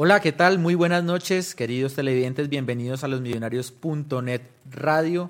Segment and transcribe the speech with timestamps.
[0.00, 0.60] Hola, ¿qué tal?
[0.60, 2.48] Muy buenas noches, queridos televidentes.
[2.48, 5.28] Bienvenidos a los millonarios.net radio,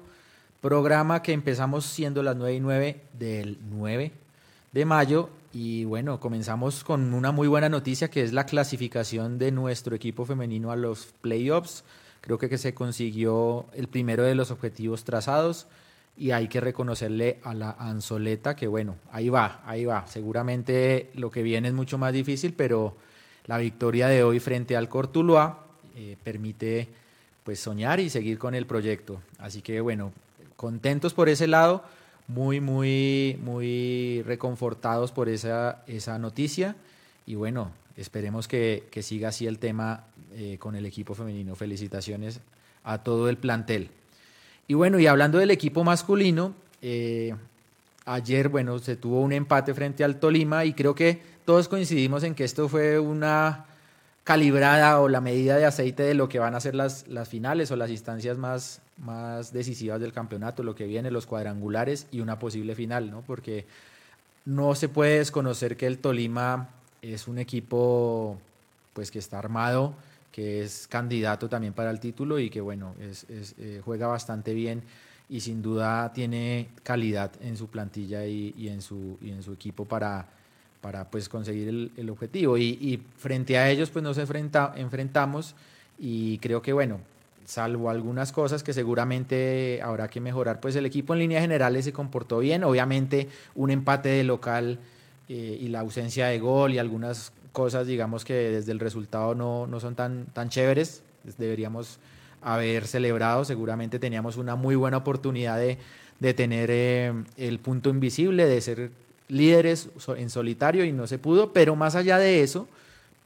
[0.60, 4.12] programa que empezamos siendo las 9 y 9 del 9
[4.72, 5.30] de mayo.
[5.54, 10.26] Y bueno, comenzamos con una muy buena noticia que es la clasificación de nuestro equipo
[10.26, 11.82] femenino a los playoffs.
[12.20, 15.66] Creo que, se consiguió el primero de los objetivos trazados
[16.14, 20.06] y hay que reconocerle a la Anzoleta que bueno, ahí va, ahí va.
[20.08, 23.07] Seguramente lo que viene es mucho más difícil, pero
[23.48, 25.64] la victoria de hoy frente al Cortuluá
[25.96, 26.86] eh, permite
[27.42, 29.20] pues soñar y seguir con el proyecto.
[29.38, 30.12] Así que bueno,
[30.54, 31.82] contentos por ese lado,
[32.28, 36.76] muy, muy, muy reconfortados por esa, esa noticia
[37.26, 41.56] y bueno, esperemos que, siga así el tema eh, con el equipo femenino.
[41.56, 42.40] Felicitaciones
[42.84, 43.90] a todo el plantel.
[44.66, 47.34] Y bueno, y hablando del equipo masculino, eh,
[48.04, 52.34] ayer, bueno, se tuvo un empate frente al Tolima y creo que todos coincidimos en
[52.34, 53.64] que esto fue una
[54.22, 57.70] calibrada o la medida de aceite de lo que van a ser las, las finales
[57.70, 62.38] o las instancias más, más decisivas del campeonato, lo que viene, los cuadrangulares y una
[62.38, 63.22] posible final, ¿no?
[63.22, 63.64] Porque
[64.44, 66.68] no se puede desconocer que el Tolima
[67.00, 68.36] es un equipo
[68.92, 69.94] pues que está armado,
[70.30, 74.82] que es candidato también para el título y que bueno, es, eh, juega bastante bien
[75.30, 79.86] y sin duda tiene calidad en su plantilla y, en, su, y en su equipo
[79.86, 80.28] para,
[80.80, 82.56] para pues conseguir el, objetivo.
[82.58, 85.54] Y, frente a ellos pues nos enfrenta, enfrentamos
[85.98, 87.00] y creo que bueno,
[87.44, 91.92] salvo algunas cosas que seguramente habrá que mejorar, pues el equipo en líneas generales se
[91.92, 94.78] comportó bien, obviamente un empate de local
[95.28, 99.66] eh, y la ausencia de gol y algunas cosas digamos que desde el resultado no,
[99.66, 101.02] no son tan, tan chéveres,
[101.38, 101.98] deberíamos
[102.40, 105.78] haber celebrado, seguramente teníamos una muy buena oportunidad de,
[106.20, 108.90] de tener eh, el punto invisible, de ser
[109.28, 112.66] líderes en solitario y no se pudo, pero más allá de eso,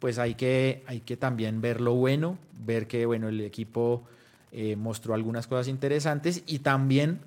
[0.01, 4.03] pues hay que, hay que también ver lo bueno, ver que bueno, el equipo
[4.51, 7.21] eh, mostró algunas cosas interesantes y también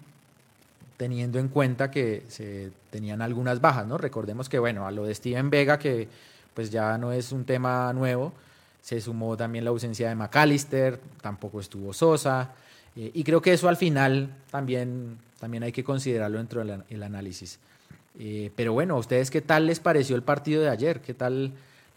[0.97, 3.97] teniendo en cuenta que se tenían algunas bajas, ¿no?
[3.97, 6.07] Recordemos que bueno, a lo de Steven Vega, que
[6.53, 8.33] pues ya no es un tema nuevo,
[8.81, 12.51] se sumó también la ausencia de McAllister, tampoco estuvo Sosa,
[12.95, 17.59] eh, y creo que eso al final también, también hay que considerarlo dentro del análisis.
[18.19, 21.01] Eh, pero bueno, ¿a ustedes qué tal les pareció el partido de ayer?
[21.01, 21.53] ¿Qué tal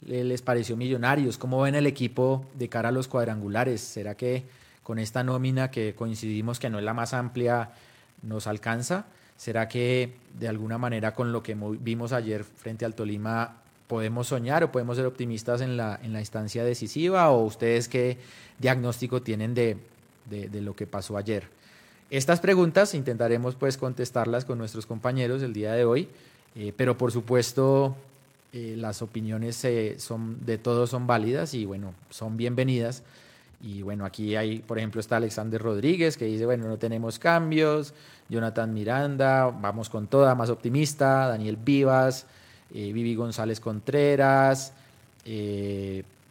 [0.06, 1.38] les pareció Millonarios?
[1.38, 3.80] ¿Cómo ven el equipo de cara a los cuadrangulares?
[3.80, 4.44] ¿Será que
[4.82, 7.70] con esta nómina que coincidimos que no es la más amplia
[8.22, 9.06] nos alcanza?
[9.36, 14.64] ¿Será que de alguna manera con lo que vimos ayer frente al Tolima podemos soñar
[14.64, 17.30] o podemos ser optimistas en la, en la instancia decisiva?
[17.30, 18.18] ¿O ustedes qué
[18.58, 19.78] diagnóstico tienen de
[20.60, 21.57] lo que pasó ayer?
[22.10, 26.08] Estas preguntas intentaremos pues contestarlas con nuestros compañeros el día de hoy,
[26.56, 27.96] eh, pero por supuesto
[28.54, 33.02] eh, las opiniones eh, son, de todos son válidas y bueno, son bienvenidas.
[33.60, 37.92] Y bueno, aquí hay, por ejemplo, está Alexander Rodríguez que dice, bueno, no tenemos cambios,
[38.30, 42.24] Jonathan Miranda, vamos con toda, más optimista, Daniel Vivas,
[42.70, 44.72] Vivi González Contreras,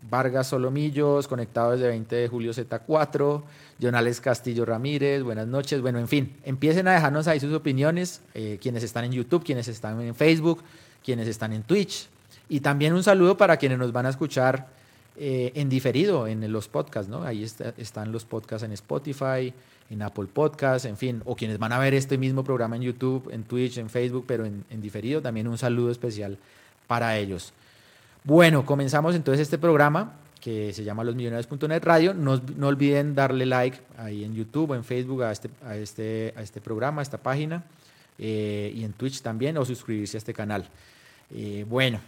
[0.09, 3.43] Vargas Solomillos, conectado desde 20 de julio Z4,
[3.81, 5.81] Jonales Castillo Ramírez, buenas noches.
[5.81, 9.67] Bueno, en fin, empiecen a dejarnos ahí sus opiniones, eh, quienes están en YouTube, quienes
[9.67, 10.63] están en Facebook,
[11.03, 12.07] quienes están en Twitch.
[12.49, 14.67] Y también un saludo para quienes nos van a escuchar
[15.17, 17.23] eh, en diferido en los podcasts, ¿no?
[17.23, 19.53] Ahí están los podcasts en Spotify,
[19.89, 23.29] en Apple Podcasts, en fin, o quienes van a ver este mismo programa en YouTube,
[23.31, 26.37] en Twitch, en Facebook, pero en diferido, también un saludo especial
[26.87, 27.53] para ellos.
[28.23, 32.13] Bueno, comenzamos entonces este programa que se llama losmillonarios.net radio.
[32.13, 36.33] No, no, olviden darle like ahí en YouTube o en Facebook a este, a este,
[36.37, 37.63] a este programa, a esta página,
[38.17, 40.67] eh, y en Twitch también, o suscribirse a este canal.
[41.33, 41.99] Eh, bueno,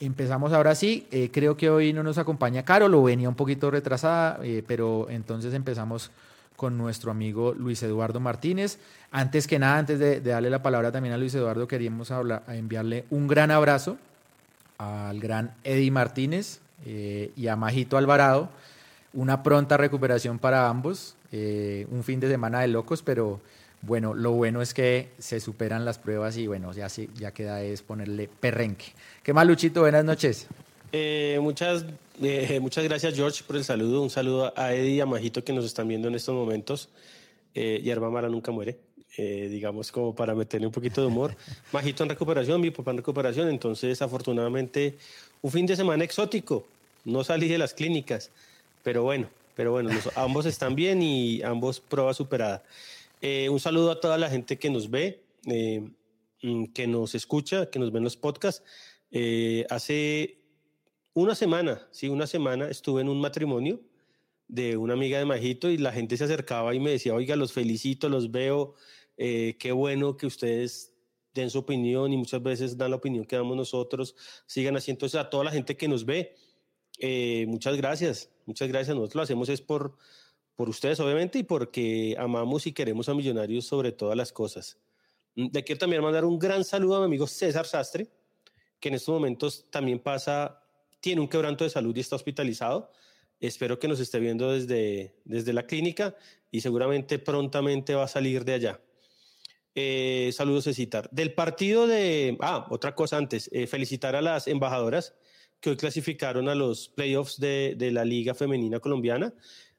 [0.00, 1.06] empezamos ahora sí.
[1.10, 5.54] Eh, creo que hoy no nos acompaña Caro, lo venía un poquito retrasada, pero entonces
[5.54, 6.10] empezamos
[6.56, 8.78] con nuestro amigo Luis Eduardo Martínez.
[9.10, 13.04] Antes que nada, antes de, darle la palabra también a Luis Eduardo, queríamos hablar, enviarle
[13.10, 13.98] un gran abrazo
[14.82, 18.48] al gran Eddie Martínez eh, y a Majito Alvarado.
[19.12, 21.16] Una pronta recuperación para ambos.
[21.32, 23.40] Eh, un fin de semana de locos, pero
[23.82, 27.82] bueno, lo bueno es que se superan las pruebas y bueno, ya, ya queda es
[27.82, 28.86] ponerle perrenque.
[29.22, 29.80] ¿Qué más, Luchito?
[29.80, 30.46] Buenas noches.
[30.92, 31.86] Eh, muchas,
[32.60, 34.02] muchas gracias, George, por el saludo.
[34.02, 36.88] Un saludo a Eddie y a Majito que nos están viendo en estos momentos.
[37.54, 38.78] y Arma Mara nunca muere.
[39.18, 41.36] Eh, digamos, como para meterle un poquito de humor.
[41.72, 44.96] Majito en recuperación, mi papá en recuperación, entonces afortunadamente
[45.42, 46.66] un fin de semana exótico,
[47.04, 48.30] no salí de las clínicas,
[48.82, 52.62] pero bueno, pero bueno, ambos están bien y ambos prueba superada.
[53.20, 55.82] Eh, un saludo a toda la gente que nos ve, eh,
[56.40, 58.64] mm, que nos escucha, que nos ve en los podcasts.
[59.68, 60.38] hace
[61.12, 63.78] una semana, sí, una semana estuve en un matrimonio
[64.48, 67.52] de una amiga de Majito y la gente se acercaba y me decía, oiga, los
[67.52, 68.74] felicito, los veo,
[69.16, 70.92] eh, qué bueno que ustedes
[71.34, 74.14] den su opinión y muchas veces dan la opinión que damos nosotros,
[74.46, 74.90] sigan así.
[74.90, 76.34] Entonces, a toda la gente que nos ve,
[76.98, 78.94] eh, muchas gracias, muchas gracias.
[78.94, 79.96] Nosotros lo hacemos es por,
[80.56, 84.78] por ustedes, obviamente, y porque amamos y queremos a Millonarios sobre todas las cosas.
[85.34, 88.08] Mm, le quiero también mandar un gran saludo a mi amigo César Sastre,
[88.78, 90.62] que en estos momentos también pasa,
[91.00, 92.90] tiene un quebranto de salud y está hospitalizado.
[93.40, 96.14] Espero que nos esté viendo desde, desde la clínica
[96.50, 98.80] y seguramente prontamente va a salir de allá.
[99.74, 101.08] Eh, saludos, Cecitar.
[101.10, 102.36] Del partido de...
[102.40, 103.48] Ah, otra cosa antes.
[103.52, 105.14] Eh, felicitar a las embajadoras
[105.60, 109.32] que hoy clasificaron a los playoffs de, de, la Liga Femenina Colombiana.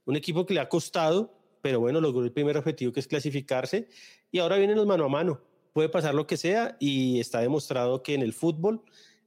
[0.05, 3.87] Un equipo que le ha costado, pero bueno, logró el primer objetivo que es clasificarse.
[4.31, 5.41] Y ahora vienen los mano a mano.
[5.73, 8.81] Puede pasar lo que sea y está demostrado que en el fútbol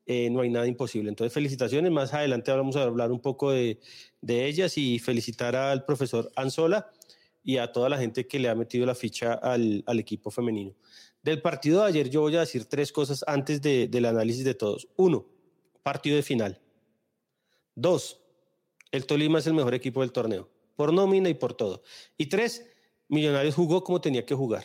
[0.07, 1.09] eh, no hay nada imposible.
[1.09, 1.93] Entonces, felicitaciones.
[1.93, 3.81] Más adelante vamos a hablar un poco de,
[4.21, 6.91] de ellas y felicitar al profesor Anzola
[7.47, 10.75] y a toda la gente que le ha metido la ficha al, al equipo femenino.
[11.23, 14.55] Del partido de ayer yo voy a decir tres cosas antes de, del análisis de
[14.55, 14.89] todos.
[14.97, 15.25] Uno,
[15.85, 16.61] partido de final.
[17.77, 18.21] Dos,
[18.91, 21.85] el Tolima es el mejor equipo del torneo, por nómina y por todo.
[22.19, 22.67] Y tres,
[23.09, 24.65] Millonarios jugó como tenía que jugar.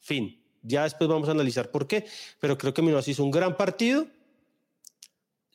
[0.00, 0.42] Fin.
[0.62, 2.04] Ya después vamos a analizar por qué,
[2.40, 4.08] pero creo que Millonarios hizo un gran partido,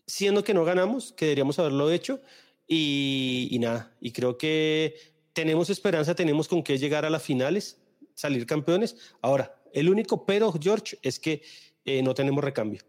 [0.08, 2.22] siendo que no ganamos, que deberíamos haberlo hecho,
[2.68, 7.78] y, y nada, y creo que tenemos esperanza, tenemos con qué llegar a las finales,
[8.14, 8.96] salir campeones.
[9.22, 11.42] Ahora, el único pero, George, es que
[11.84, 12.82] eh, no tenemos recambio.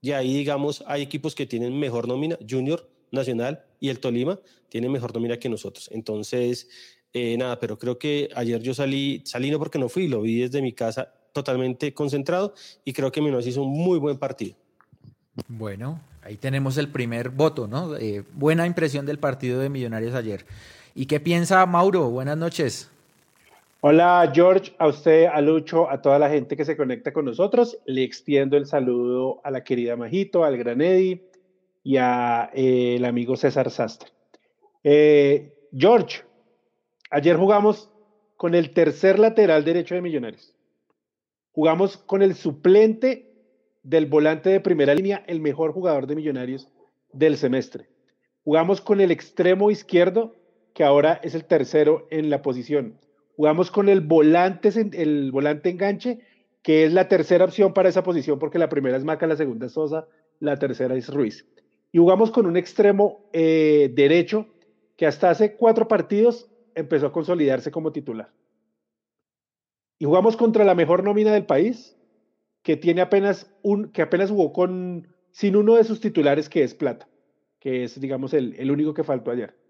[0.00, 4.40] Y ahí, digamos, hay equipos que tienen mejor nómina, Junior, Nacional y el Tolima
[4.70, 5.90] tienen mejor nómina que nosotros.
[5.92, 6.68] Entonces,
[7.12, 10.40] eh, nada, pero creo que ayer yo salí, salí no porque no fui, lo vi
[10.40, 14.56] desde mi casa totalmente concentrado y creo que Minos hizo un muy buen partido.
[15.48, 17.94] Bueno, ahí tenemos el primer voto, ¿no?
[17.96, 20.46] Eh, buena impresión del partido de Millonarios ayer.
[20.94, 22.10] ¿Y qué piensa Mauro?
[22.10, 22.90] Buenas noches.
[23.80, 27.78] Hola George, a usted, a Lucho, a toda la gente que se conecta con nosotros.
[27.86, 31.22] Le extiendo el saludo a la querida Majito, al gran Eddie
[31.82, 34.10] y al eh, amigo César Sastre.
[34.84, 36.22] Eh, George,
[37.10, 37.90] ayer jugamos
[38.36, 40.54] con el tercer lateral derecho de Millonarios.
[41.52, 43.32] Jugamos con el suplente
[43.82, 46.68] del volante de primera línea, el mejor jugador de Millonarios
[47.12, 47.88] del semestre.
[48.44, 50.34] Jugamos con el extremo izquierdo
[50.74, 52.98] que ahora es el tercero en la posición.
[53.36, 56.20] Jugamos con el volante, el volante enganche,
[56.62, 59.66] que es la tercera opción para esa posición, porque la primera es Maca, la segunda
[59.66, 60.06] es Sosa,
[60.38, 61.46] la tercera es Ruiz.
[61.90, 64.46] Y jugamos con un extremo eh, derecho
[64.96, 68.32] que hasta hace cuatro partidos empezó a consolidarse como titular.
[69.98, 71.96] Y jugamos contra la mejor nómina del país,
[72.62, 76.74] que tiene apenas un, que apenas jugó con, sin uno de sus titulares, que es
[76.74, 77.08] Plata,
[77.58, 79.61] que es, digamos, el, el único que faltó ayer.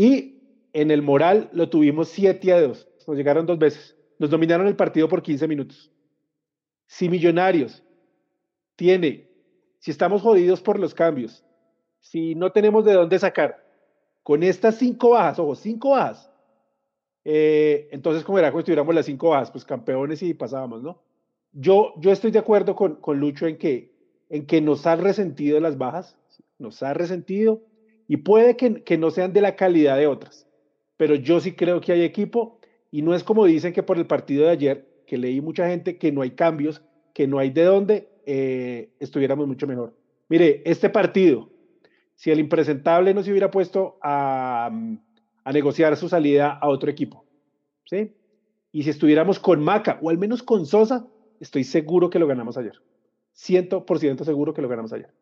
[0.00, 0.40] Y
[0.72, 2.88] en el moral lo tuvimos 7 a 2.
[3.06, 3.94] Nos llegaron dos veces.
[4.18, 5.92] Nos dominaron el partido por 15 minutos.
[6.86, 7.82] Si Millonarios
[8.76, 9.28] tiene,
[9.78, 11.44] si estamos jodidos por los cambios,
[11.98, 13.62] si no tenemos de dónde sacar,
[14.22, 16.30] con estas cinco bajas, ojo, cinco bajas,
[17.26, 21.02] eh, entonces como era que estuviéramos las cinco bajas, pues campeones y pasábamos, ¿no?
[21.52, 23.92] Yo, yo estoy de acuerdo con, con Lucho en que,
[24.30, 26.16] en que nos han resentido las bajas,
[26.58, 27.60] nos ha resentido,
[28.10, 30.44] y puede que, no sean de la calidad de otras,
[30.96, 32.58] pero yo sí creo que hay equipo
[32.90, 35.96] y no es como dicen que por el partido de ayer, que leí mucha gente
[35.96, 36.82] que no hay cambios,
[37.14, 39.94] que no hay de dónde, eh, estuviéramos mucho mejor.
[40.28, 41.50] Mire, este partido,
[42.16, 44.72] si el impresentable no se hubiera puesto a,
[45.44, 47.24] a negociar su salida a otro equipo,
[47.84, 48.12] ¿sí?
[48.72, 51.06] Y si estuviéramos con Maca o al menos con Sosa,
[51.38, 52.74] estoy seguro que lo ganamos ayer.
[53.36, 55.12] 100% seguro que lo ganamos ayer.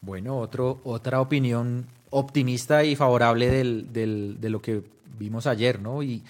[0.00, 4.82] Bueno, otro, otra opinión optimista y favorable del, del, de lo que
[5.18, 6.02] vimos ayer, ¿no?
[6.02, 6.22] Y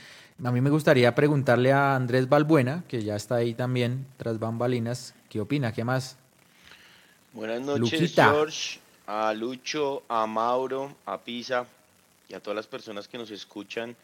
[0.43, 5.15] a mí me gustaría preguntarle a Andrés Balbuena, que ya está ahí también, tras bambalinas,
[5.29, 5.73] ¿qué opina?
[5.73, 6.17] ¿Qué más?
[7.33, 8.31] Buenas noches, Luquita.
[8.31, 11.67] George, a Lucho, a Mauro, a Pisa
[12.29, 13.97] y a todas las personas que nos escuchan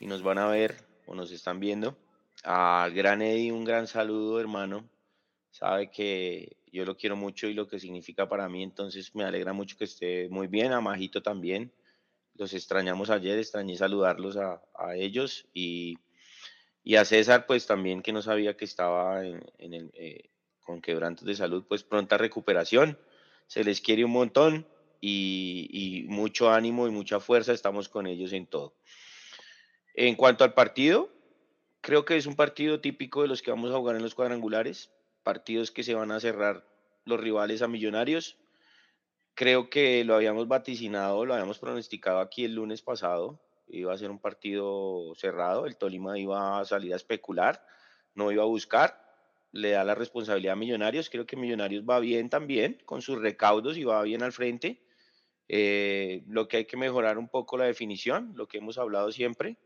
[0.00, 1.96] y nos van a ver o nos están viendo.
[2.44, 4.84] A Gran Eddie, un gran saludo, hermano.
[5.50, 9.52] Sabe que yo lo quiero mucho y lo que significa para mí, entonces me alegra
[9.52, 11.72] mucho que esté muy bien, a Majito también.
[12.34, 15.98] Los extrañamos ayer, extrañé saludarlos a, a ellos y,
[16.82, 20.82] y, a César, pues también que no sabía que estaba en, en el, eh, con
[20.82, 22.98] quebrantos de salud, pues pronta recuperación.
[23.46, 24.66] Se les quiere un montón
[25.00, 28.74] y, y mucho ánimo y mucha fuerza, estamos con ellos en todo.
[29.94, 31.08] En cuanto al partido,
[31.80, 34.90] creo que es un partido típico de los que vamos a jugar en los cuadrangulares
[35.24, 36.64] partidos que se van a cerrar
[37.04, 38.38] los rivales a Millonarios.
[39.34, 43.40] creo que lo habíamos vaticinado, lo habíamos pronosticado aquí el lunes pasado.
[43.66, 47.66] Iba a ser un partido cerrado, el Tolima iba a salir a especular,
[48.14, 49.04] no iba a buscar,
[49.50, 51.10] le da la responsabilidad a Millonarios.
[51.10, 54.84] Creo que Millonarios va bien también con sus recaudos y va bien al frente.
[55.48, 59.56] Eh, lo que hay que mejorar un poco la definición, lo que hemos hablado siempre,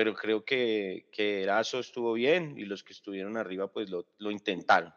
[0.00, 4.30] pero creo que, que Erazo estuvo bien y los que estuvieron arriba pues lo, lo
[4.30, 4.94] intentaron.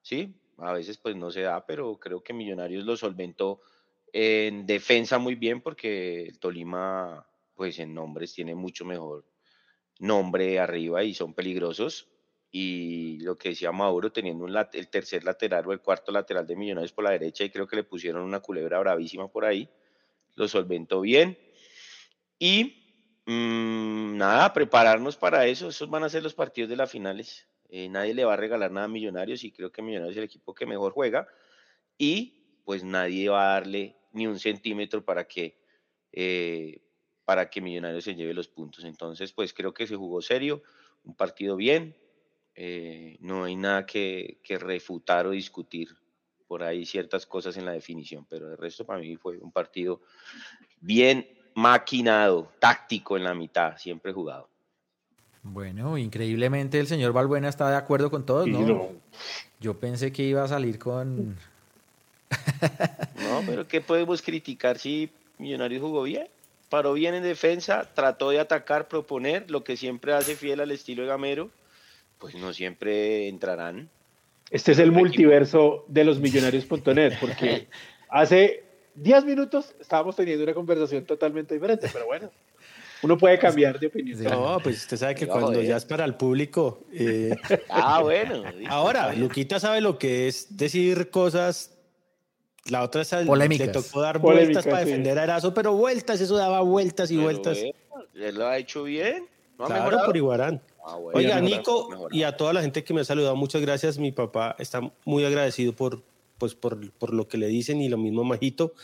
[0.00, 0.40] ¿sí?
[0.58, 3.60] A veces pues no se da, pero creo que Millonarios lo solventó
[4.12, 7.26] en defensa muy bien porque el Tolima
[7.56, 9.24] pues en nombres tiene mucho mejor
[9.98, 12.06] nombre arriba y son peligrosos.
[12.52, 16.54] Y lo que decía Mauro, teniendo un el tercer lateral o el cuarto lateral de
[16.54, 19.68] Millonarios por la derecha, y creo que le pusieron una culebra bravísima por ahí,
[20.36, 21.36] lo solventó bien.
[22.38, 22.85] Y
[23.26, 25.68] mmm, nada, prepararnos para eso.
[25.68, 27.48] Esos van a ser los partidos de las finales.
[27.68, 30.24] Eh, nadie le va a regalar nada a Millonarios y creo que Millonarios es el
[30.24, 31.26] equipo que mejor juega
[31.98, 35.58] y pues nadie va a darle ni un centímetro para que,
[36.12, 36.80] eh,
[37.24, 38.84] para que Millonarios se lleve los puntos.
[38.84, 40.62] Entonces pues creo que se jugó serio,
[41.04, 41.96] un partido bien,
[42.54, 45.88] eh, no hay nada que, que refutar o discutir
[46.46, 50.02] por ahí ciertas cosas en la definición, pero el resto para mí fue un partido
[50.80, 54.46] bien maquinado, táctico en la mitad, siempre jugado.
[55.42, 58.90] Bueno, increíblemente el señor Balbuena está de acuerdo con todos, ¿no?
[59.58, 61.36] Yo pensé que iba a salir con...
[63.22, 66.28] no, pero ¿qué podemos criticar si Millonarios jugó bien?
[66.68, 71.02] Paró bien en defensa, trató de atacar, proponer, lo que siempre hace fiel al estilo
[71.02, 71.50] de Gamero,
[72.18, 73.88] pues no siempre entrarán.
[74.50, 77.68] Este es el multiverso de los millonarios.net, porque
[78.10, 78.65] hace
[78.96, 82.30] 10 minutos estábamos teniendo una conversación totalmente diferente, pero bueno
[83.02, 84.22] uno puede cambiar de opinión.
[84.24, 86.84] No, pues usted sabe que cuando ya es para el público.
[86.92, 87.34] Eh,
[87.68, 88.42] ah, bueno.
[88.68, 91.72] Ahora, Luquita sabe lo que es decir cosas.
[92.66, 96.36] La otra es el, le tocó dar vueltas para defender a Erazo, pero vueltas, eso
[96.36, 97.58] daba vueltas y vueltas.
[97.58, 99.28] él lo ha hecho bien.
[99.56, 100.60] claro, por Iguarán.
[100.84, 103.98] Ah, Oiga, Nico, y a toda la gente que me ha saludado, muchas gracias.
[103.98, 106.02] Mi papá está muy agradecido por,
[106.38, 108.74] pues, por, por lo que le dicen y lo mismo Majito.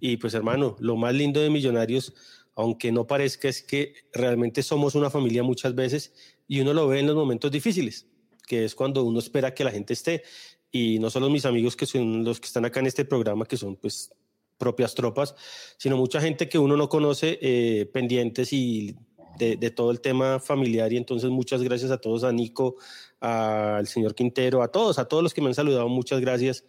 [0.00, 2.14] Y pues, hermano, lo más lindo de Millonarios
[2.54, 6.12] aunque no parezca, es que realmente somos una familia muchas veces
[6.46, 8.06] y uno lo ve en los momentos difíciles,
[8.46, 10.22] que es cuando uno espera que la gente esté.
[10.70, 13.56] Y no solo mis amigos que son los que están acá en este programa, que
[13.56, 14.12] son pues
[14.58, 15.34] propias tropas,
[15.76, 18.96] sino mucha gente que uno no conoce eh, pendientes y
[19.38, 20.92] de, de, todo el tema familiar.
[20.92, 22.76] Y entonces muchas gracias a todos, a Nico,
[23.20, 26.64] al señor Quintero, a todos, a todos los que me han saludado, muchas gracias.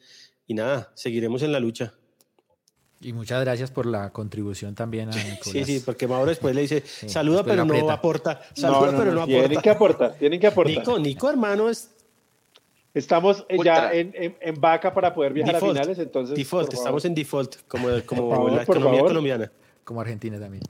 [0.47, 1.93] Y nada, seguiremos en la lucha.
[3.03, 5.41] Y muchas gracias por la contribución también a Nicolás.
[5.43, 9.25] Sí, sí, porque Mauro después le dice, saluda pero no aporta, saluda pero no, aporta.
[9.25, 10.77] Tienen que aportar, tienen que aportar.
[10.77, 11.89] Nico, Nico hermano, es...
[12.93, 16.35] Estamos ya en, en, vaca para poder viajar a finales, entonces...
[16.37, 19.51] Default, estamos en default, como, como la economía colombiana.
[19.83, 20.63] Como Argentina también.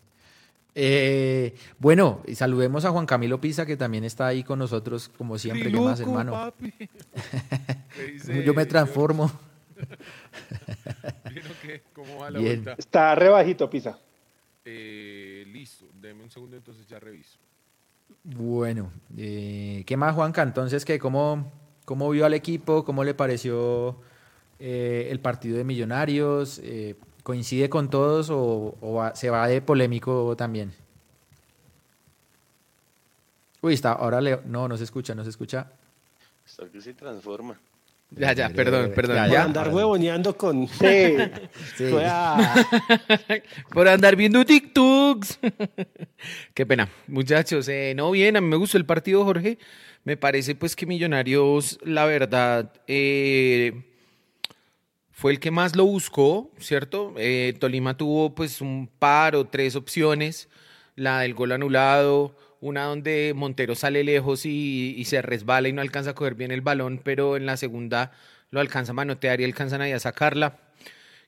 [0.76, 5.38] Eh, bueno, y saludemos a Juan Camilo Pisa, que también está ahí con nosotros, como
[5.38, 5.72] siempre.
[5.72, 6.54] ¿Qué más, hermano?
[8.46, 9.32] Yo me transformo.
[11.94, 12.76] ¿Cómo va la vuelta?
[12.78, 13.98] Está rebajito, Pisa.
[14.66, 17.38] Eh, listo, deme un segundo, entonces ya reviso.
[18.24, 20.42] Bueno, eh, ¿qué más, Juanca?
[20.42, 21.52] Entonces, ¿qué, cómo,
[21.86, 22.86] ¿cómo vio al equipo?
[22.86, 23.98] ¿Cómo le pareció
[24.60, 26.62] eh, el partido de Millonarios?
[27.24, 30.74] ¿Coincide con todos o, se va de polémico también?
[33.62, 35.72] Uy, está, ahora le, no, no se escucha, no se escucha.
[36.46, 37.58] Esto que se transforma.
[38.16, 39.30] Ya, ya, perdón, perdón.
[39.30, 40.68] Ya, andar huevoneando con.
[40.68, 41.18] Sí.
[41.76, 41.86] sí.
[43.74, 45.40] Por andar viendo TikToks.
[46.54, 46.90] Qué pena.
[47.08, 49.58] Muchachos, eh, no bien, a mí me gustó el partido, Jorge.
[50.04, 53.84] Me parece pues que Millonarios, la verdad, eh,
[55.12, 57.14] fue el que más lo buscó, ¿cierto?
[57.18, 60.50] Eh, Tolima tuvo pues un par o tres opciones.
[60.96, 66.12] La del gol anulado, una donde Montero sale lejos y, se resbala y no alcanza
[66.12, 68.14] a coger bien el balón, pero en la segunda
[68.52, 70.60] lo alcanza a manotear y alcanzan ahí a sacarla.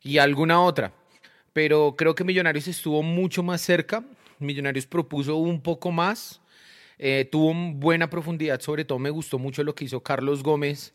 [0.01, 0.93] Y alguna otra.
[1.51, 4.05] Pero creo que Millonarios estuvo mucho más cerca.
[4.39, 6.39] Millonarios propuso un poco más.
[6.99, 10.93] Eh, tuvo buena profundidad, sobre todo me gustó mucho lo que hizo Carlos Gómez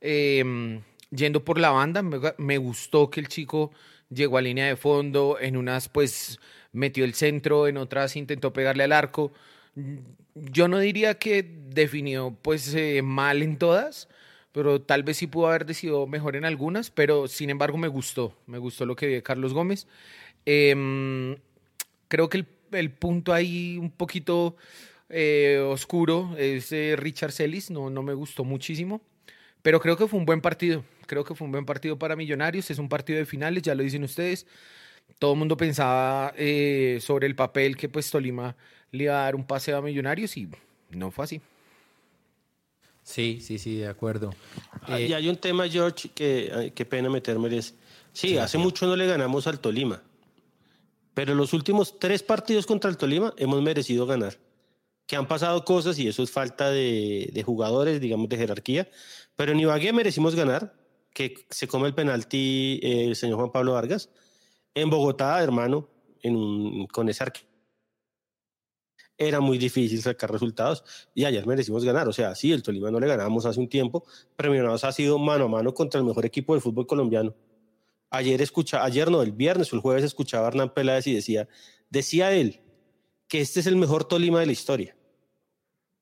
[0.00, 2.02] em, yendo por la banda.
[2.02, 3.72] Me, me, gustó que el chico
[4.08, 6.38] llegó a línea de fondo, en unas pues
[6.70, 9.32] metió el centro, en otras intentó pegarle al arco
[10.34, 14.08] yo no diría que definió pues eh, mal en todas,
[14.52, 18.36] pero tal vez sí pudo haber decidido mejor en algunas, pero sin embargo me gustó,
[18.46, 19.86] me gustó lo que vi Carlos Gómez.
[20.46, 21.36] Em,
[22.08, 24.56] creo que el, punto ahí un poquito
[25.08, 29.00] eh, oscuro es Richard Celis, no, no me gustó muchísimo,
[29.62, 30.84] Pero creo que fue un buen partido.
[31.10, 32.70] Creo que fue un buen partido para Millonarios.
[32.70, 34.46] Es un partido de finales, ya lo dicen ustedes.
[35.18, 38.56] Todo el mundo pensaba eh, sobre el papel que pues Tolima
[38.92, 40.48] le iba a dar un paseo a Millonarios y
[40.90, 41.40] no fue así.
[43.02, 44.30] Sí, sí, sí, de acuerdo.
[44.82, 47.56] Ah, y hay un tema, George, que qué pena meterme.
[47.56, 47.74] Es,
[48.12, 50.02] sí, hace mucho no le ganamos al Tolima,
[51.14, 54.38] pero los últimos tres partidos contra el Tolima hemos merecido ganar.
[55.06, 58.88] Que han pasado cosas y eso es falta de, jugadores, digamos, de jerarquía.
[59.34, 60.72] Pero en Ibagué merecimos ganar,
[61.12, 64.08] que se come el penalti eh, el señor Juan Pablo Vargas.
[64.72, 65.88] En Bogotá, hermano,
[66.22, 67.49] en con ese arquero
[69.20, 70.82] era muy difícil sacar resultados
[71.14, 72.08] y ayer merecimos ganar.
[72.08, 74.02] O sea, sí, el Tolima no le ganamos hace un tiempo,
[74.34, 77.34] pero Millonarios ha sido mano a mano contra el mejor equipo del fútbol colombiano.
[78.08, 81.48] Ayer escucha, ayer no, el viernes o el jueves escuchaba a Hernán Peláez y decía,
[81.90, 82.60] decía él
[83.28, 84.96] que este es el mejor Tolima de la historia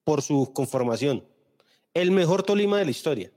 [0.05, 1.25] por su conformación.
[1.93, 3.33] El mejor Tolima de la historia.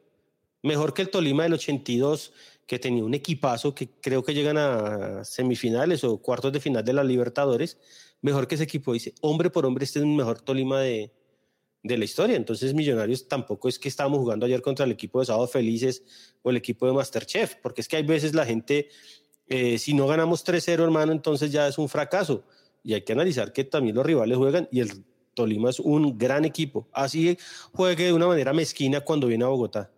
[0.62, 2.32] Mejor que el Tolima del 82,
[2.68, 6.92] que tenía un equipazo que creo que llegan a semifinales o cuartos de final de
[6.92, 7.78] la Libertadores
[8.22, 8.92] mejor que ese equipo.
[8.94, 11.12] Dice, hombre por hombre, este es el mejor Tolima de,
[11.82, 12.36] de la historia.
[12.36, 16.02] Entonces, Millonarios tampoco es que estábamos jugando ayer contra el equipo de Sábado Felices
[16.42, 18.88] o el equipo de Masterchef, porque es que hay veces la gente,
[19.48, 22.44] eh, si no ganamos 3-0, hermano, entonces ya es un fracaso.
[22.82, 26.44] Y hay que analizar que también los rivales juegan y el Tolima es un gran
[26.44, 26.88] equipo.
[26.92, 27.36] Así
[27.72, 29.90] juegue de una manera mezquina cuando viene a Bogotá.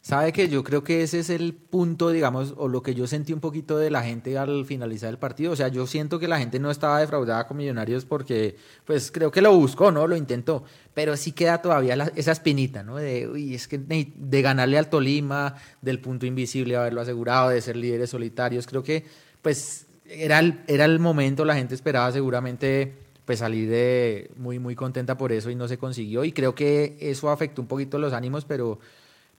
[0.00, 3.32] Sabe que yo creo que ese es el punto, digamos, o lo que yo sentí
[3.32, 5.52] un poquito de la gente al finalizar el partido.
[5.52, 9.30] O sea, yo siento que la gente no estaba defraudada con Millonarios porque, pues creo
[9.30, 10.06] que lo buscó, ¿no?
[10.06, 10.64] Lo intentó.
[10.92, 12.96] Pero sí queda todavía esa espinita, ¿no?
[12.96, 17.76] De, uy, es que de ganarle al Tolima, del punto invisible, haberlo asegurado, de ser
[17.76, 18.66] líderes solitarios.
[18.66, 19.06] Creo que,
[19.40, 22.92] pues, era el, era el momento, la gente esperaba seguramente
[23.24, 26.98] pues salir de muy muy contenta por eso y no se consiguió y creo que
[27.00, 28.78] eso afectó un poquito los ánimos pero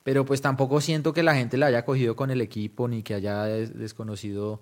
[0.06, 3.16] pero pues tampoco siento que la gente la haya cogido con el equipo ni que
[3.16, 4.62] haya desconocido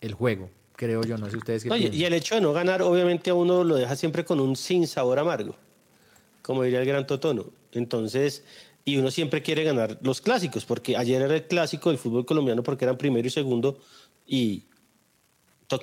[0.00, 1.92] el juego, creo yo, no sé ustedes qué piensan.
[1.92, 4.86] Y el hecho de no ganar, obviamente a uno lo deja siempre con un sin
[4.86, 5.56] sabor amargo,
[6.42, 7.46] como diría el gran Totono.
[7.72, 8.44] Entonces,
[8.84, 12.62] y uno siempre quiere ganar los clásicos, porque ayer era el clásico del fútbol colombiano
[12.62, 13.80] porque eran primero y segundo
[14.28, 14.62] y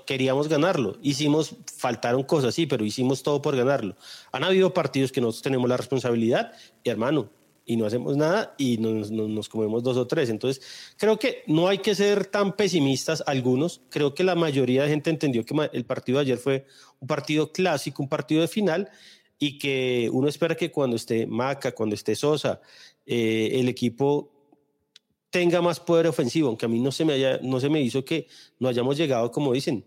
[0.06, 0.96] queríamos ganarlo.
[1.02, 3.98] Hicimos, faltaron cosas, sí, pero hicimos todo por ganarlo.
[4.32, 7.30] Han habido partidos que nosotros tenemos la responsabilidad y hermano,
[7.66, 10.30] y no hacemos nada y nos, nos, comemos dos o tres.
[10.30, 10.62] Entonces,
[10.98, 13.82] creo que no hay que ser tan pesimistas algunos.
[13.90, 16.66] Creo que la mayoría de gente entendió que el partido de ayer fue
[17.00, 18.90] un partido clásico, un partido de final
[19.40, 22.62] y que uno espera que cuando esté Maca, cuando esté Sosa,
[23.06, 24.32] eh, el equipo
[25.32, 28.06] tenga más poder ofensivo, aunque a mí no se me, haya, no se me hizo
[28.06, 28.28] que
[28.60, 29.86] no hayamos llegado como dicen.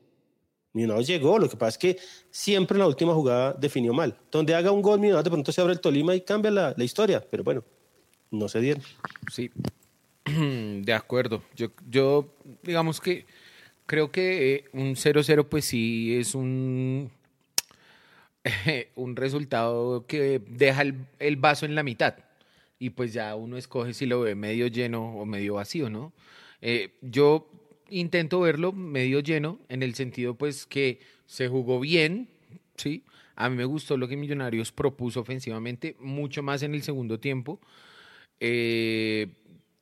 [0.75, 1.99] Millonarios llegó, lo que pasa es que
[2.31, 4.19] siempre en la última jugada definió mal.
[4.31, 6.85] Donde haga un gol, Millonarios de pronto se abre el Tolima y cambia la, la
[6.85, 7.65] historia, pero bueno,
[8.31, 8.83] no se dieron.
[9.33, 9.51] Sí,
[10.25, 11.43] de acuerdo.
[11.55, 13.27] Yo, yo digamos que
[13.87, 17.11] creo que eh, un 0-0 pues sí es un,
[18.97, 22.15] un resultado que deja el, vaso en la mitad
[22.79, 26.13] y pues ya uno escoge si lo ve medio lleno o medio vacío, ¿no?
[26.61, 27.47] Eh, yo
[28.01, 32.29] intento verlo medio lleno en el sentido pues que se jugó bien,
[32.77, 33.05] ¿sí?
[33.37, 37.61] A mí me gustó lo que Millonarios propuso ofensivamente, mucho más en el segundo tiempo.
[38.41, 39.29] Eh,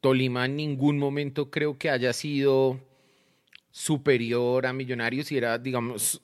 [0.00, 2.80] Tolima en ningún momento creo que haya sido
[3.70, 6.22] superior a Millonarios y era, digamos,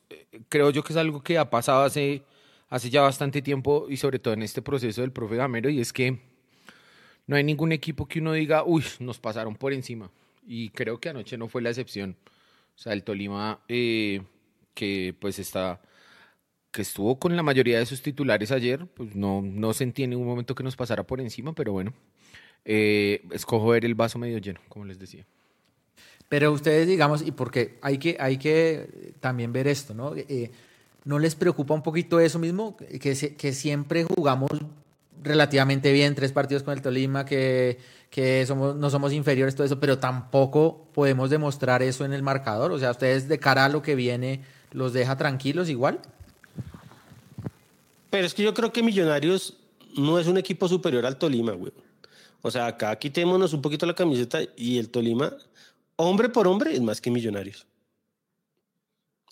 [0.49, 2.23] creo yo que es algo que ha pasado hace,
[2.69, 5.93] hace ya bastante tiempo y sobre todo en este proceso del profe Gamero y es
[5.93, 6.19] que
[7.27, 10.11] no hay ningún equipo que uno diga, uy, nos pasaron por encima
[10.49, 12.17] y creo que anoche no fue la excepción.
[12.75, 14.23] O sea, el Tolima eh,
[14.75, 15.81] que pues está
[16.71, 20.27] que estuvo con la mayoría de sus titulares ayer, pues no, no sentí en ningún
[20.27, 21.93] momento que nos pasara por encima, pero bueno,
[22.65, 25.25] eh, escojo ver el vaso medio lleno, como les decía.
[26.29, 30.15] Pero ustedes, digamos, y porque hay que, hay que también ver esto, ¿no?
[30.15, 30.51] Eh,
[31.05, 32.77] ¿No les preocupa un poquito eso mismo?
[32.77, 34.51] Que, que siempre jugamos
[35.23, 37.79] relativamente bien, tres partidos con el Tolima, que,
[38.11, 42.73] que somos, no somos inferiores, todo eso, pero tampoco podemos demostrar eso en el marcador.
[42.73, 46.01] O sea, ustedes de cara a lo que viene, ¿los deja tranquilos igual?
[48.11, 49.57] Pero es que yo creo que Millonarios
[49.97, 51.73] no es un equipo superior al Tolima, güey.
[52.43, 55.35] O sea, acá quitémonos un poquito la camiseta y el Tolima,
[55.97, 57.67] hombre por hombre, es más que Millonarios.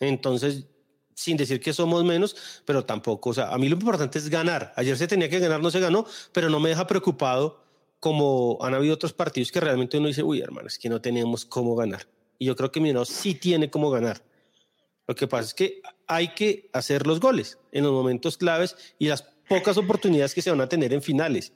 [0.01, 0.67] Entonces,
[1.17, 4.73] sin decir que somos menos, pero tampoco, o sea, a mí lo importante es ganar.
[4.77, 7.65] Ayer se tenía que ganar, no se ganó, pero no me deja preocupado
[7.99, 11.45] como han habido otros partidos que realmente uno dice, uy, hermano, es que no tenemos
[11.45, 12.07] cómo ganar.
[12.39, 14.23] Y yo creo que Millonarios sí tiene cómo ganar.
[15.09, 19.09] Lo que pasa es que hay que hacer los goles en los momentos claves y
[19.09, 21.53] las pocas oportunidades que se van a tener en finales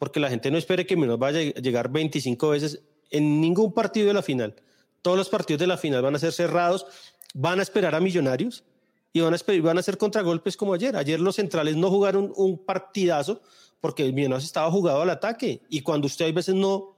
[0.00, 4.06] porque la gente no espere que Millonarios vaya a llegar 25 veces en ningún partido
[4.06, 4.56] de la final.
[5.02, 6.86] Todos los partidos de la final van a ser cerrados,
[7.34, 8.64] van a esperar a Millonarios
[9.12, 10.96] y van a, van a hacer contragolpes como ayer.
[10.96, 13.42] Ayer los centrales no jugaron un partidazo
[13.80, 16.96] porque Millonarios estaba jugado al ataque y cuando usted a veces no,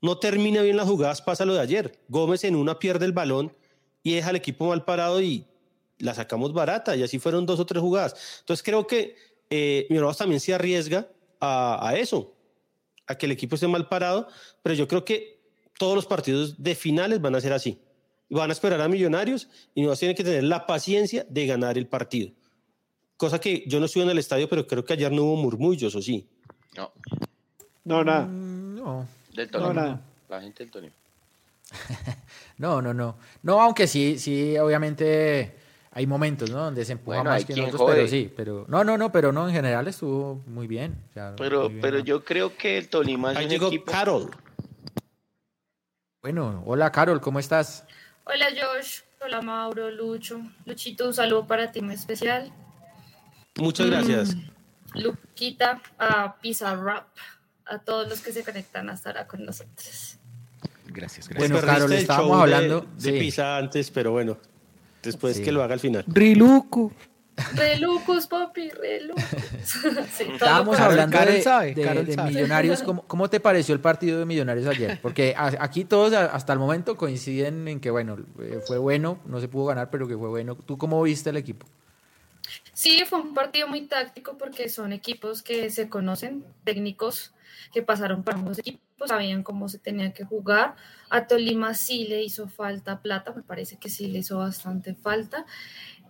[0.00, 2.00] no termina bien las jugadas pasa lo de ayer.
[2.08, 3.54] Gómez en una pierde el balón
[4.02, 5.46] y deja al equipo mal parado y
[5.98, 8.38] la sacamos barata y así fueron dos o tres jugadas.
[8.40, 9.16] Entonces creo que
[9.50, 12.34] eh, Millonarios también se arriesga a, a eso,
[13.06, 14.26] a que el equipo esté mal parado,
[14.62, 15.36] pero yo creo que
[15.78, 17.78] todos los partidos de finales van a ser así.
[18.28, 21.86] Van a esperar a Millonarios y no tienen que tener la paciencia de ganar el
[21.86, 22.32] partido.
[23.16, 25.94] Cosa que yo no estuve en el estadio, pero creo que ayer no hubo murmullos,
[25.94, 26.28] ¿o sí?
[26.76, 26.92] No.
[27.84, 28.26] No, nada.
[28.26, 29.08] Mm, no.
[29.32, 29.74] Del No, Tolima.
[29.74, 30.00] nada.
[30.28, 30.94] La gente del Tolima.
[32.58, 33.18] No, no, no.
[33.42, 35.56] No, aunque sí, sí, obviamente
[35.90, 36.64] hay momentos, ¿no?
[36.64, 37.94] Donde se empuja Bueno, más que en quien otros, jode.
[37.96, 40.96] pero sí, pero no, no, no, pero no, en general estuvo muy bien.
[41.10, 42.04] o sea, Pero, muy bien, pero ¿no?
[42.04, 43.92] yo creo que el Tolima es Ahí un llegó equipo.
[43.92, 44.30] Carol.
[46.22, 47.84] Bueno, hola Carol, ¿cómo estás?
[48.28, 50.40] Hola Josh, hola Mauro, Lucho.
[50.64, 52.52] Luchito, un saludo para ti muy especial.
[53.56, 54.36] Muchas gracias.
[54.94, 57.06] Luquita, a Pizza Rap,
[57.66, 60.18] a todos los que se conectan hasta ahora con nosotros.
[60.86, 61.36] Gracias, gracias.
[61.50, 63.18] Bueno, Carol, estábamos show de- hablando- de, sí.
[63.18, 64.38] Pisa antes, pero bueno,
[65.02, 65.42] después Sí.
[65.42, 66.04] que lo haga al final.
[66.08, 66.92] Riluco.
[67.54, 69.24] Re lucos, papi, re lucos.
[70.10, 72.30] Sí, Estábamos hablando de, sabe, de- Carol de sabe.
[72.30, 72.82] Millonarios.
[72.84, 74.98] ¿Cómo, cómo te pareció el partido de Millonarios ayer?
[75.02, 79.18] Porque a- aquí todos a- hasta el momento coinciden en que, bueno, eh, fue bueno,
[79.26, 80.54] no se pudo ganar, pero que fue bueno.
[80.56, 81.66] ¿Tú cómo viste el equipo?
[82.72, 87.32] Sí, fue un partido muy táctico porque son equipos que se conocen, técnicos
[87.72, 90.76] que pasaron por ambos equipos, sabían cómo se tenía que jugar.
[91.10, 95.44] A Tolima sí le hizo falta plata, me parece que sí le hizo bastante falta.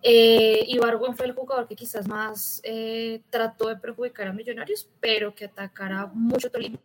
[0.09, 0.79] Eh,
[1.17, 6.07] fue el jugador que quizás más eh, trató de perjudicar a Millonarios, pero que atacara
[6.07, 6.79] mucho Tolima.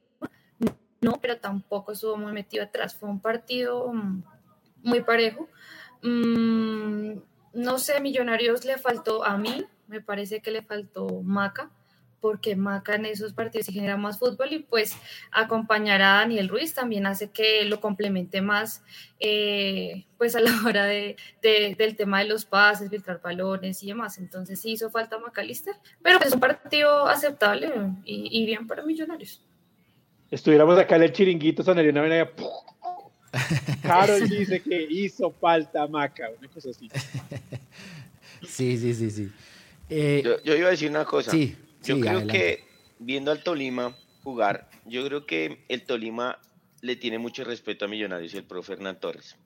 [1.01, 2.95] No, pero tampoco estuvo muy metido atrás.
[2.95, 4.23] Fue un partido mm,
[4.81, 5.47] muy parejo.
[6.01, 7.13] Mm,
[7.53, 11.69] no sé, Millonarios le faltó a mí, me parece que le faltó Maca,
[12.21, 14.95] porque Maca en esos partidos sí genera más fútbol y pues
[15.31, 18.83] acompañar a Daniel Ruiz también hace que lo complemente más
[19.19, 23.87] eh, pues a la hora de, de- del tema de los pases, filtrar balones y
[23.87, 24.17] demás.
[24.19, 27.71] Entonces sí hizo falta Macalister, pero pues, es un partido aceptable
[28.05, 29.41] y, y bien para Millonarios.
[30.29, 32.29] Estuviéramos acá en el chiringuito, sonaría una vena.
[33.81, 36.89] Carol dice que hizo falta Maca, una cosa así.
[38.47, 39.31] Sí, sí, sí, sí.
[39.87, 41.29] Eh, Yo, yo iba a decir una cosa.
[41.29, 42.33] sí, Yo sí, creo adelante.
[42.33, 42.63] que
[42.99, 46.39] viendo al Tolima jugar, yo creo que el Tolima
[46.81, 49.37] le tiene mucho respeto a Millonarios y el profe Hernán Torres.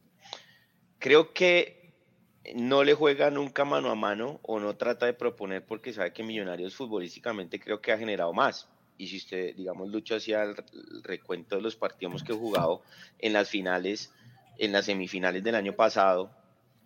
[0.99, 1.93] Creo que
[2.53, 6.23] no le juega nunca mano a mano o no trata de proponer porque sabe que
[6.23, 8.69] Millonarios futbolísticamente creo que ha generado más.
[8.97, 10.55] Y si usted, digamos, Lucho hacía el
[10.95, 12.81] el recuento de los partidos que he jugado
[13.19, 14.13] en las finales,
[14.57, 16.31] en las semifinales del año pasado,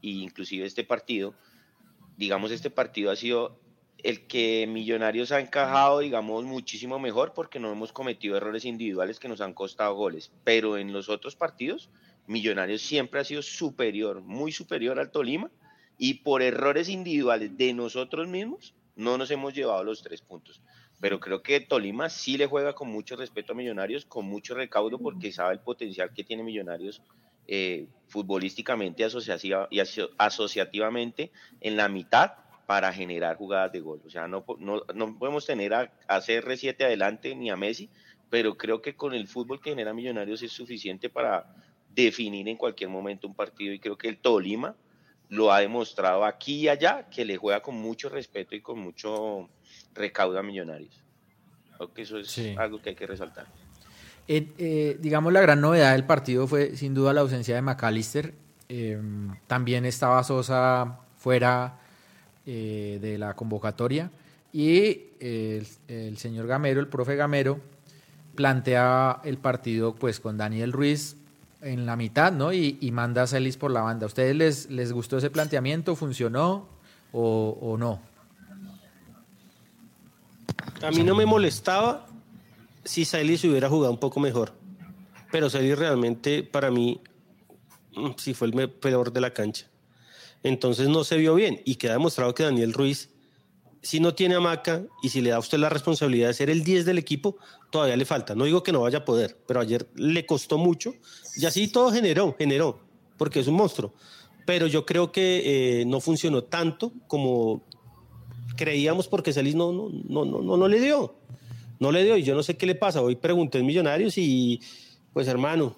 [0.02, 1.36] e inclusive este partido,
[2.18, 3.60] digamos, este partido ha sido
[4.04, 9.28] el que Millonarios ha encajado, digamos, muchísimo mejor porque no hemos cometido errores individuales que
[9.28, 10.32] nos han costado goles.
[10.44, 11.90] Pero en los otros partidos,
[12.28, 15.52] Millonarios siempre ha sido superior, muy superior al Tolima,
[15.98, 20.62] y por errores individuales de nosotros mismos, no nos hemos llevado los tres puntos.
[21.02, 24.98] Pero creo que Tolima sí le juega con mucho respeto a Millonarios, con mucho recaudo,
[24.98, 27.02] porque sabe el potencial que tiene Millonarios
[27.48, 31.32] eh, futbolísticamente y aso- asociativamente
[31.62, 32.34] en la mitad
[32.70, 34.00] para generar jugadas de gol.
[34.06, 37.90] O sea, no, no, no podemos tener a, a CR7 adelante ni a Messi,
[38.30, 41.48] pero creo que con el fútbol que genera Millonarios es suficiente para
[41.96, 44.76] definir en cualquier momento un partido y creo que el Tolima
[45.30, 49.50] lo ha demostrado aquí y allá, que le juega con mucho respeto y con mucho
[49.96, 51.02] recaudo a Millonarios.
[51.76, 52.54] Creo que eso es Sí.
[52.56, 53.48] algo que hay que resaltar.
[54.28, 58.36] Eh, eh, digamos, la gran novedad del partido fue sin duda la ausencia de McAllister.
[58.70, 59.02] Eh,
[59.48, 61.80] también estaba Sosa fuera
[62.46, 64.12] eh, de la convocatoria.
[64.52, 67.60] Y el, señor Gamero, el profe Gamero,
[68.36, 71.18] plantea el partido pues con Daniel Ruiz
[71.62, 72.54] en la mitad, ¿no?
[72.54, 74.06] Y, y manda a Celis por la banda.
[74.06, 75.96] ¿A ustedes les, les gustó ese planteamiento?
[75.96, 76.68] ¿Funcionó
[77.12, 78.02] o, o no?
[80.82, 82.08] A mí no me molestaba
[82.84, 84.54] si Celis hubiera jugado un poco mejor.
[85.32, 87.00] Pero Celis realmente, para mí,
[87.96, 89.68] mm, sí fue el peor de la cancha.
[90.44, 91.62] Entonces no se vio bien.
[91.66, 93.10] Y queda demostrado que Daniel Ruiz,
[93.82, 96.64] si no tiene hamaca y si le da a usted la responsabilidad de ser el
[96.64, 97.38] 10 del equipo,
[97.70, 98.36] todavía le falta.
[98.36, 100.94] No digo que no vaya a poder, pero ayer le costó mucho.
[101.36, 102.80] Y así todo generó, generó,
[103.18, 103.94] porque es un monstruo.
[104.46, 107.64] Pero yo creo que eh, no funcionó tanto como
[108.56, 111.16] creíamos porque Celis no, no, no, no, no, no le dio.
[111.80, 113.02] no le dio y yo no sé qué le pasa.
[113.02, 114.60] Hoy pregunté en Millonarios y
[115.14, 115.76] pues hermano,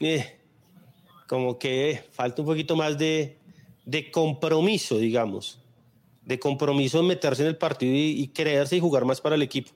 [0.00, 0.38] eh,
[1.28, 3.38] como que falta un poquito más de,
[3.84, 5.60] de, compromiso, digamos,
[6.22, 9.42] de compromiso en meterse en el partido y, y, creerse y jugar más para el
[9.42, 9.70] equipo.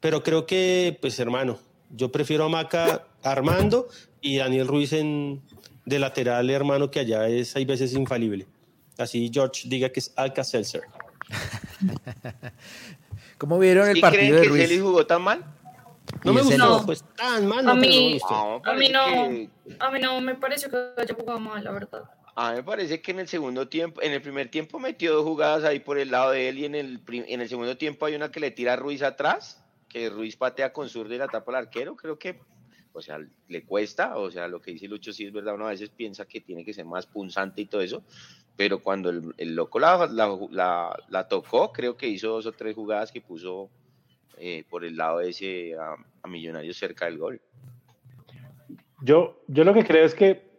[0.00, 1.58] Pero creo que, pues hermano,
[1.90, 3.88] yo prefiero a Maca Armando
[4.20, 5.42] y Daniel Ruiz en,
[5.84, 8.46] de lateral, hermano, que allá es, hay veces infalible.
[8.96, 10.82] Así George diga que es Alka-Seltzer.
[13.38, 14.62] ¿Cómo vieron el partido creen de Ruiz?
[14.62, 15.44] que Celis jugó tan mal?
[16.24, 16.86] No me gustó, No.
[16.86, 17.64] pues tan mal.
[17.64, 18.18] No, mí.
[18.28, 19.02] No, mí no,
[19.78, 22.04] a mí no me pareció que haya jugado mal, la verdad.
[22.36, 25.24] A mí me parece que en el segundo tiempo, en el primer tiempo metió dos
[25.24, 28.14] jugadas ahí por el lado de él y en el, en el segundo tiempo hay
[28.14, 31.52] una que le tira a Ruiz atrás, que Ruiz patea con zurda y la tapa
[31.52, 32.40] al arquero, creo que,
[32.92, 35.70] o sea, le cuesta, o sea, lo que dice Lucho sí es verdad, uno a
[35.70, 38.04] veces piensa que tiene que ser más punzante y todo eso,
[38.56, 42.52] pero cuando el, el loco la, la, la- la tocó, creo que hizo dos o
[42.52, 43.70] tres jugadas que puso
[44.38, 47.40] eh, por el lado de ese a, a Millonarios cerca del gol.
[49.02, 50.49] Yo, yo lo que creo es que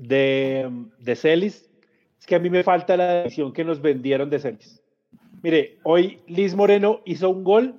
[0.00, 1.68] de, de Celis,
[2.18, 4.82] es que a mí me falta la edición que nos vendieron de Celis.
[5.42, 7.74] Mire, hoy Liz Moreno hizo un gol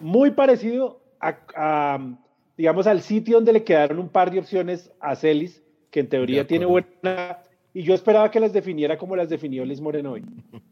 [0.00, 2.16] muy parecido a, a,
[2.56, 6.46] digamos, al sitio donde le quedaron un par de opciones a Celis, que en teoría
[6.46, 7.38] tiene buena,
[7.72, 10.24] y yo esperaba que las definiera como las definió Liz Moreno hoy.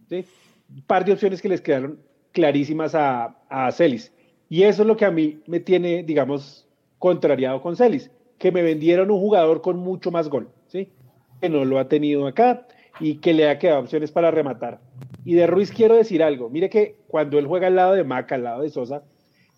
[0.08, 0.24] ¿sí?
[0.68, 1.98] Un par de opciones que les quedaron
[2.32, 4.12] clarísimas a, a Celis.
[4.48, 8.62] Y eso es lo que a mí me tiene, digamos, contrariado con Celis, que me
[8.62, 10.88] vendieron un jugador con mucho más gol, ¿sí?
[11.40, 12.66] que no lo ha tenido acá
[13.00, 14.80] y que le ha quedado opciones para rematar.
[15.24, 18.36] Y de Ruiz quiero decir algo, mire que cuando él juega al lado de Maca,
[18.36, 19.02] al lado de Sosa,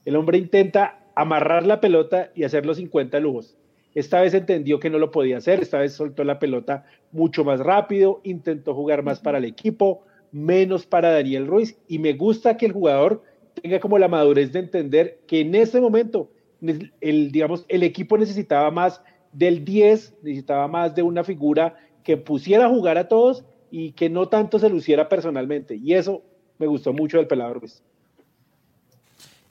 [0.05, 3.57] el hombre intenta amarrar la pelota y hacer los 50 lujos.
[3.95, 7.61] Esta vez entendió que no lo podía hacer, esta vez soltó la pelota mucho más
[7.61, 12.67] rápido, intentó jugar más para el equipo, menos para Daniel Ruiz y me gusta que
[12.67, 13.23] el jugador
[13.61, 18.71] tenga como la madurez de entender que en ese momento el, digamos, el equipo necesitaba
[18.71, 19.01] más
[19.33, 24.09] del 10, necesitaba más de una figura que pusiera a jugar a todos y que
[24.09, 25.77] no tanto se luciera personalmente.
[25.77, 26.23] Y eso
[26.59, 27.83] me gustó mucho del pelado Ruiz.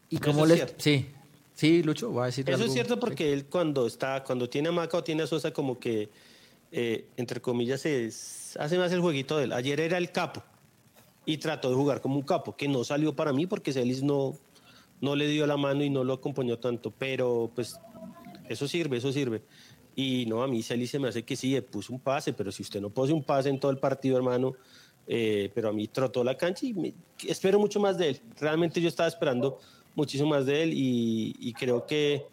[0.09, 0.75] ¿Y cómo es cierto.
[0.77, 1.05] Sí,
[1.53, 2.67] sí, Lucho, va a decir Eso algo.
[2.67, 5.79] es cierto porque él cuando está, cuando tiene a Maca o tiene a Sosa, como
[5.79, 6.09] que,
[6.71, 8.07] eh, entre comillas, se
[8.59, 9.53] hace más el jueguito de él.
[9.53, 10.43] Ayer era el capo
[11.25, 14.35] y trató de jugar como un capo, que no salió para mí porque Celis no,
[15.01, 17.79] no le dio la mano y no lo acompañó tanto, pero pues
[18.49, 19.43] eso sirve, eso sirve.
[19.95, 22.51] Y no, a mí Celis se me hace que sí, le puso un pase, pero
[22.51, 24.53] si usted no pone un pase en todo el partido, hermano,
[25.07, 26.93] eh, pero a mí trotó la cancha y
[27.27, 28.21] espero mucho más de él.
[28.39, 29.59] Realmente yo estaba esperando
[29.95, 32.27] muchísimo más de él y, creo que,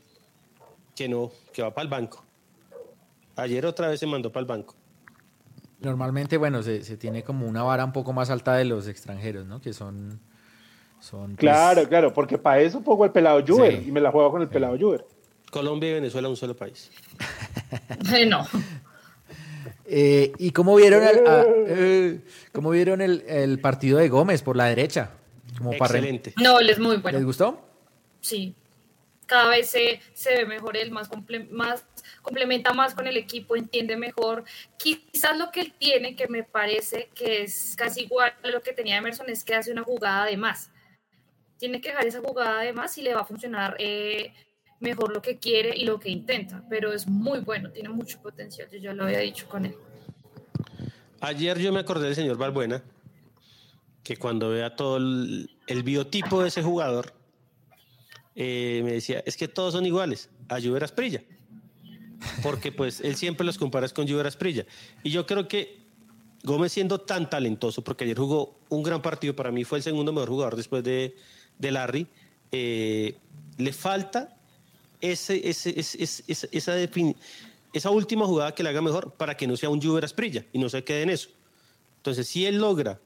[0.94, 2.24] que no, que va para el banco.
[3.36, 4.74] Ayer otra vez se mandó para el banco.
[5.80, 9.60] Normalmente, bueno, se tiene como una vara un poco más alta de los extranjeros, ¿no?
[9.60, 10.20] Que son...
[11.04, 13.84] son pues, Claro, claro, porque para eso pongo el pelado Juber Sí.
[13.88, 15.04] y me la juego con el pelado Juber.
[15.50, 16.90] Colombia y Venezuela un solo país.
[18.28, 18.46] no.
[19.86, 21.20] Eh, ¿Y cómo vieron el,
[21.68, 22.20] eh,
[22.52, 25.10] cómo vieron el, el partido de Gómez por la derecha?
[25.58, 26.34] Como para Excelente.
[26.42, 27.18] No, él es muy bueno.
[27.18, 27.60] ¿Les gustó?
[28.20, 28.54] Sí.
[29.26, 31.84] Cada vez se, se ve mejor él, más, comple- más
[32.20, 34.44] complementa más con el equipo, entiende mejor.
[34.76, 38.72] Quizás lo que él tiene, que me parece que es casi igual a lo que
[38.72, 40.70] tenía Emerson, es que hace una jugada de más.
[41.58, 44.32] Tiene que dejar esa jugada de más y le va a funcionar eh,
[44.80, 46.64] mejor lo que quiere y lo que intenta.
[46.68, 48.68] Pero es muy bueno, tiene mucho potencial.
[48.70, 49.74] Yo ya lo había dicho con él.
[51.20, 52.82] Ayer yo me acordé del señor Balbuena,
[54.02, 57.14] que cuando vea todo el, el biotipo de ese jugador,
[58.34, 61.22] eh, me decía, es que todos son iguales, a Juber Asprilla.
[62.42, 64.66] Porque pues él siempre los compara con Juber Asprilla.
[65.02, 65.84] Y yo creo que
[66.42, 70.12] Gómez siendo tan talentoso, porque ayer jugó un gran partido, para mí fue el segundo
[70.12, 71.16] mejor jugador después de,
[71.58, 72.06] de Larry,
[72.52, 73.16] eh,
[73.56, 74.36] le falta
[75.00, 76.76] esa, esa,
[77.72, 80.58] esa última jugada que le haga mejor para que no sea un Juber Asprilla y
[80.58, 81.28] no se quede en eso.
[81.96, 83.00] Entonces, si él logra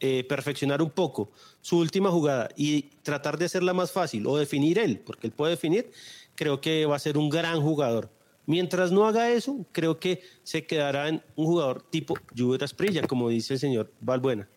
[0.00, 4.78] eh, perfeccionar un poco su última jugada y tratar de hacerla más fácil o definir
[4.78, 5.90] él, porque él puede definir,
[6.34, 8.10] creo que va a ser un gran jugador.
[8.46, 13.28] Mientras no haga eso, creo que se quedará en un jugador tipo Juber Asprilla, como
[13.28, 14.48] dice el señor Valbuena.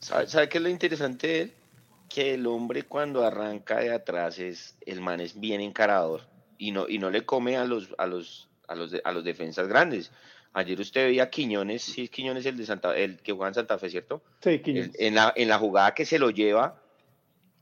[0.00, 1.52] ¿Sabe, sabe qué es lo interesante de él?
[2.14, 6.20] Que el hombre cuando arranca de atrás es, el man es bien encarador
[6.58, 9.24] y no, y no le come a los, a los, a los, de- a los
[9.24, 10.12] defensas grandes.
[10.52, 13.54] Ayer usted veía a Quiñones, sí es Quiñones el de Santa, el que juega en
[13.54, 14.22] Santa Fe, ¿cierto?
[14.40, 14.94] Sí, Quiñones.
[14.94, 16.80] El- en, la, en la jugada que se lo lleva,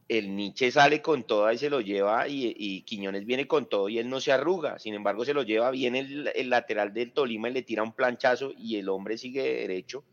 [0.09, 3.89] el Nietzsche sale con toda y se lo lleva y, y Quiñones viene con todo
[3.89, 4.79] y él no se arruga.
[4.79, 7.93] Sin embargo, se lo lleva bien el, el lateral del Tolima y le tira un
[7.95, 10.05] planchazo y el hombre sigue derecho.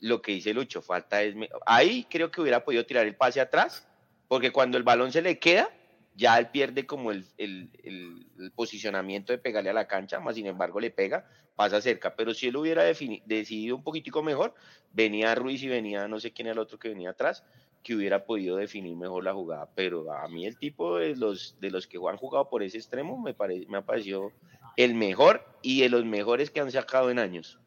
[0.00, 1.34] Lo que dice Lucho, falta es...
[1.66, 3.88] Ahí creo que hubiera podido tirar el pase atrás
[4.28, 5.70] porque cuando el balón se le queda,
[6.14, 10.80] ya él pierde como el, el, posicionamiento de pegarle a la cancha, más sin embargo
[10.80, 12.14] le pega, pasa cerca.
[12.14, 14.54] Pero si él hubiera decidido un poquitico mejor,
[14.92, 17.44] venía Ruiz y venía no sé quién era el otro que venía atrás,
[17.82, 19.70] que hubiera podido definir mejor la jugada.
[19.74, 23.18] Pero a mí el tipo de los, de los que han jugado por ese extremo
[23.18, 23.34] me,
[23.68, 24.32] me ha parecido
[24.76, 27.58] el mejor y de los mejores que han sacado en años.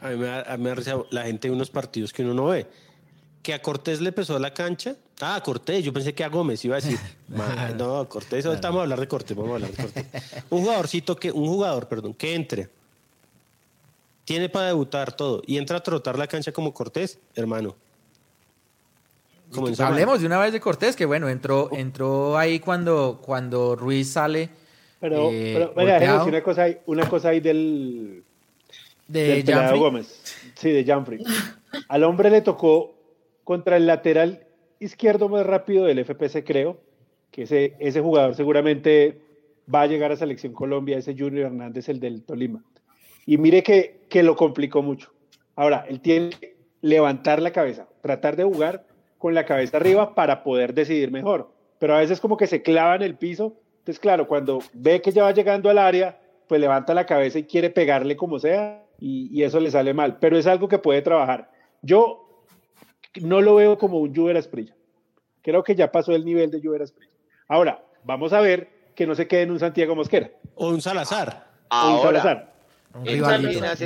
[0.00, 0.74] A mí me ha, me
[1.10, 2.66] la gente de unos partidos que uno no ve
[3.44, 4.96] que a Cortés le pesó la cancha.
[5.20, 6.98] Ah, Cortés, yo pensé que a Gómez iba a decir.
[7.76, 10.06] no, Cortés, ahorita vamos a hablar de Cortés, vamos a hablar de Cortés.
[10.48, 12.70] Un jugadorcito que, un jugador, perdón, que entre,
[14.24, 17.76] tiene para debutar todo y entra a trotar la cancha como Cortés, hermano.
[19.78, 24.48] Hablemos de una vez de Cortés, que bueno, entró, entró ahí cuando, cuando Ruiz sale.
[24.98, 28.24] Pero, eh, pero venga, una cosa ahí, una cosa ahí del,
[29.08, 29.42] de
[29.76, 30.52] Gómez.
[30.54, 31.22] Sí, de Janfrey.
[31.88, 32.94] Al hombre le tocó
[33.44, 34.46] contra el lateral
[34.80, 36.80] izquierdo más rápido del FPC, creo,
[37.30, 39.20] que ese, ese jugador seguramente
[39.72, 42.62] va a llegar a Selección Colombia, ese Junior Hernández, el del Tolima.
[43.26, 45.12] Y mire que, que lo complicó mucho.
[45.56, 48.86] Ahora, él tiene que levantar la cabeza, tratar de jugar
[49.18, 51.50] con la cabeza arriba para poder decidir mejor.
[51.78, 53.56] Pero a veces como que se clava en el piso.
[53.78, 57.44] Entonces, claro, cuando ve que ya va llegando al área, pues levanta la cabeza y
[57.44, 60.18] quiere pegarle como sea y, y eso le sale mal.
[60.18, 61.50] Pero es algo que puede trabajar.
[61.82, 62.24] Yo
[63.20, 64.74] no lo veo como un Juber Asprilla.
[65.42, 67.12] Creo que ya pasó el nivel de Juber Asprilla.
[67.48, 70.30] Ahora, vamos a ver que no se quede en un Santiago Mosquera.
[70.54, 71.48] O un Salazar.
[71.70, 72.54] o un Salazar.
[72.94, 73.04] Un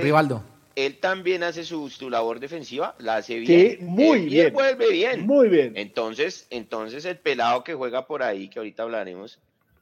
[0.02, 0.42] Rivaldo.
[0.76, 3.78] Él también hace su, labor defensiva, la hace bien.
[3.80, 4.46] Sí, muy bien.
[4.46, 5.26] Él vuelve bien.
[5.26, 5.72] Muy bien.
[5.76, 9.40] Entonces, entonces el pelado que juega por ahí, que ahorita hablaremos,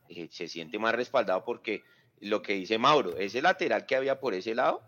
[0.08, 1.82] eh, se siente más respaldado porque
[2.20, 4.80] lo que dice Mauro, ese lateral que había por ese lado,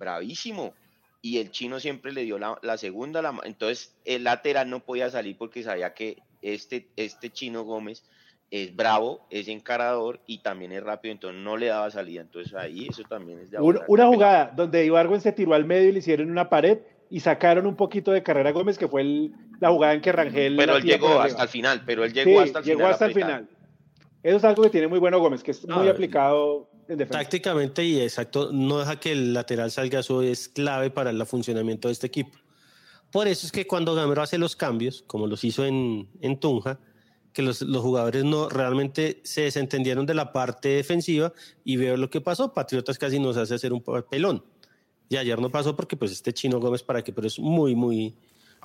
[0.00, 0.74] bravísimo
[1.22, 5.36] y el chino siempre le dio la, segunda, la, entonces el lateral no podía salir
[5.36, 8.02] porque sabía que este, este chino Gómez
[8.50, 12.88] es bravo, es encarador y también es rápido, entonces no le daba salida, entonces ahí
[12.88, 15.98] eso también es de Una, una jugada donde Ibargüen se tiró al medio y le
[16.00, 16.78] hicieron una pared
[17.10, 20.56] y sacaron un poquito de carrera Gómez, que fue la jugada en que Rangel...
[20.56, 22.92] Pero él llegó hasta el final, pero él llegó hasta el llegó final.
[22.92, 23.48] hasta el final.
[24.22, 26.69] Eso es algo que tiene muy bueno Gómez, que es muy aplicado
[27.10, 31.88] Tácticamente y exacto, no deja que el lateral salga, eso es clave para el funcionamiento
[31.88, 32.38] de este equipo.
[33.12, 36.78] Por eso es que cuando Gamero hace los cambios, como los hizo en, en Tunja,
[37.32, 41.32] que los, los, jugadores no realmente se desentendieron de la parte defensiva
[41.64, 42.52] y veo lo que pasó.
[42.52, 44.44] Patriotas casi nos hace hacer un pelón.
[45.08, 48.14] Y ayer no pasó porque pues este Chino Gómez para que, pero es muy, muy,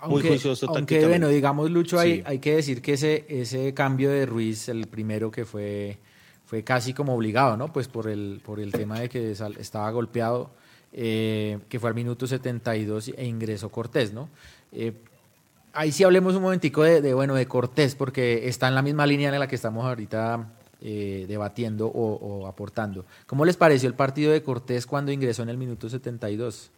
[0.07, 4.25] muy juicioso aunque bueno, digamos, Lucho, hay, hay que decir que ese, ese cambio de
[4.25, 5.99] Ruiz, el primero que fue
[6.45, 7.71] fue casi como obligado, ¿no?
[7.73, 10.51] Pues por el, por el tema de que estaba golpeado,
[10.93, 14.29] eh, que fue al minuto 72 e ingresó Cortés, ¿no?
[14.71, 14.93] Eh,
[15.73, 19.33] ahí sí hablemos un momentico de, bueno, de Cortés, porque está en la misma línea
[19.33, 20.47] en la que estamos ahorita
[20.81, 23.05] eh, debatiendo o, o, aportando.
[23.25, 26.71] ¿Cómo les pareció el partido de Cortés cuando ingresó en el minuto 72?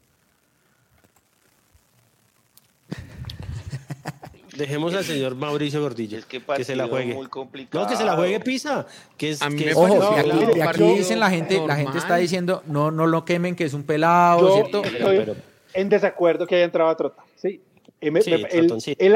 [4.57, 7.13] Dejemos al señor Mauricio Gordillo que, se la juegue.
[7.13, 7.83] Muy complicado.
[7.83, 8.87] No, que se la juegue Pisa.
[9.17, 9.41] Que es,
[9.75, 13.65] ojo, aquí, aquí dicen la gente, la gente está diciendo, no, no lo quemen, que
[13.65, 14.83] es un pelado, ¿cierto?
[14.83, 15.35] Estoy
[15.73, 17.23] en desacuerdo que haya entrado a Trota.
[17.35, 17.61] Sí.
[17.99, 19.15] Él, él, hace, él,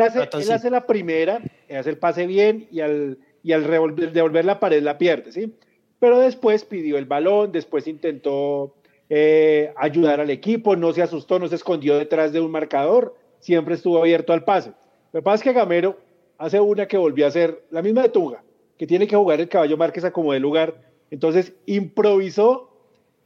[0.51, 3.63] hace, la primera, hace el pase bien y al, y al
[4.11, 5.53] devolver la pared la pierde, ¿sí?
[5.99, 8.73] Pero después pidió el balón, después intentó
[9.07, 13.75] eh, ayudar al equipo, no se asustó, no se escondió detrás de un marcador, siempre
[13.75, 14.71] estuvo abierto al pase.
[15.11, 15.97] Lo que pasa es que Gamero
[16.37, 18.43] hace una que volvió a hacer la misma de Tuga,
[18.77, 20.81] que tiene que jugar el caballo Márquez a como de lugar.
[21.11, 22.69] Entonces improvisó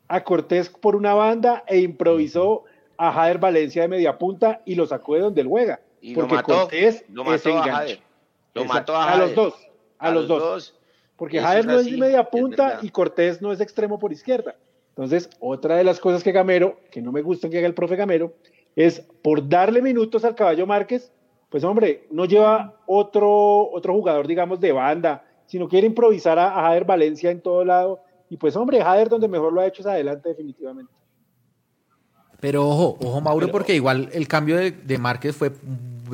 [0.07, 2.63] a Cortés por una banda e improvisó
[2.97, 5.79] a Jader Valencia de media punta y lo sacó de donde él juega.
[6.01, 7.99] Y porque lo mató, Cortés lo mató a Jader.
[8.53, 9.53] Lo mató a, los dos.
[9.97, 10.75] A, los, dos.
[11.17, 14.55] Porque Jader no es media punta y Cortés no es extremo por izquierda.
[14.89, 17.97] Entonces, otra de las cosas que Gamero, que no me gusta que haga el profe
[17.97, 18.33] Gamero,
[18.77, 21.11] es por darle minutos al caballo Márquez,
[21.49, 26.85] pues hombre, no lleva otro, otro jugador, digamos, de banda, sino quiere improvisar a, Jader
[26.85, 28.01] Valencia en todo lado.
[28.29, 30.91] Y pues hombre, Jader donde mejor lo ha hecho es adelante definitivamente.
[32.39, 35.51] Pero ojo, ojo Mauro, porque igual el cambio de, Márquez fue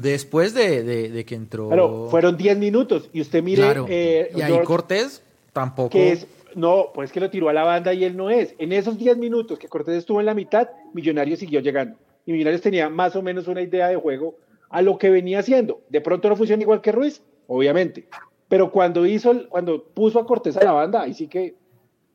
[0.01, 1.69] después de, que entró.
[1.69, 3.63] Pero fueron 10 minutos y usted mire.
[3.89, 5.89] Eh, y ahí Cortés tampoco.
[5.89, 8.53] Que es, no, pues que lo tiró a la banda y él no es.
[8.59, 11.97] En esos 10 minutos que Cortés estuvo en la mitad, Millonarios siguió llegando.
[12.25, 14.35] Y Millonarios tenía más o menos una idea de juego
[14.71, 15.81] a lo que venía haciendo.
[15.89, 18.07] De pronto no funciona igual que Ruiz, obviamente.
[18.47, 21.55] Pero cuando hizo, cuando puso a Cortés a la banda, ahí sí que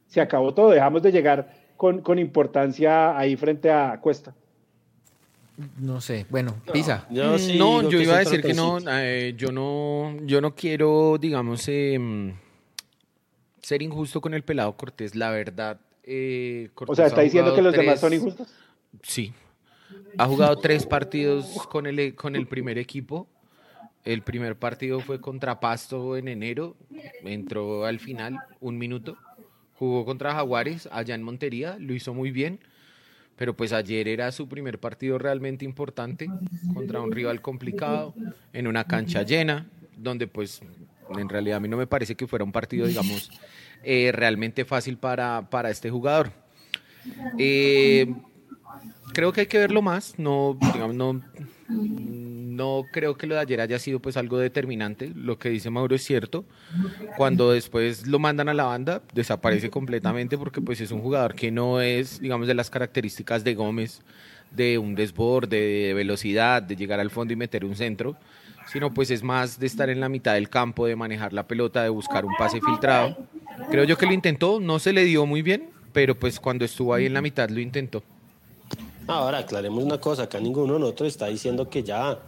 [0.06, 0.70] se acabó todo.
[0.70, 4.34] Dejamos de llegar con, con importancia ahí frente a Cuesta.
[5.78, 7.06] No sé, bueno, Pisa.
[7.10, 11.66] Yo no, yo iba a decir que no, eh, yo no, yo no quiero, digamos,
[11.68, 12.34] em,
[13.62, 15.80] ser injusto con el pelado Cortés, la verdad.
[16.02, 18.48] Eh, o sea, ¿está diciendo que los demás son injustos?
[19.02, 19.32] Sí.
[20.18, 23.28] Ha jugado tres partidos con el, con el primer equipo.
[24.04, 26.76] El primer partido fue contra Pasto en enero,
[27.24, 29.16] entró al final un minuto.
[29.78, 32.60] Jugó contra Jaguares allá en Montería, lo hizo muy bien
[33.36, 36.28] pero pues ayer era su primer partido realmente importante
[36.74, 38.14] contra un rival complicado,
[38.52, 40.62] en una cancha llena, donde pues
[41.16, 43.30] en realidad a mí no me parece que fuera un partido, digamos,
[43.84, 46.32] eh, realmente fácil para, para este jugador.
[47.38, 48.12] Eh,
[49.16, 51.22] creo que hay que verlo más, no, digamos, no,
[51.70, 55.10] no creo que lo de ayer haya sido pues algo determinante.
[55.14, 56.44] Lo que dice Mauro es cierto.
[57.16, 61.50] Cuando después lo mandan a la banda, desaparece completamente porque pues es un jugador que
[61.50, 64.02] no es, digamos, de las características de Gómez,
[64.50, 68.18] de un desborde, de velocidad, de llegar al fondo y meter un centro,
[68.70, 71.82] sino pues es más de estar en la mitad del campo, de manejar la pelota,
[71.82, 73.16] de buscar un pase filtrado.
[73.70, 76.92] Creo yo que lo intentó, no se le dio muy bien, pero pues cuando estuvo
[76.92, 78.02] ahí en la mitad lo intentó.
[79.06, 82.18] Ahora, aclaremos una cosa, acá ninguno de nosotros está diciendo que ya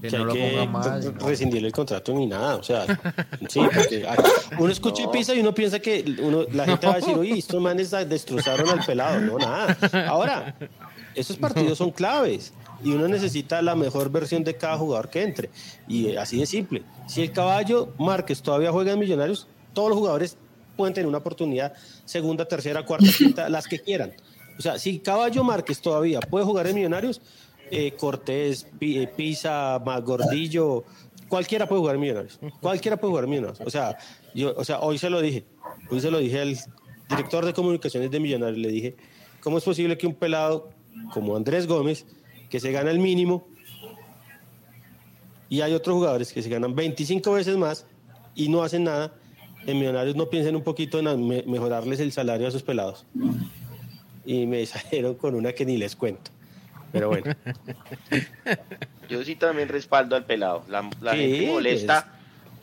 [0.00, 2.56] que, no hay que rescindir el contrato ni nada.
[2.56, 2.86] O sea,
[3.48, 4.06] sí, porque
[4.58, 7.38] uno escucha y pisa y uno piensa que uno, la gente va a decir, oye,
[7.38, 9.20] estos manes destrozaron al pelado.
[9.20, 9.76] No, nada.
[10.08, 10.54] Ahora,
[11.14, 12.52] esos partidos son claves
[12.84, 15.50] y uno necesita la mejor versión de cada jugador que entre.
[15.88, 16.82] Y así de simple.
[17.06, 20.36] Si el caballo Márquez todavía juega en Millonarios, todos los jugadores
[20.76, 21.72] pueden tener una oportunidad,
[22.04, 24.12] segunda, tercera, cuarta, quinta, las que quieran.
[24.58, 27.20] O sea, si Caballo Márquez todavía puede jugar en Millonarios,
[27.70, 30.84] eh, Cortés, eh, Pisa, Gordillo,
[31.28, 32.40] cualquiera puede jugar en Millonarios.
[32.60, 33.60] Cualquiera puede jugar en Millonarios.
[33.60, 33.96] O sea,
[34.34, 35.44] yo, o sea, hoy se lo dije,
[35.90, 36.58] hoy se lo dije al
[37.08, 38.96] director de comunicaciones de Millonarios, le dije,
[39.40, 40.70] ¿cómo es posible que un pelado
[41.12, 42.06] como Andrés Gómez,
[42.50, 43.46] que se gana el mínimo,
[45.48, 47.86] y hay otros jugadores que se ganan 25 veces más
[48.34, 49.14] y no hacen nada,
[49.66, 53.06] en Millonarios no piensen un poquito en mejorarles el salario a sus pelados?
[54.28, 56.30] Y me salieron con una que ni les cuento.
[56.92, 57.34] Pero bueno.
[59.08, 60.64] Yo sí también respaldo al pelado.
[60.68, 60.82] La,
[61.14, 62.17] gente molesta pues.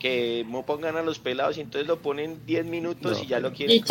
[0.06, 3.52] Que no pongan a los pelados y entonces lo ponen 10 minutos y ya lo
[3.52, 3.82] quieren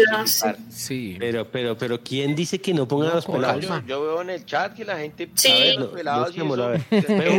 [0.70, 1.18] Sí.
[1.20, 3.66] Pero, pero, pero, ¿quién dice que no pongan a los pelados?
[3.86, 5.52] Yo, veo en el chat que la gente sí.
[5.76, 6.46] a los pelados y eso,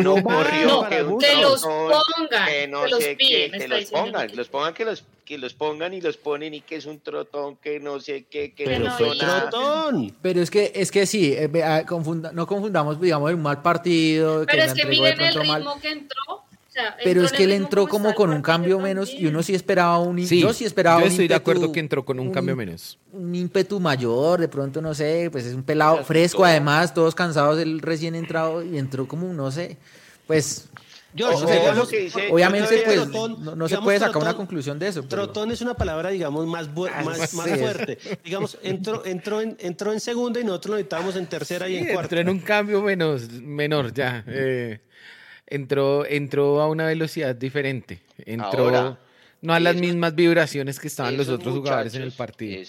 [0.02, 1.02] no corrió, que,
[1.40, 5.38] los pongan, que no sé qué, que los pongan, que los pongan, que los que
[5.38, 8.64] los pongan y los ponen y que es un trotón, que no sé qué, que
[8.64, 10.14] pero no trotón.
[10.22, 11.82] Pero es que, es que sí, eh, ah,
[12.32, 14.44] no confundamos, digamos, un mal partido.
[14.46, 16.45] Pero es que miren el ritmo que entró.
[17.02, 20.24] Pero es que él entró como con un cambio menos y uno sí esperaba un
[20.26, 23.34] sí, yo sí esperaba yo estoy de acuerdo que entró con un, cambio menos un
[23.34, 27.80] ímpetu mayor de pronto no sé pues es un pelado fresco además todos cansados del
[27.80, 29.76] recién entrado y entró como no sé
[30.26, 30.68] pues
[32.30, 35.02] obviamente, pues, no, se puede sacar una conclusión de eso.
[35.04, 37.98] Trotón es una palabra, digamos, más, ah, más, fuerte.
[38.24, 41.84] digamos, entró, entró, en, entró en segunda y nosotros lo necesitábamos en tercera y en
[41.86, 42.02] cuarta.
[42.02, 44.24] Entró en un cambio menos, menor ya.
[44.26, 44.80] Eh,
[45.46, 48.00] entró, entró a una velocidad diferente.
[48.24, 48.96] Entró
[49.42, 52.60] no a las mismas vibraciones que estaban los otros jugadores en el partido.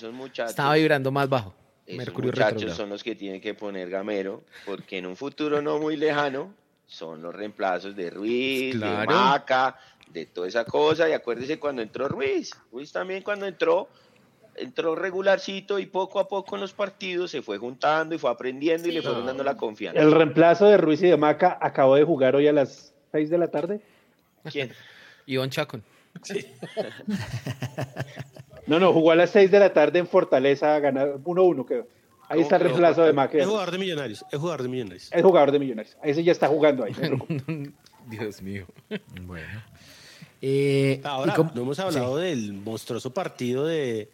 [0.45, 1.53] Estaba vibrando más bajo.
[1.87, 5.95] Mercurio muchachos son los que tienen que poner Gamero, porque en un futuro no muy
[5.95, 6.53] lejano
[6.85, 9.77] son los reemplazos de Ruiz, de Maca,
[10.11, 11.09] de toda esa cosa.
[11.09, 12.51] Y acuérdese cuando entró Ruiz.
[12.71, 13.87] Ruiz también cuando entró,
[14.57, 18.87] entró regularcito y poco a poco en los partidos se fue juntando y fue aprendiendo
[18.87, 20.01] y le fueron dando la confianza.
[20.01, 23.37] El reemplazo de Ruiz y de Maca acabó de jugar hoy a las 6 de
[23.37, 23.81] la tarde.
[24.51, 24.71] ¿Quién?
[25.25, 25.83] Iván Chacón.
[28.65, 31.87] no, no, jugó a las 6 de la tarde en Fortaleza, ganar 1-1 quedó.
[32.29, 33.33] Ahí está el reemplazo de Mac.
[33.33, 34.25] Es jugador de Millonarios.
[34.31, 35.09] Es jugador de Millonarios.
[35.13, 35.97] Es jugador de Millonarios.
[36.03, 36.93] Ese ya está jugando ahí.
[38.07, 38.65] Dios mío.
[39.21, 39.63] Bueno.
[40.41, 44.09] Eh, Ahora, no hemos hablado del monstruoso partido de,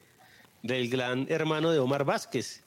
[0.64, 2.64] del gran hermano de Omar Vázquez.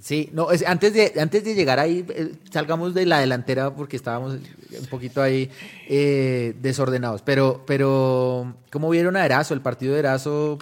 [0.00, 4.34] Sí, no, antes, de, antes de llegar ahí, eh, salgamos de la delantera porque estábamos
[4.34, 5.50] un poquito ahí
[5.88, 7.22] eh, desordenados.
[7.22, 9.52] Pero, pero, ¿cómo vieron a Erazo?
[9.52, 10.58] El partido de Erazo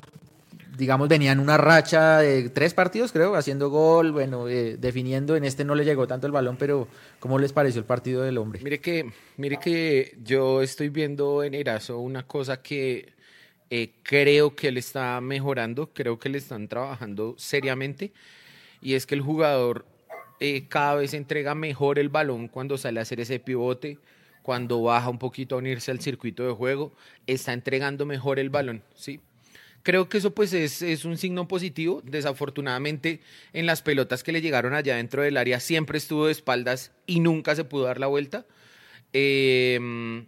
[0.79, 5.35] digamos, venían una racha de tres partidos, creo, haciendo gol, bueno, eh, definiendo.
[5.35, 6.87] En este no le llegó tanto el balón, pero
[7.18, 8.61] ¿cómo les pareció el partido del hombre?
[8.62, 13.12] Mire que, mire que yo estoy viendo en Erazo una cosa que
[13.70, 18.12] eh, creo que le está mejorando, creo que le están trabajando seriamente,
[18.80, 19.84] y es que el jugador
[20.40, 23.98] eh, cada vez entrega mejor el balón cuando sale a hacer ese pivote,
[24.42, 26.92] cuando baja un poquito a unirse al circuito de juego,
[27.26, 29.20] está entregando mejor el balón, ¿sí?
[29.82, 32.02] Creo que eso pues es, es, un signo positivo.
[32.04, 33.20] Desafortunadamente
[33.52, 37.20] en las pelotas que le llegaron allá dentro del área siempre estuvo de espaldas y
[37.20, 38.44] nunca se pudo dar la vuelta.
[39.12, 40.26] Eh,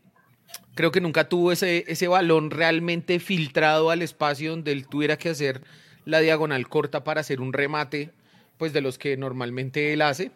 [0.75, 5.31] creo que nunca tuvo ese, ese balón realmente filtrado al espacio donde él tuviera que
[5.31, 5.63] hacer
[6.05, 8.11] la diagonal corta para hacer un remate,
[8.59, 10.33] pues de los que normalmente él hace.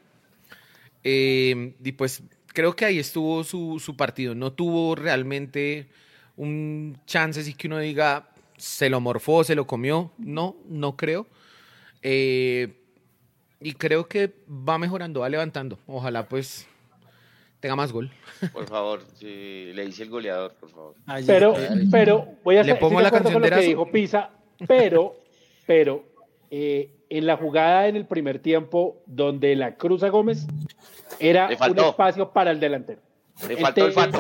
[1.03, 4.35] Eh, y pues creo que ahí estuvo su, su, partido.
[4.35, 5.89] No tuvo realmente
[6.37, 10.13] un chance así que uno diga se lo morfó, se lo comió.
[10.19, 11.27] No, no creo.
[12.03, 12.81] Eh,
[13.61, 15.79] y creo que va mejorando, va levantando.
[15.87, 16.67] Ojalá pues
[17.65, 18.11] tenga más gol.
[18.53, 20.95] Por favor, le dice el goleador, por favor.
[21.27, 21.55] Pero,
[21.91, 24.33] pero voy a hacer, le pongo la canción con lo que dijo Pisa,
[24.69, 25.17] pero,
[25.65, 26.05] pero
[26.51, 30.47] eh, en la jugada en el primer tiempo donde la cruza Gómez
[31.19, 33.01] era un espacio para el delantero.
[33.49, 34.19] Le faltó el fato.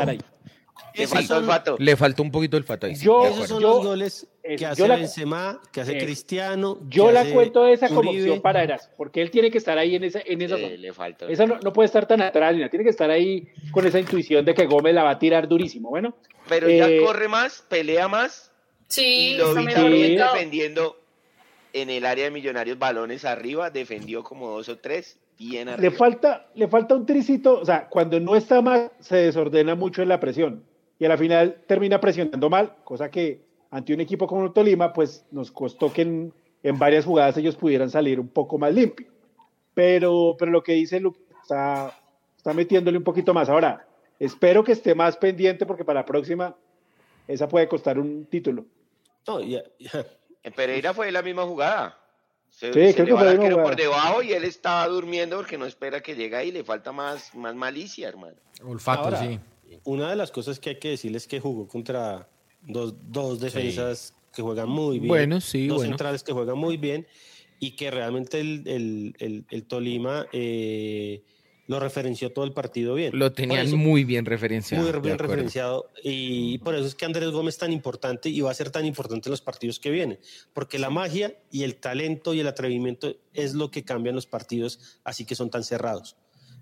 [0.95, 1.77] Le faltó el fato.
[1.79, 2.95] Le faltó un poquito el fato ahí.
[2.95, 6.79] Yo, Esos son los goles que hace la, Benzema, que hace Cristiano.
[6.89, 10.05] Yo la cuento esa como opción para Eras, porque él tiene que estar ahí en
[10.05, 10.69] esa, en esa zona.
[10.69, 11.27] Le falta.
[11.27, 14.67] Esa no, puede estar tan atrás, tiene que estar ahí con esa intuición de que
[14.67, 15.91] Gómez la va a tirar durísimo.
[15.91, 16.17] Bueno.
[16.49, 18.53] Pero ya eh, corre más, pelea más.
[18.89, 21.01] Sí, y lo vi también defendiendo
[21.73, 25.19] en el área de Millonarios balones arriba, defendió como dos o tres.
[25.39, 25.91] Bien arriba.
[25.91, 30.03] Le falta, le falta un tricito, o sea, cuando no está mal, se desordena mucho
[30.03, 30.65] en la presión
[30.99, 34.93] y a la final termina presionando mal, cosa que ante un equipo como el Tolima,
[34.93, 36.33] pues nos costó que en,
[36.79, 39.13] varias jugadas ellos pudieran salir un poco más limpios.
[39.75, 41.93] Pero, pero lo que dice Luke está,
[42.37, 43.49] está metiéndole un poquito más.
[43.49, 43.85] Ahora,
[44.21, 46.55] espero que esté más pendiente porque para la próxima
[47.27, 48.65] esa puede costar un título.
[49.27, 49.63] No, ya,
[50.43, 51.99] En Pereira fue la misma jugada.
[52.57, 56.15] Se, sí, creo que fue por debajo y él estaba durmiendo porque no espera que
[56.15, 58.37] llegue ahí, le falta más, más malicia, hermano.
[58.63, 59.41] Olfato, sí
[59.85, 62.29] una de las cosas que hay que decirles es que jugó contra
[62.63, 65.09] dos, dos defensas que juegan muy bien.
[65.09, 67.07] Bueno, sí, dos centrales que juegan muy bien
[67.61, 71.23] y que realmente el, el, el, Tolima eh,
[71.67, 73.19] lo referenció todo el partido bien.
[73.19, 74.91] Lo tenían muy bien referenciado.
[74.91, 75.91] Muy bien referenciado.
[76.03, 78.85] Y por eso es que Andrés Gómez es tan importante y va a ser tan
[78.85, 80.19] importante en los partidos que vienen.
[80.53, 85.01] Porque la magia y el talento y el atrevimiento es lo que cambian los partidos,
[85.05, 86.17] así que son tan cerrados.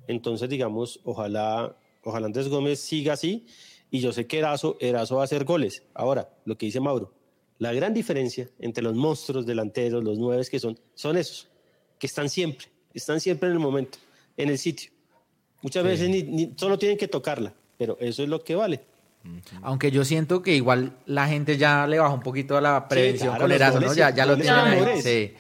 [0.07, 3.47] Entonces, digamos, ojalá Ojalá Andrés Gómez siga así
[3.91, 5.83] y yo sé que Erazo, Erazo va a hacer goles.
[5.95, 7.15] Ahora, lo que dice Mauro,
[7.59, 11.49] la gran diferencia entre los monstruos delanteros, los nueve que son, son esos,
[11.99, 13.99] que están siempre, están siempre en el momento,
[14.37, 14.91] en el sitio.
[15.63, 18.81] Muchas veces ni, solo tienen que tocarla, pero eso es lo que vale.
[19.63, 23.37] Aunque yo siento que igual la gente ya le baja un poquito a la prevención
[23.39, 23.95] con Erazo, ¿no?
[23.95, 25.01] Ya, ya lo tienen ahí.
[25.01, 25.33] Sí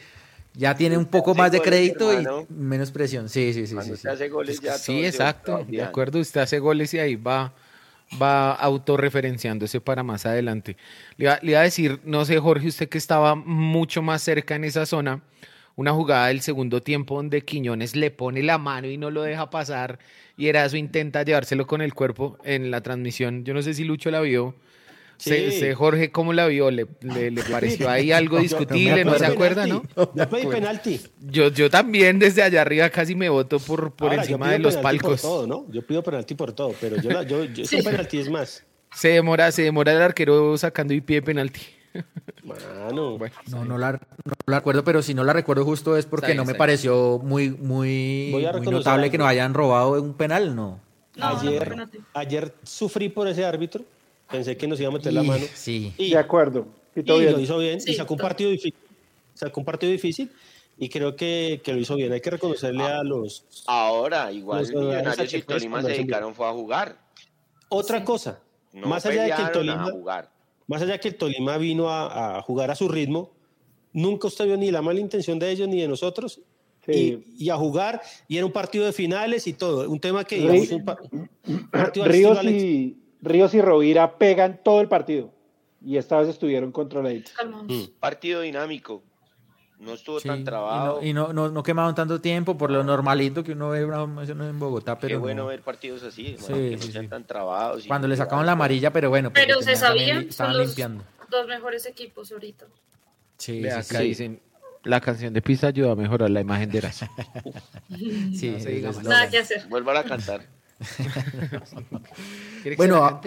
[0.54, 3.28] ya tiene un poco más de crédito y menos presión.
[3.28, 3.76] Sí, sí, sí.
[3.96, 5.64] sí, hace goles ya sí exacto.
[5.66, 7.52] De acuerdo, usted hace goles y ahí va,
[8.20, 10.76] va autorreferenciándose para más adelante.
[11.16, 14.84] Le iba, a decir, no sé, Jorge, usted que estaba mucho más cerca en esa
[14.84, 15.22] zona,
[15.76, 19.50] una jugada del segundo tiempo donde Quiñones le pone la mano y no lo deja
[19.50, 19.98] pasar
[20.36, 23.44] y Erazo intenta llevárselo con el cuerpo en la transmisión.
[23.44, 24.54] Yo no sé si Lucho la vio
[25.22, 25.72] Sí.
[25.72, 26.70] Jorge, ¿cómo la vio?
[26.70, 29.04] ¿Le, le, pareció ahí algo discutible?
[29.04, 29.82] ¿No se acuerda, no?
[29.96, 31.00] Yo pedí penalti.
[31.20, 35.20] Yo, yo también desde allá arriba casi me voto por, por encima de los palcos.
[35.20, 35.66] Por todo, ¿no?
[35.70, 38.64] Yo pido penalti por todo, pero yo, yo, yo penalti es más.
[38.94, 41.60] Se demora, se demora el arquero sacando y pie penalti.
[42.44, 43.18] Mano.
[43.18, 44.00] Bueno, no, no la, no
[44.46, 48.28] la, recuerdo, pero si no la recuerdo justo es porque no me pareció muy, muy,
[48.32, 50.80] muy notable que nos hayan robado un penal, ¿no.
[51.20, 53.84] ayer, ayer sufrí por ese árbitro
[54.32, 55.44] Pensé que nos iba a meter la mano.
[55.54, 55.92] Sí.
[55.98, 56.66] Y, de acuerdo.
[56.96, 57.78] Y, lo hizo bien.
[57.84, 58.74] y sacó un partido difícil.
[59.34, 60.32] Sacó un partido difícil.
[60.78, 62.12] Y creo que, que, lo hizo bien.
[62.12, 63.44] Hay que reconocerle a los.
[63.66, 66.96] Ahora, igual Millonarios y Tolima se dedicaron fue a jugar.
[67.68, 68.40] Otra cosa.
[68.72, 69.92] más allá de que el Tolima.
[70.72, 73.30] Más allá de que el Tolima vino a, a, jugar a su ritmo,
[73.92, 76.40] nunca usted vio ni la mala intención de ellos ni de nosotros.
[76.88, 79.88] Y, y, a jugar, y era un partido de finales y todo.
[79.88, 80.36] Un tema que.
[80.36, 85.30] Digamos, un, partido Ríos y, Ríos y Rovira pegan todo el partido
[85.84, 87.34] y esta vez estuvieron controladitos.
[87.68, 87.98] Mm.
[88.00, 89.02] Partido dinámico.
[89.82, 91.02] No estuvo tan trabado.
[91.02, 94.96] Y, no, no, no, quemaron tanto tiempo por lo normalito que uno ve en Bogotá.
[94.96, 97.84] Pero Qué bueno ver partidos así, que no sean tan trabados.
[97.88, 99.32] Cuando le sacaban la amarilla, pero bueno.
[99.32, 101.04] Pero se sabían, estaban limpiando.
[101.28, 102.66] dos mejores equipos ahorita.
[103.38, 104.40] Sí, acá dicen,
[104.84, 107.06] la canción de Pisa ayuda a mejorar la imagen de Eraso.
[107.90, 108.56] sí,
[109.02, 109.66] Nada que hacer.
[109.68, 110.46] Vuelvan a cantar.
[112.76, 113.20] bueno,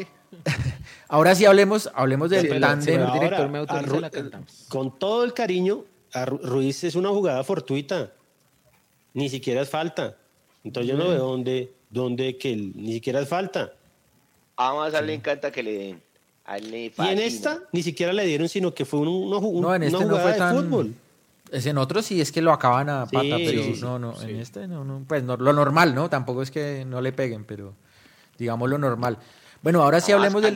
[1.07, 2.97] ahora sí hablemos, hablemos del plan de
[4.69, 5.85] Con todo el cariño,
[6.16, 8.11] a Ruiz es una jugada fortuita.
[9.13, 10.18] Ni siquiera es falta.
[10.63, 13.74] Entonces yo no veo dónde, dónde que ni siquiera es falta.
[14.55, 16.01] A Massa le encanta que le den.
[16.97, 20.05] y en esta ni siquiera le dieron, sino que fue un, un, no, en este
[20.05, 20.55] no fue tan...
[20.55, 20.93] fútbol.
[21.51, 24.68] Es en otro sí es que lo acaban a pata, pero no, no, en este
[24.68, 26.09] no, no, pues lo normal, ¿no?
[26.09, 27.74] Tampoco es que no le peguen, pero
[28.38, 29.18] digamos lo normal.
[29.61, 30.51] Bueno, ahora sí hablemos de,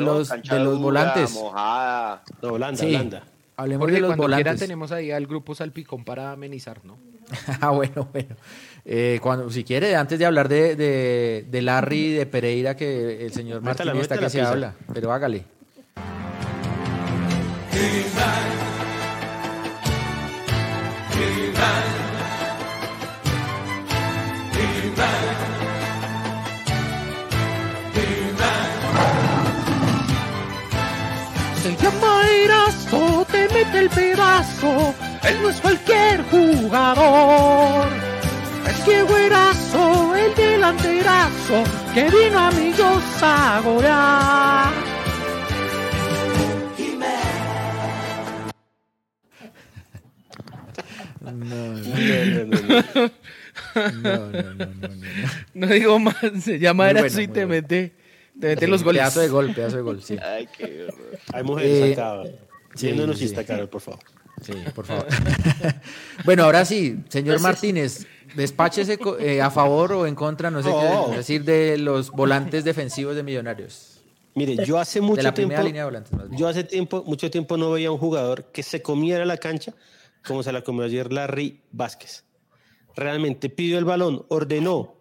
[0.00, 1.32] los, de los volantes.
[1.34, 2.22] Mojada.
[2.42, 3.22] Holanda, Holanda.
[3.56, 4.60] Hablemos de los volantes.
[4.60, 6.98] tenemos ahí al grupo Salpicón para amenizar, ¿no?
[7.60, 8.36] ah, bueno, bueno.
[8.84, 13.32] Eh, cuando, si quiere, antes de hablar de, de, de Larry de Pereira, que el
[13.32, 15.44] señor Martín está que se habla, pero hágale.
[31.66, 34.94] Se llama Erazo, te mete el pedazo,
[35.28, 37.88] él no es cualquier jugador.
[38.68, 42.72] Es que güerazo, el delanterazo, que vino a mi
[43.20, 44.72] a golear.
[51.20, 51.74] No, no,
[54.54, 54.88] no, no,
[55.54, 58.05] no, digo más, se llama Erazo y te mete
[58.40, 59.00] te meten los goles.
[59.00, 60.16] Pedazo de gol, pedazo de gol, sí.
[60.22, 60.88] Ay, qué
[61.32, 62.22] Hay mujeres eh, acá.
[62.74, 64.00] Sí, sí, está caro, por favor.
[64.42, 65.06] Sí, por favor.
[66.24, 71.16] bueno, ahora sí, señor Martínez, despáchese eh, a favor o en contra, no sé qué
[71.16, 74.02] decir, de los volantes defensivos de Millonarios.
[74.34, 77.56] Mire, yo hace mucho de la tiempo, línea de volantes, yo hace tiempo, mucho tiempo
[77.56, 79.72] no veía un jugador que se comiera la cancha
[80.26, 82.24] como se la comió ayer Larry Vázquez.
[82.94, 84.95] Realmente pidió el balón, ordenó,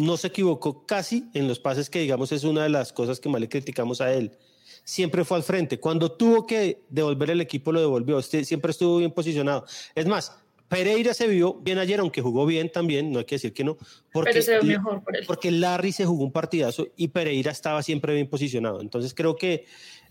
[0.00, 3.28] no se equivocó casi en los pases, que digamos es una de las cosas que
[3.28, 4.36] más le criticamos a él.
[4.84, 5.78] Siempre fue al frente.
[5.78, 8.18] Cuando tuvo que devolver el equipo, lo devolvió.
[8.18, 9.64] Este siempre estuvo bien posicionado.
[9.94, 10.32] Es más,
[10.68, 13.76] Pereira se vio bien ayer, aunque jugó bien también, no hay que decir que no,
[14.12, 15.24] porque, mejor por él.
[15.26, 18.80] porque Larry se jugó un partidazo y Pereira estaba siempre bien posicionado.
[18.80, 19.66] Entonces creo que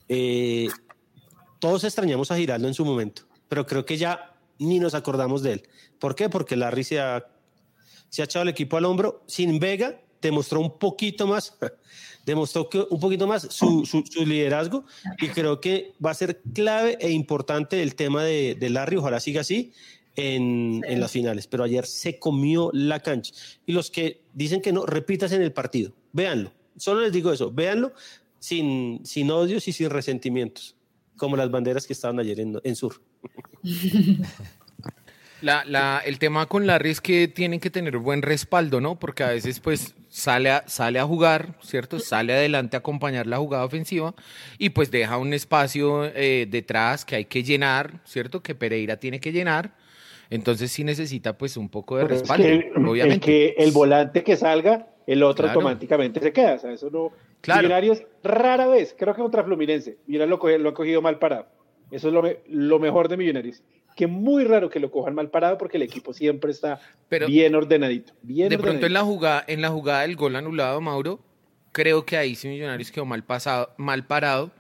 [0.10, 0.68] eh,
[1.60, 5.54] todos extrañamos a Giraldo en su momento, pero creo que ya ni nos acordamos de
[5.54, 5.64] él.
[5.98, 6.28] ¿Por qué?
[6.28, 7.26] Porque Larry se ha
[8.10, 9.24] se ha echado el equipo al hombro.
[9.28, 11.58] Sin Vega demostró un poquito más,
[12.26, 14.86] demostró que un poquito más su, su, liderazgo
[15.20, 19.20] y creo que va a ser clave e importante el tema de, de Larry, ojalá
[19.20, 19.74] siga así.
[20.16, 23.34] En, en, las finales, pero ayer se comió la cancha.
[23.66, 26.52] Y los que dicen que no, repitas en el partido, véanlo.
[26.76, 27.94] Solo les digo eso, véanlo
[28.40, 30.76] sin, sin odios y sin resentimientos,
[31.16, 33.02] como las banderas que estaban ayer en, en Sur.
[35.42, 39.00] La, la, el tema con Larry es que tienen que tener buen respaldo, ¿no?
[39.00, 42.00] Porque a veces pues sale a, sale a jugar, ¿cierto?
[42.00, 44.14] Sale adelante a acompañar la jugada ofensiva
[44.58, 48.42] y pues deja un espacio eh, detrás que hay que llenar, ¿cierto?
[48.42, 49.76] Que Pereira tiene que llenar.
[50.30, 52.48] Entonces sí necesita pues un poco de respaldo,
[52.90, 53.26] obviamente.
[53.26, 56.56] que el volante que salga, el otro automáticamente se queda.
[56.56, 57.12] O sea, eso no...
[57.42, 57.62] Claro.
[57.62, 61.48] Millonarios rara vez, creo que contra Fluminense, mira lo, lo ha cogido mal parado.
[61.90, 63.64] Eso es lo, lo mejor de Millonarios
[64.00, 66.80] que muy raro que lo cojan mal parado porque el equipo siempre está
[67.28, 68.14] bien ordenadito.
[68.22, 71.20] de pronto en la jugada, en la jugada del gol anulado, Mauro,
[71.74, 74.52] creo que ahí sí Millonarios quedó mal pasado, mal parado,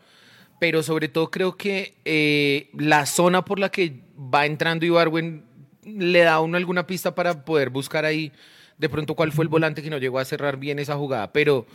[0.60, 5.46] pero sobre todo creo que eh, la zona por la que va entrando Ibarwen
[5.86, 8.34] le da a uno alguna pista para poder buscar ahí
[8.78, 11.66] de pronto cuál fue el volante que no llegó a cerrar bien esa jugada, pero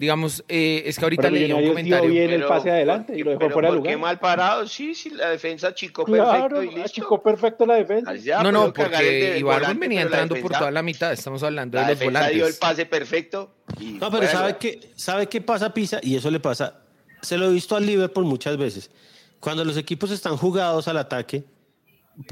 [0.00, 2.08] digamos, eh, es que ahorita leía un comentario.
[2.08, 3.92] bien el pase adelante y lo dejó fuera de lugar.
[3.92, 7.22] Qué mal parado, sí, sí, la defensa chico perfecto y listo.
[7.22, 8.42] perfecto la defensa.
[8.42, 12.34] no, no, porque Ibargüen venía entrando por toda la mitad, estamos hablando de los volantes.
[12.34, 13.52] dio el pase perfecto.
[13.78, 16.00] no, pero ¿sabe, qué, ¿sabe qué pasa, Pisa?
[16.02, 16.80] Y eso le pasa,
[17.20, 18.90] se lo he visto al Liverpool muchas veces.
[19.38, 21.44] Cuando los equipos están jugados al ataque,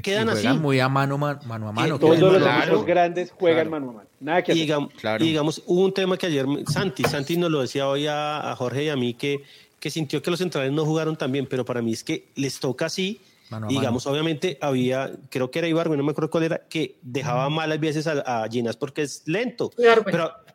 [0.01, 0.47] quedan así.
[0.49, 1.99] muy a mano, mano a mano.
[1.99, 4.09] todos los equipos grandes juegan mano a mano.
[4.19, 8.05] Nada que digamos, digamos, hubo un tema que ayer Santi, Santi nos lo decía hoy
[8.07, 9.43] a, Jorge y a mí que,
[9.79, 12.59] que sintió que los centrales no jugaron tan bien, pero para mí es que les
[12.59, 13.21] toca así.
[13.67, 17.79] digamos, obviamente había, creo que era Ibargo, no me acuerdo cuál era, que dejaba malas
[17.79, 19.71] veces a, a Ginas porque es lento.
[19.77, 20.03] Pero,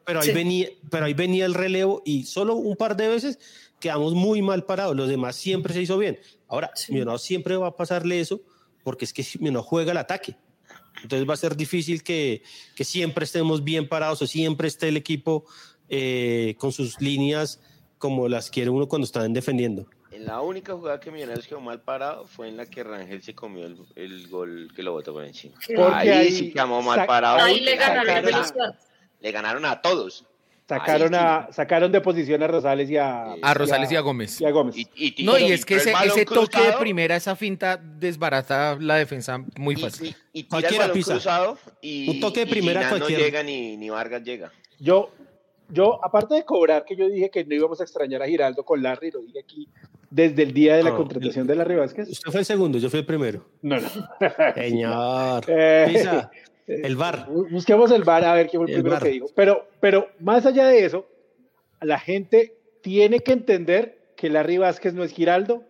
[0.05, 3.39] pero, ahí venía, pero ahí venía el relevo y solo un par de veces
[3.81, 4.95] quedamos muy mal parados.
[4.95, 6.19] Los demás siempre se hizo bien.
[6.49, 8.43] Ahora, no siempre va a pasarle eso
[8.85, 10.37] porque es que no juega el ataque.
[11.03, 12.43] Entonces va a ser difícil que,
[12.77, 15.45] que siempre estemos bien parados o siempre esté el equipo
[15.89, 17.61] eh, con sus líneas
[17.99, 19.87] como las quiere uno cuando están defendiendo.
[20.13, 23.35] En la única jugada que Millonarios quedó mal parado fue en la que Rangel se
[23.35, 25.57] comió el, el gol que lo botó por encima.
[25.75, 27.41] Porque ahí, sí quedó mal parado.
[27.41, 28.31] Ahí le ganaron,
[29.21, 30.25] le ganaron a todos.
[30.67, 34.41] Sacaron, a, sacaron de posición a Rosales y a, a Rosales y a, Gómez.
[34.41, 34.77] Y a Gómez.
[35.23, 39.77] no, y es que ese, ese toque de primera, esa finta desbarata la defensa muy
[39.77, 40.17] fácil.
[40.33, 41.19] Y, cualquiera pisa.
[41.83, 43.21] y, un toque de primera cualquiera.
[43.21, 44.53] no llega ni, ni Vargas llega.
[44.81, 45.11] Yo,
[45.69, 48.83] yo, aparte de cobrar, que yo dije que no íbamos a extrañar a Giraldo con
[48.83, 49.69] Larry, lo dije aquí
[50.15, 52.09] desde el día de la contratación de Larry Vázquez.
[52.09, 53.45] Usted fue el segundo, yo fui el primero.
[53.63, 53.91] No, no.
[54.55, 55.45] Señor.
[55.49, 56.23] Eh,
[56.67, 57.29] el bar.
[57.51, 59.27] Busquemos el bar a ver qué fue el, primero que dijo.
[59.35, 61.07] Pero, pero más allá de eso,
[61.81, 65.65] la gente tiene que entender que Larry Vázquez no es Giraldo,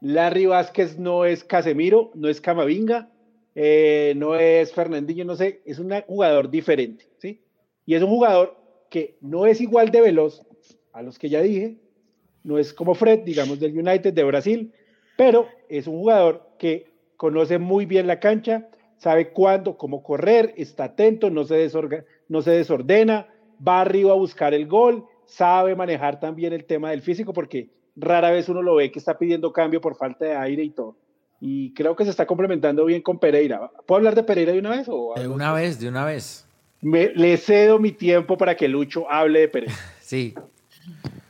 [0.00, 3.10] Larry Vázquez no es Casemiro, no es Camavinga,
[3.54, 7.40] eh, no es Fernandinho, no sé, es un jugador diferente, ¿sí?
[7.86, 8.56] Y es un jugador
[8.90, 10.42] que no es igual de veloz
[10.92, 11.76] a los que ya dije,
[12.42, 14.72] no es como Fred, digamos, del United de Brasil,
[15.16, 18.68] pero es un jugador que conoce muy bien la cancha,
[19.04, 21.70] sabe cuándo, cómo correr, está atento, no se,
[22.28, 27.02] no se desordena, va arriba a buscar el gol, sabe manejar también el tema del
[27.02, 30.64] físico, porque rara vez uno lo ve que está pidiendo cambio por falta de aire
[30.64, 30.96] y todo.
[31.38, 33.70] Y creo que se está complementando bien con Pereira.
[33.84, 34.86] ¿Puedo hablar de Pereira de una vez?
[34.88, 36.46] O de una vez, de una vez.
[36.80, 39.74] Me, le cedo mi tiempo para que Lucho hable de Pereira.
[40.00, 40.32] sí.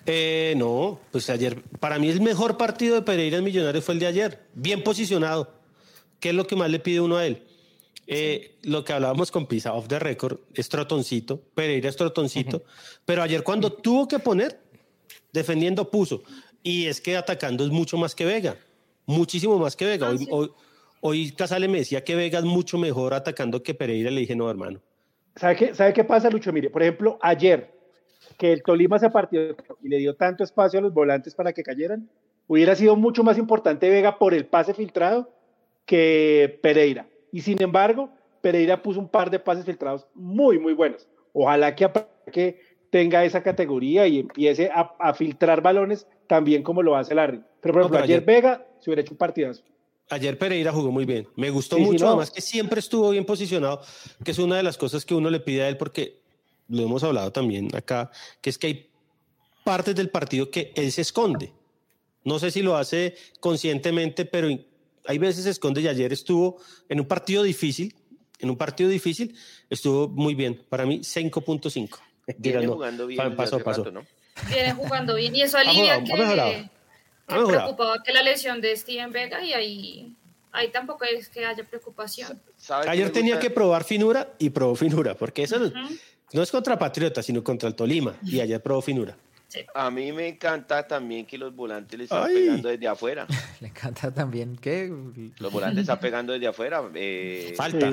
[0.07, 4.01] Eh, no, pues ayer, para mí el mejor partido de Pereira en Millonarios fue el
[4.01, 5.51] de ayer, bien posicionado.
[6.21, 7.43] ¿Qué es lo que más le pide uno a él?
[8.07, 12.65] Eh, lo que hablábamos con Pisa, off the record, es trotoncito, Pereira es trotoncito,
[13.05, 14.61] pero ayer cuando tuvo que poner,
[15.33, 16.23] defendiendo puso.
[16.63, 18.57] Y es que atacando es mucho más que Vega,
[19.07, 20.09] muchísimo más que Vega.
[20.09, 20.51] Ah, hoy,
[21.01, 24.51] hoy, Casale me decía que Vega es mucho mejor atacando que Pereira, le dije, no,
[24.51, 24.81] hermano.
[25.37, 26.53] ¿Sabe qué, ¿Sabe qué pasa, Lucho?
[26.53, 27.75] Mire, por ejemplo, ayer,
[28.39, 31.63] que el Tolima se partió y le dio tanto espacio a los volantes para que
[31.63, 32.09] cayeran,
[32.47, 35.31] hubiera sido mucho más importante Vega por el pase filtrado
[35.87, 37.07] que Pereira.
[37.35, 38.11] Y sin embargo,
[38.41, 41.09] Pereira puso un par de pases filtrados muy, muy buenos.
[41.33, 41.91] Ojalá que,
[42.33, 42.61] que
[42.91, 47.41] tenga esa categoría y empiece a, filtrar balones también como lo hace Larry.
[47.61, 49.65] Pero por ejemplo, ayer, Vega se hubiera hecho un partidazo.
[50.11, 51.27] Ayer Pereira jugó muy bien.
[51.35, 53.81] Me gustó mucho, además que siempre estuvo bien posicionado,
[54.25, 56.21] que es una de las cosas que uno le pide a él porque
[56.69, 58.91] lo hemos hablado también acá, que es que hay
[59.65, 61.53] partes del partido que él se esconde.
[62.23, 64.49] No sé si lo hace conscientemente, pero
[65.07, 67.95] hay veces se esconde y ayer estuvo en un partido difícil,
[68.39, 69.37] en un partido difícil,
[69.71, 70.63] estuvo muy bien.
[70.69, 71.99] Para mí, 5.5.
[72.39, 73.37] Viene jugando bien.
[73.37, 73.85] Paso, paso.
[74.49, 76.69] Viene jugando bien y eso alivia que, que
[77.27, 80.13] preocupaba que la lesión de Steven Vega y ahí,
[80.53, 82.41] ahí tampoco es que haya preocupación.
[82.89, 85.59] Ayer tenía que probar finura y probó finura, porque eso
[86.33, 88.17] no es contra Patriota, sino contra el Tolima.
[88.25, 89.17] Y ayer probó finura.
[89.75, 93.27] A mí me encanta también que los volantes le están pegando desde afuera.
[93.61, 94.93] Le encanta también que...
[95.39, 96.83] Los volantes están pegando desde afuera.
[96.95, 97.87] Eh, falta.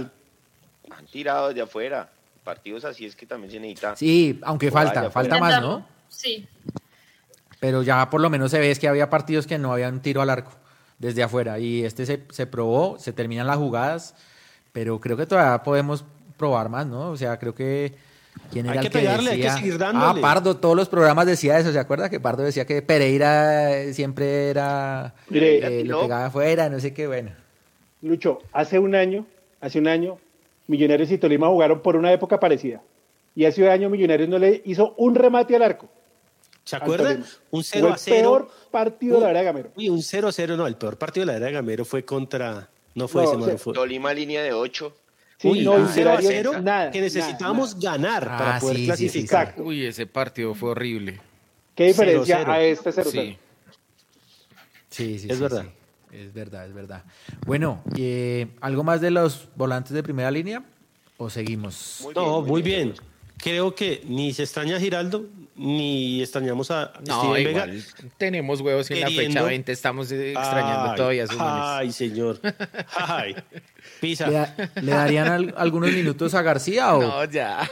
[0.89, 2.09] Han tirado desde afuera.
[2.43, 3.95] Partidos así es que también se necesita...
[3.95, 5.85] Sí, aunque falta, falta más, ¿no?
[6.09, 6.47] Sí.
[7.59, 10.29] Pero ya por lo menos se ve que había partidos que no habían tiro al
[10.29, 10.51] arco
[10.97, 11.59] desde afuera.
[11.59, 14.15] Y este se, se probó, se terminan las jugadas,
[14.71, 16.03] pero creo que todavía podemos
[16.37, 17.11] probar más, ¿no?
[17.11, 17.95] O sea, creo que
[18.51, 20.19] ¿Quién era hay que, pegarle, hay que seguir dándole.
[20.19, 22.09] Ah, Pardo, todos los programas decía eso, ¿se acuerda?
[22.09, 27.31] Que Pardo decía que Pereira siempre era, eh, le pegaba afuera, no sé qué, bueno.
[28.01, 29.25] Lucho, hace un año,
[29.61, 30.17] hace un año,
[30.67, 32.81] Millonarios y Tolima jugaron por una época parecida.
[33.35, 35.89] Y hace un año Millonarios no le hizo un remate al arco.
[36.63, 37.25] ¿Se acuerdan?
[37.49, 38.15] Un 0 a 0.
[38.15, 39.71] El peor partido de la era de Gamero.
[39.75, 42.05] Uy, un 0 a 0, no, el peor partido de la era de Gamero fue
[42.05, 42.69] contra.
[42.93, 43.73] No fue ese, fue.
[43.73, 44.93] Tolima línea de 8.
[45.43, 46.51] Uy, no, 0 a 0
[46.91, 49.55] que necesitábamos ganar para ah, poder clasificar.
[49.57, 51.19] Uy, ese partido fue horrible.
[51.75, 53.37] ¿Qué diferencia a este 0 sí.
[54.89, 55.65] sí, sí, es verdad.
[56.11, 57.03] Es verdad, es verdad.
[57.45, 60.63] Bueno, eh, ¿algo más de los volantes de primera línea?
[61.17, 62.07] ¿O seguimos?
[62.15, 62.93] no, muy bien.
[63.37, 65.25] Creo que ni se extraña a Giraldo,
[65.55, 67.71] ni extrañamos a no, Steven igual.
[67.71, 68.09] Vega.
[68.17, 72.39] Tenemos huevos en la fecha 20, estamos extrañando todavía sus Ay, señor.
[72.95, 73.35] Ay.
[74.01, 74.55] Pisa.
[74.81, 77.01] ¿Le, darían algunos minutos a García o?
[77.11, 77.69] No, ya.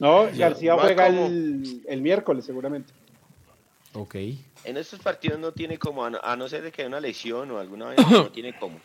[0.00, 2.92] No, García juega el, el, miércoles seguramente.
[3.92, 4.14] Ok.
[4.64, 7.58] En estos partidos no tiene como, a no, ser de que haya una lesión o
[7.58, 8.80] alguna vez, no tiene como.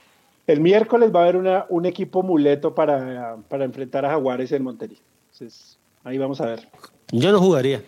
[0.46, 4.64] El miércoles va a haber una, un equipo muleto para, para enfrentar a Jaguares en
[4.64, 5.00] Monterrey.
[5.32, 6.68] Entonces, ahí vamos a ver.
[7.12, 7.82] Yo no jugaría.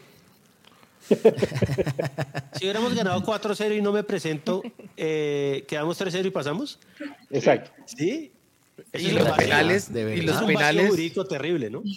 [2.53, 4.61] si hubiéramos ganado 4-0 y no me presento,
[4.95, 6.79] eh, ¿quedamos 3-0 y pasamos?
[7.29, 7.71] Exacto.
[7.85, 8.31] ¿Sí?
[8.93, 11.13] Y los penales, y los penales.
[11.29, 11.83] terrible, ¿no?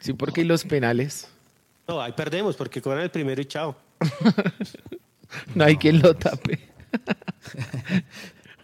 [0.00, 1.28] Sí, porque y los penales.
[1.88, 3.74] No, ahí perdemos porque cobran el primero y chao.
[5.54, 6.60] no hay quien lo tape.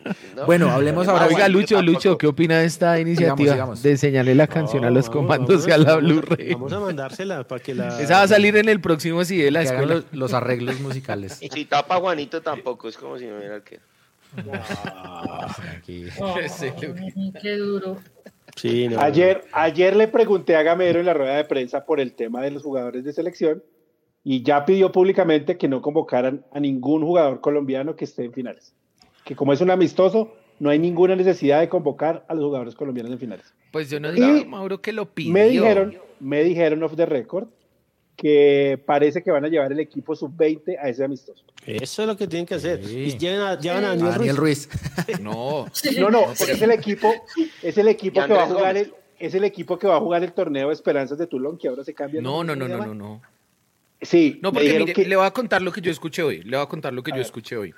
[0.47, 1.27] bueno, hablemos ahora.
[1.27, 5.67] Oiga, Lucho, Lucho, ¿qué opina de esta iniciativa de enseñarle la canción a los comandos
[5.67, 6.53] y a la Blu-ray?
[6.53, 8.01] Vamos a mandársela para que la.
[8.01, 10.05] Esa va a salir en el próximo sí de la escuela.
[10.13, 11.41] Los, arreglos musicales.
[11.41, 13.81] Si tapa Juanito tampoco, es como si no hubiera que.
[17.41, 17.99] qué duro.
[18.99, 22.51] ayer, ayer le pregunté a Gamero en la rueda de prensa por el tema de
[22.51, 23.63] los jugadores de selección
[24.23, 28.75] y ya pidió públicamente que no convocaran a ningún jugador colombiano que esté en finales.
[29.25, 33.13] Que como es un amistoso, no hay ninguna necesidad de convocar a los jugadores colombianos
[33.13, 33.55] en finales.
[33.71, 35.33] Pues yo no digo, Mauro, que lo pidió.
[35.33, 37.49] Me dijeron, me dijeron off the record
[38.17, 41.45] que parece que van a llevar el equipo sub-20 a ese amistoso.
[41.67, 42.81] Eso es lo que tienen que hacer.
[42.83, 43.43] Y llevan
[43.85, 44.69] a, Daniel, Ruiz.
[45.21, 45.67] no.
[45.99, 47.13] No, no, es el equipo,
[47.63, 50.23] es el equipo que va a jugar el, es el equipo que va a jugar
[50.23, 52.21] el torneo de Esperanzas de Tulón, que ahora se cambia.
[52.21, 53.23] No, no, no, no, no, no.
[54.03, 54.39] Sí.
[54.43, 56.43] No, porque mire, le voy a contar lo que yo escuché hoy.
[56.43, 57.75] Le voy a contar lo que yo escuché hoy.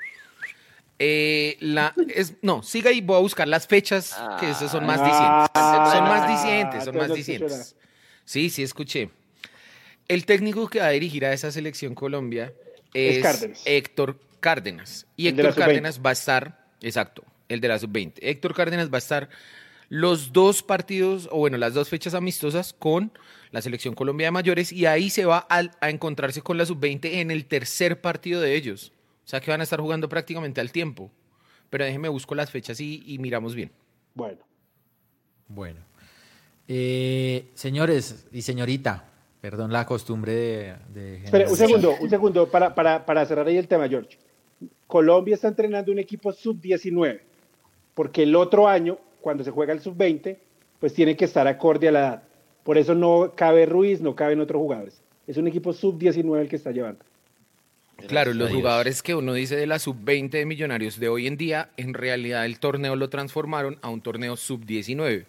[0.98, 4.98] Eh, la, es, no, siga y voy a buscar las fechas, que esas son más
[5.02, 5.92] ah, dicientes.
[5.92, 7.76] son más dicientes, son más dicientes.
[8.24, 9.10] Sí, sí, escuché.
[10.08, 12.52] El técnico que va a dirigir a esa selección Colombia
[12.94, 15.06] es, Héctor Cárdenas.
[15.16, 18.14] Y Héctor Cárdenas va a estar, exacto, el de la sub-20.
[18.20, 19.28] Héctor Cárdenas va a estar
[19.88, 23.12] los dos partidos, o bueno, las dos fechas amistosas con
[23.50, 27.20] la selección Colombia de mayores y ahí se va a, a encontrarse con la sub-20
[27.20, 28.92] en el tercer partido de ellos.
[29.24, 31.10] O sea que van a estar jugando prácticamente al tiempo.
[31.70, 33.72] Pero déjeme busco las fechas y, miramos bien.
[34.14, 34.38] Bueno.
[35.48, 35.80] Bueno.
[36.68, 39.04] Eh, señores y señorita,
[39.40, 41.24] perdón la costumbre de...
[41.24, 44.18] Espera, un segundo, un segundo, para, para, para cerrar ahí el tema, George.
[44.86, 47.20] Colombia está entrenando un equipo sub-19,
[47.94, 50.36] porque el otro año, cuando se juega el sub-20,
[50.80, 52.22] pues tiene que estar acorde a la edad.
[52.62, 55.00] Por eso no cabe Ruiz, no caben otros jugadores.
[55.26, 57.04] Es un equipo sub-19 el que está llevando.
[58.08, 61.70] Claro, los jugadores que uno dice de la sub-20 de Millonarios de hoy en día,
[61.76, 65.24] en realidad el torneo lo transformaron a un torneo sub-19.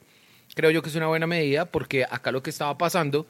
[0.54, 3.26] Creo yo que es una buena medida porque acá lo que estaba pasando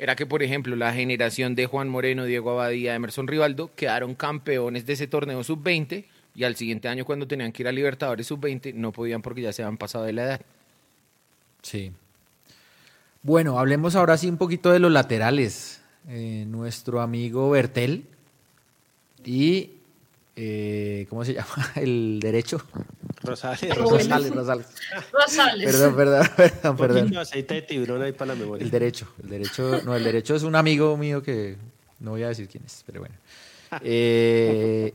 [0.00, 4.86] era que, por ejemplo, la generación de Juan Moreno, Diego Abadía, Emerson Rivaldo quedaron campeones
[4.86, 8.72] de ese torneo sub-20 y al siguiente año cuando tenían que ir a Libertadores sub-20
[8.72, 10.40] no podían porque ya se habían pasado de la edad.
[11.60, 11.92] Sí.
[13.22, 15.82] Bueno, hablemos ahora sí un poquito de los laterales.
[16.08, 18.06] Eh, nuestro amigo Bertel
[19.22, 19.72] y
[20.42, 21.70] eh, ¿cómo se llama?
[21.74, 22.62] El derecho.
[23.22, 23.76] Rosales.
[23.76, 24.66] Rosales, Rosales.
[25.12, 25.70] Rosales.
[25.70, 27.16] Perdón, perdón, perdón, perdón.
[27.18, 28.64] aceite de tiburón ahí para la memoria.
[28.64, 31.58] El derecho, el derecho, no, el derecho es un amigo mío que
[31.98, 33.14] no voy a decir quién es, pero bueno.
[33.82, 34.94] Eh,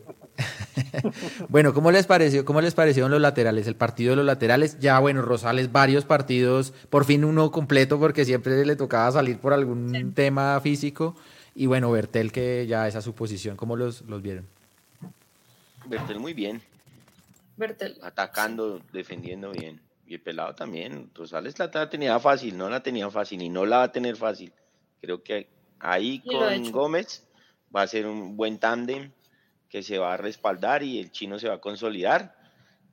[1.49, 2.43] bueno, ¿cómo les pareció?
[2.43, 3.67] ¿Cómo les parecieron los laterales?
[3.67, 8.25] El partido de los laterales, ya bueno, Rosales varios partidos, por fin uno completo porque
[8.25, 11.15] siempre le tocaba salir por algún tema físico.
[11.53, 14.54] Y bueno, Bertel, que ya esa su posición, ¿cómo los, los vieron?
[15.85, 16.61] Bertel muy bien.
[17.57, 17.97] Bertel.
[18.01, 19.81] Atacando, defendiendo bien.
[20.07, 21.09] Y el pelado también.
[21.13, 24.53] Rosales la tenía fácil, no la tenía fácil y no la va a tener fácil.
[25.01, 25.47] Creo que
[25.79, 27.27] ahí con Gómez
[27.75, 29.11] va a ser un buen tándem
[29.69, 32.35] que se va a respaldar y el chino se va a consolidar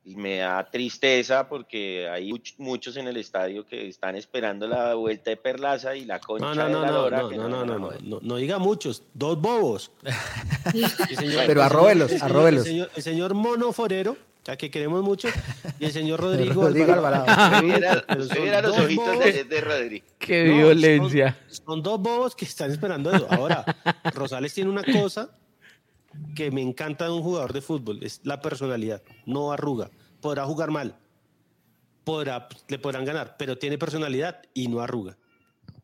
[0.05, 5.30] y me da tristeza porque hay muchos en el estadio que están esperando la vuelta
[5.30, 8.20] de Perlaza y la concha no, no, de la no, no, no, no, no, no,
[8.20, 9.92] no, diga muchos, dos bobos.
[11.46, 12.66] Pero arróbelos, arróbelos.
[12.66, 15.28] El señor, Mono Forero, ya que queremos mucho,
[15.78, 17.62] y el señor Rodrigo, Rodrigo Alvarado.
[17.62, 18.05] Mira
[18.64, 20.07] los ojitos de, de, Rodrigo.
[20.18, 21.38] Qué violencia.
[21.46, 23.28] Son, son, dos bobos que están esperando eso.
[23.30, 23.64] Ahora,
[24.12, 25.30] Rosales tiene una cosa
[26.34, 29.90] que me encanta de un jugador de fútbol, es la personalidad, no arruga.
[30.20, 30.94] Podrá jugar mal,
[32.04, 35.16] podrá, le podrán ganar, pero tiene personalidad y no arruga.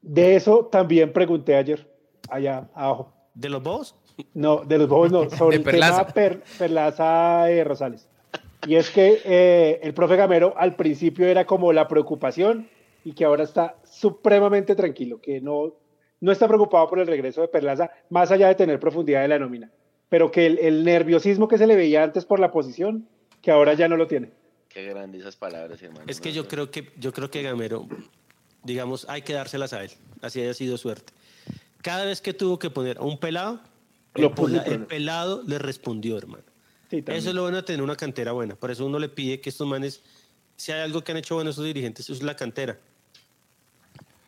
[0.03, 1.91] De eso también pregunté ayer,
[2.29, 3.13] allá abajo.
[3.35, 3.95] ¿De los bobos?
[4.35, 6.07] No, de los bobos no, sobre el tema
[6.59, 8.09] Perlaza de Rosales.
[8.67, 12.69] Y es que eh, el profe Gamero al principio era como la preocupación
[13.05, 15.75] y que ahora está supremamente tranquilo, que no,
[16.21, 19.39] no está preocupado por el regreso de Perlaza, más allá de tener profundidad de la
[19.39, 19.71] nómina
[20.09, 23.07] pero que el, nerviosismo que se le veía antes por la posición,
[23.43, 24.31] que ahora ya no lo tiene.
[24.69, 26.05] Qué grandes esas palabras, hermano.
[26.07, 27.87] Es que yo creo que yo creo que Gamero,
[28.63, 29.91] digamos, hay que dárselas a él,
[30.23, 31.13] así haya sido suerte.
[31.83, 33.61] Cada vez que tuvo que poner a un pelado,
[34.15, 36.45] el, pelado le respondió, hermano.
[36.91, 38.57] eso es lo bueno de tener una cantera buena.
[38.57, 40.03] Por eso uno le pide que estos manes,
[40.57, 42.79] si hay algo que han hecho bueno esos dirigentes, es la cantera.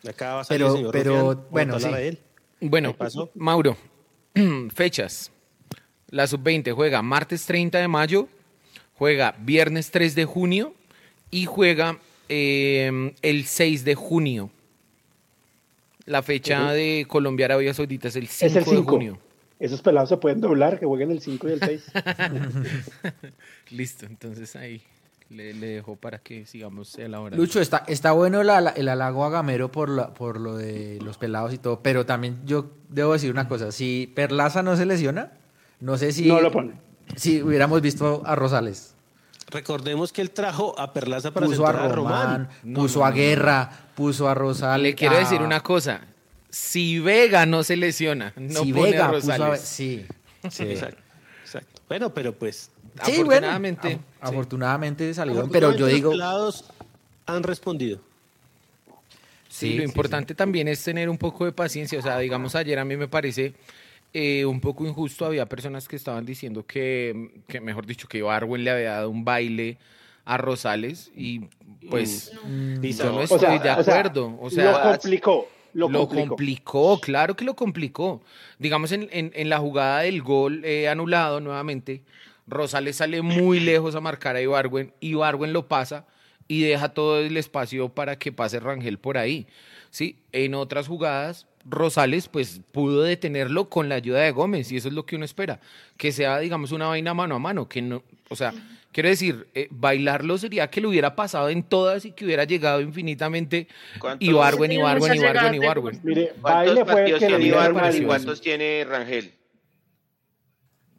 [0.09, 2.18] Acá va a salir pero, el señor pero bueno, sí.
[2.61, 2.97] Bueno,
[3.35, 3.76] Mauro,
[4.74, 5.33] fechas.
[6.11, 8.28] La sub-20 juega martes 30 de mayo,
[8.98, 10.74] juega viernes 3 de junio
[11.30, 11.98] y juega
[12.28, 14.50] em, el 6 de junio.
[16.06, 19.18] La fecha de Colombia Arabia Saudita es el 5, de junio.
[19.61, 21.92] Esos pelados se pueden doblar, que jueguen el 5 y el 6.
[23.70, 24.82] Listo, entonces ahí
[25.28, 27.40] le, dejo para que sigamos elaborando.
[27.40, 31.58] Lucho, está, está bueno el halago a Gamero por, por lo de los pelados y
[31.58, 35.32] todo, pero también yo debo decir una cosa, si Perlaza no se lesiona,
[35.81, 36.26] no sé si.
[36.26, 36.72] No lo pone.
[37.16, 38.95] Si hubiéramos visto a Rosales.
[39.49, 44.35] Recordemos que él trajo a Perlaza para puso a, Román, puso a Guerra, puso a
[44.35, 44.83] Rosales.
[44.83, 46.03] Le quiero decir una cosa.
[46.51, 49.61] si Vega no se lesiona, no si pone Vega a puso a- Rosales.
[49.62, 50.07] sí,
[50.51, 50.62] sí.
[50.64, 51.01] Exacto,
[51.45, 51.81] exacto.
[51.89, 52.70] Bueno, pero pues.
[53.05, 56.64] Sí, bueno, Afortunadamente, af- afortunadamente salieron, afortunadamente pero yo digo, Los
[57.26, 58.01] han respondido.
[59.49, 61.99] Sí, Sí, lo sí, importante también es tener un poco de paciencia.
[61.99, 63.55] O sea, digamos, ayer a mí me parece
[64.12, 65.24] eh, un poco injusto.
[65.26, 69.24] Había personas que estaban diciendo que, que, mejor dicho, que Barwen le había dado un
[69.24, 69.78] baile
[70.24, 71.40] a Rosales y
[71.88, 72.32] pues
[72.80, 74.26] Lisa, yo no o estoy sea, de o sea, acuerdo.
[74.40, 75.48] O lo sea, complicó.
[75.72, 76.28] Lo, lo complicó.
[76.28, 78.22] complicó, claro que lo complicó.
[78.58, 82.02] Digamos, en, en- en la jugada del gol eh, anulado nuevamente,
[82.46, 86.06] Rosales sale muy lejos a marcar a Ibarwen, Ibarwen lo pasa
[86.48, 89.46] y deja todo el espacio para que pase Rangel por ahí.
[89.90, 90.16] ¿sí?
[90.32, 94.94] En otras jugadas, Rosales pues pudo detenerlo con la ayuda de Gómez y eso es
[94.94, 95.61] lo que uno espera,
[95.96, 98.54] que sea, digamos, una vaina mano a mano, que no, o sea,
[98.92, 102.80] quiero decir, eh, bailarlo sería que lo hubiera pasado en todas y que hubiera llegado
[102.80, 106.00] infinitamente ¿Cuántos- Ibarwen, Ibarwen, Ibarwen, Ibarwen.
[106.02, 109.34] Mire, ¿Cuántos Baile fue el partidos tiene Ibarwen y cuántos tiene Rangel?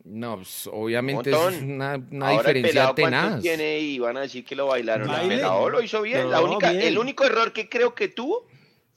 [0.04, 1.54] No, pues, obviamente Montón.
[1.54, 3.42] es una, una Ahora el diferencia pelado tenaz.
[3.42, 5.10] tiene y van a decir que lo bailaron.
[5.10, 6.30] El pelado lo hizo bien.
[6.30, 6.84] la única, bien.
[6.84, 8.48] El único error que creo que tuvo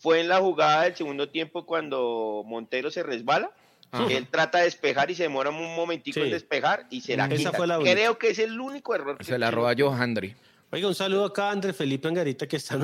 [0.05, 3.50] fue en la jugada del segundo tiempo cuando Montero se resbala.
[3.90, 4.07] Ajá.
[4.11, 6.26] Él trata de despejar y se demora un momentico Sí.
[6.26, 7.52] en despejar y se la Esa quita.
[7.52, 9.50] fue la creo que es el único error que Se la tiene.
[9.57, 10.34] roba Johandri.
[10.72, 12.82] Oiga, un saludo acá a André Felipe Angarita, que está en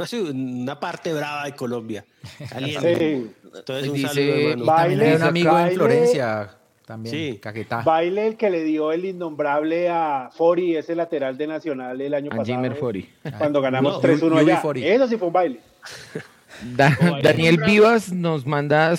[0.61, 2.07] una, parte brava de Colombia.
[2.49, 2.97] Caliente.
[2.97, 3.31] Sí.
[3.55, 5.73] Entonces, un Dice- saludo, Baile, un amigo en.
[5.73, 6.57] Florencia,
[6.87, 7.39] también, Sí.
[7.39, 7.83] Caquetá.
[7.83, 12.29] Baile el que le dio el innombrable a Fori, ese lateral de Nacional el año
[12.33, 12.45] A pasado.
[12.47, 13.11] Jimmer Fori.
[13.39, 14.61] Cuando ganamos No, 3-1 Yuri allá.
[14.63, 14.87] Fori.
[14.87, 15.61] Eso sí fue un baile.
[16.77, 16.97] Da-.
[17.23, 18.95] Daniel Vivas nos manda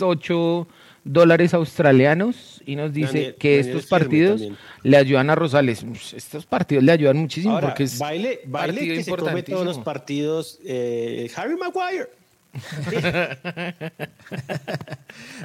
[0.00, 0.68] 8
[1.04, 4.56] dólares australianos y nos dice Daniel- que Daniel estos partidos también.
[4.82, 5.84] le ayudan a Rosales.
[6.14, 9.64] Estos partidos le ayudan muchísimo Ahora, porque es baile, baile partido que se come todos
[9.64, 10.58] los partidos.
[10.64, 12.08] eh, Harry Maguire.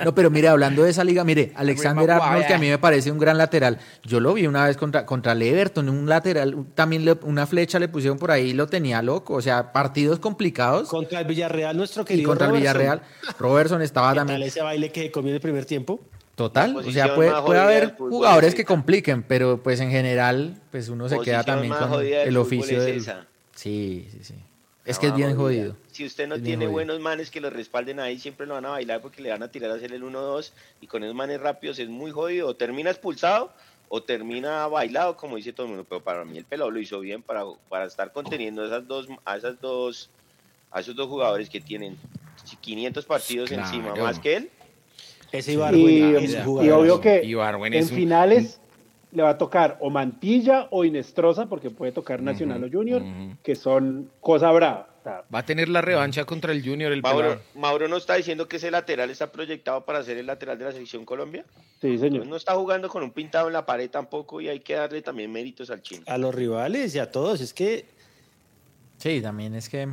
[0.04, 2.10] No, pero mire, hablando de esa liga, mire, Alexander.
[2.12, 3.80] Arnold, que a mí me parece un gran lateral.
[4.04, 7.80] Yo lo vi una vez contra, contra el Everton, un lateral, también le- una flecha
[7.80, 9.36] le pusieron por ahí y lo tenía loco.
[9.36, 10.90] O sea, partidos complicados.
[10.90, 12.74] Contra el Villarreal, nuestro y querido contra el Robertson.
[12.80, 13.02] Villarreal.
[13.40, 14.48] Robertson estaba ¿Qué tal también.
[14.48, 16.02] ese baile que comió en el primer tiempo?
[16.36, 16.76] Total.
[16.76, 21.20] O sea, puede, haber jugadores es que compliquen, pero pues en general, pues uno se
[21.20, 22.98] queda también con el oficio es del.
[22.98, 23.28] esa.
[23.56, 24.36] Sí, sí, sí.
[24.86, 25.76] Es que es bien jodido.
[25.92, 26.72] Si usted no Es tiene jodido.
[26.72, 29.48] buenos manes que lo respalden ahí, siempre lo van a bailar porque le van a
[29.50, 32.48] tirar a hacer el 1-2 y con esos manes rápidos es muy jodido.
[32.50, 33.52] O termina expulsado
[33.88, 35.86] o termina bailado, como dice todo el mundo.
[35.88, 39.08] Pero para mí el pelado lo hizo bien para, para estar conteniendo a esas dos,
[39.24, 40.10] a esas dos,
[40.72, 41.98] a esos dos jugadores que tienen
[42.60, 43.64] 500 partidos Claro.
[43.66, 44.50] encima más que él.
[45.32, 45.56] Y, es y
[46.44, 46.72] jugador.
[46.74, 48.60] obvio que en es un- finales
[49.14, 53.02] le va a tocar o Mantilla o Inestrosa, porque puede tocar Nacional o Junior,
[53.44, 54.90] que son cosa brava.
[55.34, 57.40] Va a tener la revancha contra el Junior el Mauro.
[57.56, 60.72] Mauro no está diciendo que ese lateral está proyectado para ser el lateral de la
[60.72, 61.44] selección Colombia.
[61.82, 62.20] sí, señor.
[62.20, 65.02] Pues no está jugando con un pintado en la pared tampoco y hay que darle
[65.02, 66.04] también méritos al chino.
[66.08, 67.42] A los rivales y a todos.
[67.42, 67.86] Es que
[68.98, 69.90] Sí, también es que.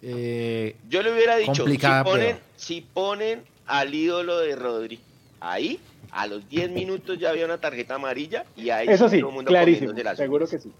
[0.00, 4.98] eh, Yo le hubiera dicho, si ponen, si ponen al ídolo de Rodri
[5.40, 5.78] ahí,
[6.12, 9.34] a los 10 minutos ya había una tarjeta amarilla y ahí Eso sí, todo el
[9.36, 9.92] mundo clarísimo.
[9.92, 10.72] las Seguro que sí.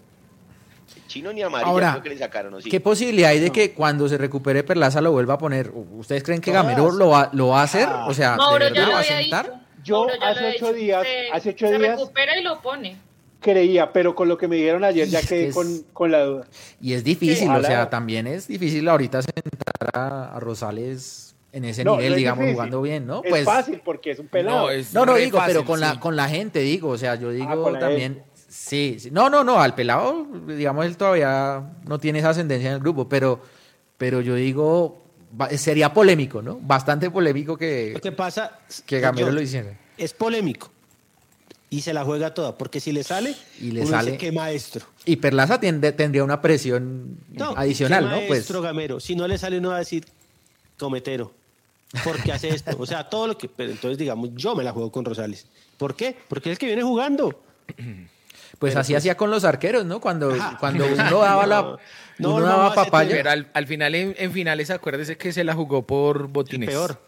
[0.96, 2.68] El chino ni amarilla Ahora, creo que le sacaron, ¿o sí?
[2.68, 5.70] ¿Qué posibilidad hay de que cuando se recupere Perlaza lo vuelva a poner?
[5.92, 6.50] ¿Ustedes creen que.
[6.50, 7.86] Gamero lo va, lo va a hacer?
[7.88, 8.06] Ah.
[8.08, 9.44] O sea, ¿de Mauro verdad ya lo lo va a sentar?
[9.46, 9.60] dicho.
[9.84, 12.96] Yo Mauro hace ocho días- Se- hace ocho se días- recupera y lo pone.
[13.40, 16.46] Creía, pero con lo que me dijeron ayer ya quedé es- con, con la duda.
[16.80, 21.84] Y es difícil, o sea, también es difícil ahorita sentar a, a Rosales en ese
[21.84, 22.54] No, nivel, no es digamos, difícil.
[22.54, 23.22] jugando bien, ¿no?
[23.24, 24.58] Es Pues fácil porque es un pelado.
[24.66, 27.66] No, es No, digo, pero con la con la gente digo, o sea, yo digo
[27.66, 29.10] Ah, la también, sí, sí.
[29.10, 33.08] no, no, no, al pelado, digamos, él todavía no tiene esa ascendencia en el grupo,
[33.08, 33.40] pero,
[33.98, 35.02] pero yo digo,
[35.40, 36.58] va- sería polémico, ¿no?
[36.60, 39.76] Bastante polémico que, lo que pasa que Gamero lo hiciera.
[39.98, 40.70] es polémico.
[41.72, 44.12] Y se la juega toda, porque si le sale, Y le uno sale.
[44.12, 44.86] dice, qué maestro.
[45.04, 48.16] Y Perlaza tiende- tendría una presión No, adicional, qué ¿no?
[48.18, 48.98] Pues maestro Gamero.
[48.98, 50.04] Si no le sale, uno va a decir,
[50.78, 51.32] cometero.
[52.04, 52.76] ¿Por qué hace esto?
[52.78, 53.48] O sea, todo lo que.
[53.48, 55.46] Pero entonces, digamos, yo me la juego con Rosales.
[55.76, 56.16] ¿Por qué?
[56.28, 57.42] Porque es el que viene jugando.
[58.58, 60.00] Pues así hacía con los arqueros, ¿no?
[60.00, 60.58] Cuando, Ajá.
[60.58, 61.62] cuando uno daba la
[62.18, 63.10] No, uno no, daba no, papaya.
[63.16, 66.68] Pero al, al final, en, en finales, acuérdese que se la jugó por botines.
[66.68, 67.00] Peor.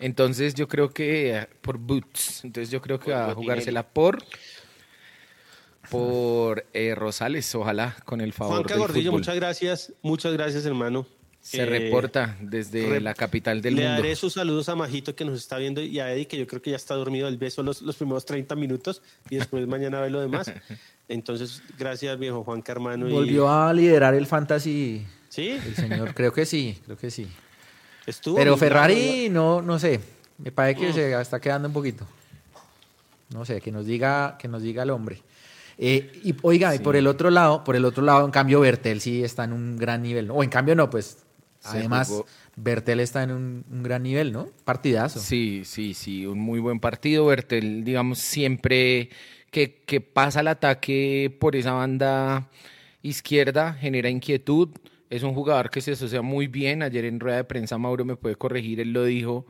[0.00, 2.42] Entonces yo creo que eh, por boots.
[2.42, 4.24] Entonces yo creo que Por va a jugársela por
[5.90, 9.20] por eh, Rosales, ojalá con el favor Juanca del Gordillo, fútbol.
[9.20, 9.92] muchas gracias.
[10.02, 11.06] Muchas gracias, hermano.
[11.46, 13.96] Se Eh, reporta desde rep- la capital del Le mundo.
[14.02, 16.60] daré sus saludos a Majito que nos está viendo y a Eddie que yo creo
[16.60, 17.28] que ya está dormido.
[17.28, 20.50] El beso los, los primeros 30 minutos y después mañana ve lo demás.
[21.08, 23.08] Entonces, gracias viejo Juanca hermano.
[23.08, 25.50] y- Volvió a liderar el fantasy ¿Sí?
[25.50, 27.28] el señor, creo que sí, creo que sí.
[28.34, 30.00] Pero Ferrari, no, no sé.
[30.38, 32.04] Me parece que se está quedando un poquito.
[33.30, 35.22] No sé, que nos diga, que nos diga el hombre.
[35.78, 39.00] Eh, y oiga, y por el otro lado, por el otro lado, en cambio, Bertel
[39.00, 40.30] sí está en un gran nivel.
[40.30, 41.18] O en cambio no, pues
[41.66, 42.12] además
[42.56, 44.48] Bertel está en un, gran nivel, ¿no?
[44.64, 45.20] Partidazo.
[45.20, 47.26] Sí, sí, sí, un muy buen partido.
[47.26, 49.10] Bertel, digamos, siempre
[49.50, 52.48] que, que pasa el ataque por esa banda
[53.02, 54.70] izquierda, genera inquietud.
[55.10, 56.82] Es un jugador que se asocia muy bien.
[56.82, 59.46] Ayer en rueda de prensa Mauro me puede corregir, él lo dijo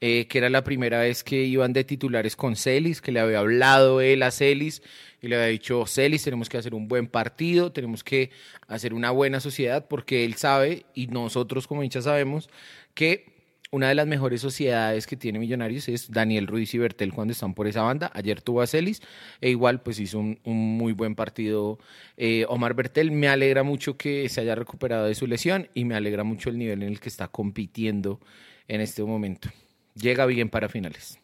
[0.00, 3.40] eh, que era la primera vez que iban de titulares con Celis, que le había
[3.40, 4.82] hablado él a Celis
[5.20, 8.30] y le había dicho, Celis, tenemos que hacer un buen partido, tenemos que
[8.66, 12.48] hacer una buena sociedad, porque él sabe, y nosotros como hinchas sabemos,
[12.94, 13.26] que
[13.70, 17.54] una de las mejores sociedades que tiene Millonarios es Daniel Ruiz y Bertel cuando están
[17.54, 18.10] por esa banda.
[18.14, 19.00] Ayer tuvo a Celis
[19.40, 21.78] e igual pues hizo un, muy buen partido
[22.16, 23.12] eh, Omar Bertel.
[23.12, 26.58] Me alegra mucho que se haya recuperado de su lesión y me alegra mucho el
[26.58, 28.18] nivel en el que está compitiendo
[28.66, 29.50] en este momento
[29.94, 31.18] llega bien para finales.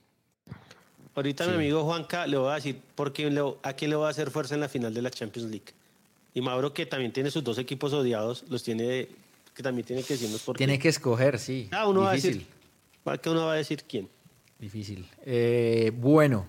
[1.15, 4.31] Ahorita mi amigo Juanca le voy a decir por a quién le va a hacer
[4.31, 5.73] fuerza en la final de la Champions League.
[6.35, 9.09] Y Mauro, que también tiene sus dos equipos odiados, los tiene,
[9.55, 11.69] que también tiene que decirnos por Tiene que escoger, sí.
[11.73, 12.47] Ah, uno va a decir.
[13.03, 14.11] ¿Para uno va a decir quién?
[14.59, 15.09] Difícil.
[15.25, 16.47] Eh, bueno,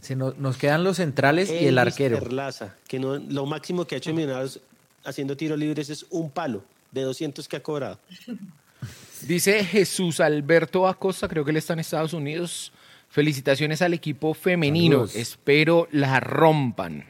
[0.00, 2.20] se nos, quedan los centrales y el arquero.
[2.20, 4.60] Perlaza, que no, lo máximo que ha hecho Millonarios
[5.04, 6.62] haciendo tiros libres es un palo
[6.92, 7.98] de 200 que ha cobrado.
[9.22, 12.72] Dice Jesús Alberto Acosta, creo que él está en Estados Unidos.
[13.08, 15.04] Felicitaciones al equipo femenino.
[15.04, 17.04] Espero la rompan.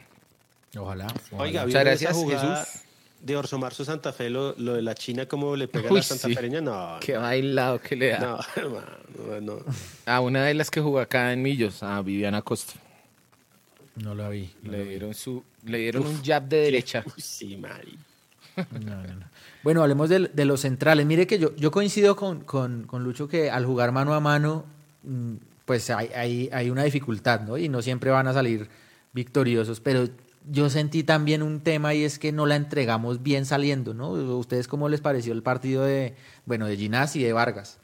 [0.77, 1.07] Ojalá.
[1.31, 2.83] Oiga, Muchas gracias, Jesús.
[3.21, 6.27] De Orso Marzo Santa Fe, lo, de la China, como le pega a la Santa
[6.27, 6.97] Fereña, no.
[6.99, 8.19] Qué bailado que le da.
[8.19, 8.39] No,
[9.39, 9.59] no, no.
[10.05, 12.73] A una de las que jugó acá en Millos, a Viviana Costa.
[13.95, 14.49] No la vi.
[14.63, 17.05] le, Dieron su, le dieron un jab de derecha.
[17.17, 17.97] sí, Mari.
[18.57, 19.25] No, no, no.
[19.63, 21.05] Bueno, hablemos de, los centrales.
[21.05, 24.65] Mire que yo, yo coincido con, con, Lucho que al jugar mano a mano,
[25.03, 25.35] mm,
[25.65, 27.57] pues hay, hay, una dificultad, ¿no?
[27.57, 28.67] Y no siempre van a salir
[29.13, 30.09] victoriosos, pero
[30.51, 34.11] yo sentí también un tema y es que no la entregamos bien saliendo, ¿no?
[34.11, 37.77] ¿Ustedes cómo les pareció el partido de, bueno, de Ginás y de Vargas?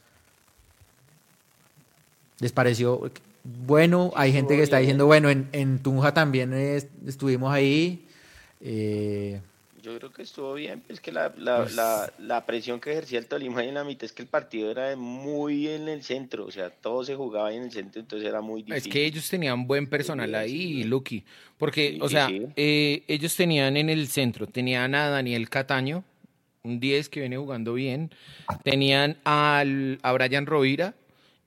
[2.40, 3.10] ¿Les pareció
[3.44, 4.12] bueno?
[4.16, 6.54] Hay gente que está diciendo, bueno, en, en Tunja también
[7.06, 8.06] estuvimos ahí.
[8.60, 9.40] Eh,
[9.92, 13.20] yo creo que estuvo bien, es que la, la, pues la, la, presión que ejercía
[13.20, 16.52] el Tolima en la mitad es que el partido era muy en el centro, o
[16.52, 18.90] sea, todo se jugaba en el centro, entonces era muy difícil.
[18.90, 21.24] Es que ellos tenían buen personal ahí, Lucky,
[21.58, 26.04] porque, o sea, eh, ellos tenían en el centro, tenían a Daniel Cataño,
[26.64, 28.12] un 10 que viene jugando bien,
[28.64, 30.96] tenían al, a Brian Rovira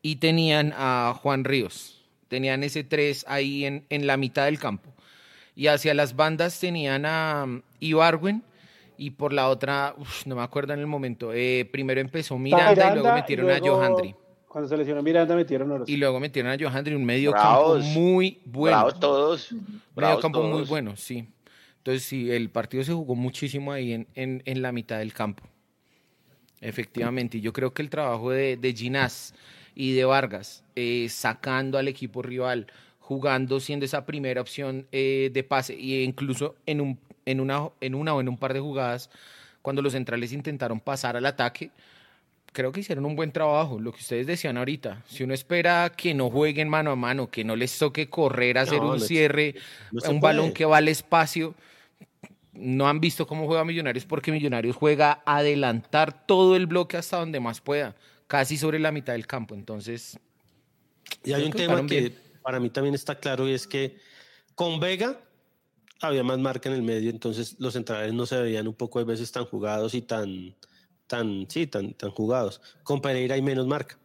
[0.03, 4.92] y tenían a Juan Ríos, tenían ese 3 ahí en, en la mitad del campo
[5.55, 8.43] y hacia las bandas tenían a um, Ibarwen
[8.97, 9.95] y por la otra,
[10.27, 14.15] no me acuerdo en el momento, eh, primero empezó Miranda, y luego metieron a Johandri.
[14.49, 18.41] Cuando se lesionó Miranda metieron a Y luego metieron a Johandri, un medio campo muy
[18.45, 18.77] bueno.
[18.77, 19.55] Bravos todos.
[19.97, 21.27] medio campo muy bueno, sí.
[21.79, 25.43] Entonces sí, el partido se jugó muchísimo ahí en, en, en la mitad del campo.
[26.61, 29.35] Efectivamente, y yo creo que el trabajo de, de Ginás
[29.75, 32.69] y de Vargas, eh, sacando al equipo rival,
[33.13, 37.95] jugando, siendo esa primera opción eh, de pase, e incluso en, un, en, una, en
[37.95, 39.11] una o en un par de jugadas,
[39.61, 41.71] cuando los centrales intentaron pasar al ataque,
[42.53, 43.79] creo que hicieron un buen trabajo.
[43.79, 47.45] Lo que ustedes decían ahorita, si uno espera que no jueguen mano a mano, que
[47.45, 49.55] no les toque correr, hacer un cierre,
[50.09, 51.55] un balón que va al espacio,
[52.53, 57.41] no han visto cómo juega Millonarios porque Millonarios juega adelantar todo el bloque hasta donde
[57.41, 57.97] más pueda,
[58.27, 59.55] casi sobre la mitad del campo.
[59.55, 60.19] Entonces,
[61.25, 62.13] y hay un tema que
[62.43, 63.97] para mí también está claro y es que
[64.55, 65.21] con Vega
[66.01, 69.05] había más marca en el medio, entonces los centrales no se veían un poco de
[69.05, 70.55] veces tan jugados y tan,
[71.07, 72.61] tan, sí, tan, tan jugados.
[72.83, 73.97] Con Pereira hay menos marca.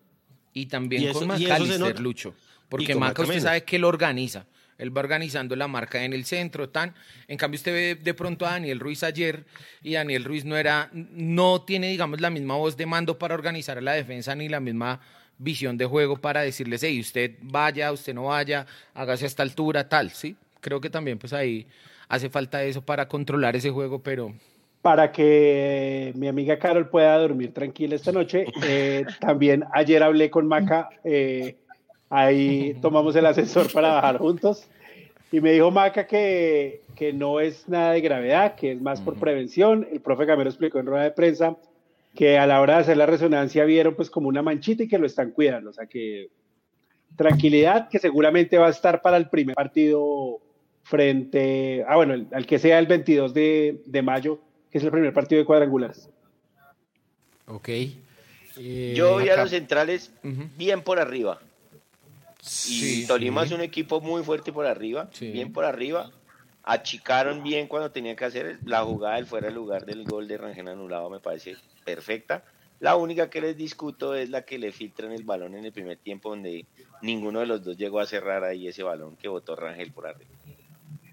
[0.54, 2.34] Y también con Macalister, Lucho.
[2.70, 4.46] Porque Maca usted sabe que lo organiza.
[4.78, 6.94] Él va organizando la marca en el centro, tan.
[7.28, 9.46] En cambio, usted ve de pronto a Daniel Ruiz ayer
[9.82, 13.80] y Daniel Ruiz no era, no tiene, digamos, la misma voz de mando para organizar
[13.80, 15.02] a la defensa ni la misma
[15.38, 19.88] visión de juego para decirles, hey, usted vaya, usted no vaya, hágase a esta altura,
[19.88, 20.36] tal, ¿sí?
[20.62, 21.68] Creo que también pues ahí
[22.10, 24.34] hace falta eso para controlar ese juego, pero...
[24.82, 30.48] Para que mi amiga Carol pueda dormir tranquila esta noche, eh, también ayer hablé con
[30.48, 31.56] Maca, eh,
[32.10, 34.68] ahí tomamos el ascensor para bajar juntos,
[35.32, 39.16] y me dijo Maca que, que no es nada de gravedad, que es más por
[39.16, 41.58] prevención, el profe Camero explicó en rueda de prensa
[42.18, 44.98] que a la hora de hacer la resonancia vieron pues como una manchita y que
[44.98, 45.70] lo están cuidando.
[45.70, 46.30] O sea que
[47.16, 50.42] tranquilidad, que seguramente va a estar para el primer partido
[50.84, 54.40] frente, ah bueno, al que sea el 22 de, mayo,
[54.72, 56.10] que es el primer partido de cuadrangulares.
[57.46, 57.70] Ok.
[57.70, 60.12] Eh, Yo vi a los centrales
[60.58, 61.40] bien por arriba.
[62.68, 66.12] y Tolima es un equipo muy fuerte por arriba, bien por arriba.
[66.70, 70.38] Achicaron bien cuando tenía que hacer la jugada del fuera de lugar del gol de
[70.38, 72.44] Rangel anulado, me parece perfecta.
[72.82, 75.98] La única que les discuto es la que le filtran el balón en el primer
[75.98, 76.66] tiempo, donde
[77.02, 80.30] ninguno de los dos llegó a cerrar ahí ese balón que botó Rangel por arriba.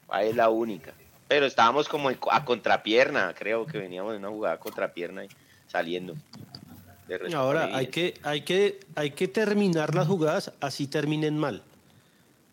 [0.09, 0.93] Ahí es la única.
[1.29, 5.29] Pero estábamos como a contrapierna, creo que veníamos de una jugada a contrapierna y
[5.69, 6.17] saliendo.
[7.33, 11.63] Ahora hay que, hay, que, hay que terminar las jugadas así terminen mal.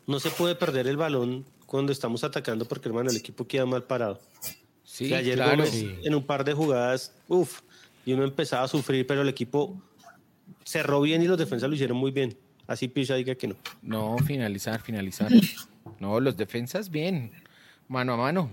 [0.05, 3.81] No se puede perder el balón cuando estamos atacando porque, hermano, el equipo queda mal
[3.81, 4.19] parado.
[4.83, 7.61] Sí, ayer claro, en un par de jugadas, uff,
[8.05, 9.81] y uno empezaba a sufrir, pero el equipo
[10.65, 12.37] cerró bien y los defensas lo hicieron muy bien.
[12.67, 13.55] Así Pisa diga que no.
[13.81, 15.31] No, finalizar, finalizar.
[15.97, 17.31] No, los defensas bien.
[17.87, 18.51] Mano a mano.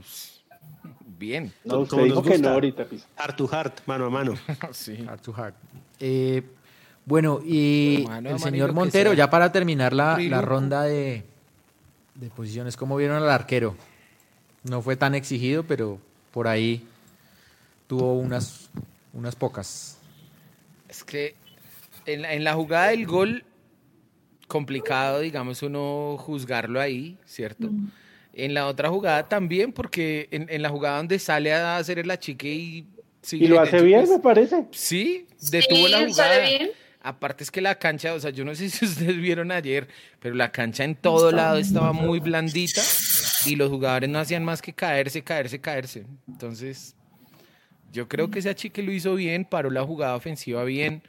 [1.19, 1.53] Bien.
[1.65, 3.09] No, usted dijo que no ahorita, Pisa.
[3.17, 4.35] Heart to heart, mano a mano.
[4.71, 4.95] sí.
[4.95, 5.57] Heart to heart.
[5.99, 6.45] Eh,
[7.05, 11.25] bueno, y el señor Montero, ya para terminar la, la ronda de,
[12.19, 13.77] de posiciones, ¿cómo vieron al arquero?
[14.65, 15.99] No fue tan exigido, pero
[16.33, 16.85] por ahí
[17.87, 18.71] tuvo unas,
[19.13, 19.99] unas pocas.
[20.89, 21.35] Es que
[22.07, 23.45] en la, en la jugada del gol,
[24.49, 27.71] complicado, digamos, uno juzgarlo ahí, ¿cierto?
[28.33, 32.11] En la otra jugada también, porque en, en, la jugada donde sale a hacer el
[32.11, 32.87] achique y...
[33.31, 34.67] y lo hace bien, me parece.
[34.73, 36.41] Sí, detuvo la jugada.
[36.41, 36.71] Bien.
[37.09, 39.89] Aparte es que la cancha, o sea, yo no sé si ustedes vieron ayer,
[40.21, 42.83] pero la cancha en todo lado estaba muy blandita
[43.47, 46.05] y los jugadores no hacían más que caerse, caerse, caerse.
[46.27, 46.95] Entonces,
[47.93, 51.03] yo creo que ese achique lo hizo bien, paró la jugada ofensiva bien,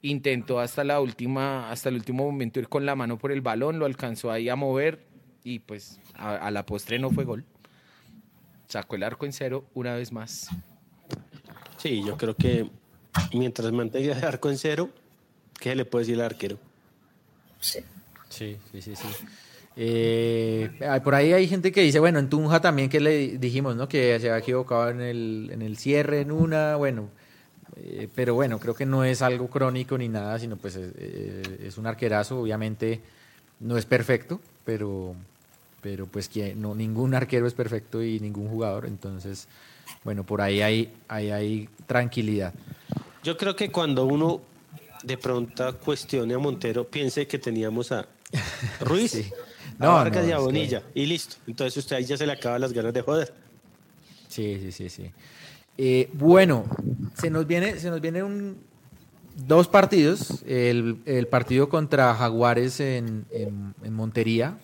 [0.00, 3.78] intentó hasta la última, hasta el último momento ir con la mano por el balón,
[3.78, 5.04] lo alcanzó ahí a mover
[5.42, 7.44] y pues a, a la postre no fue gol.
[8.66, 10.48] Sacó el arco en cero una vez más.
[11.76, 12.66] Sí, yo creo que
[13.34, 14.88] mientras mantenga el arco en cero,
[15.58, 16.58] ¿Qué le puede decir el arquero?
[17.60, 17.80] Sí.
[18.28, 19.08] Sí, sí, sí, sí.
[19.76, 20.70] Eh,
[21.02, 23.88] por ahí hay gente que dice, bueno, en Tunja también que le dijimos, ¿no?
[23.88, 27.08] Que se había equivocado en el, en el cierre, en una, bueno,
[27.76, 31.76] eh, pero bueno, creo que no es algo crónico ni nada, sino pues eh, es,
[31.76, 33.00] un arquerazo, obviamente
[33.60, 35.16] no es perfecto, pero,
[35.80, 39.48] pero pues que no, ningún arquero es perfecto y ningún jugador, entonces,
[40.04, 42.54] bueno, por ahí hay, hay, hay tranquilidad.
[43.24, 44.40] Yo creo que cuando uno
[45.02, 48.06] de pronto cuestione a Montero, piense que teníamos a
[48.80, 49.32] Ruiz,
[49.78, 51.36] a Vargas y a Bonilla, y listo.
[51.46, 53.34] Entonces usted ahí ya se le acaban las ganas de joder.
[54.28, 55.10] Sí, sí, sí, sí.
[55.76, 56.64] Eh, bueno,
[57.14, 58.58] se nos viene, se nos viene un,
[59.36, 60.42] dos partidos.
[60.46, 63.26] El, partido contra Jaguares en,
[63.90, 64.58] Montería.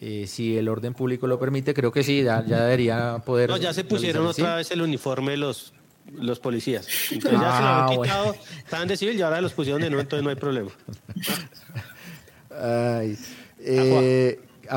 [0.00, 3.48] Eh, si el orden público lo permite, creo que sí, ya, debería poder.
[3.50, 5.72] No, ya se pusieron otra vez el uniforme los,
[6.12, 6.86] los policías.
[7.10, 10.02] Entonces ya se lo ah, quitado, estaban de civil y ahora los pusieron de nuevo,
[10.02, 10.70] entonces no hay problema.
[12.50, 13.18] Ay,
[13.60, 14.40] eh,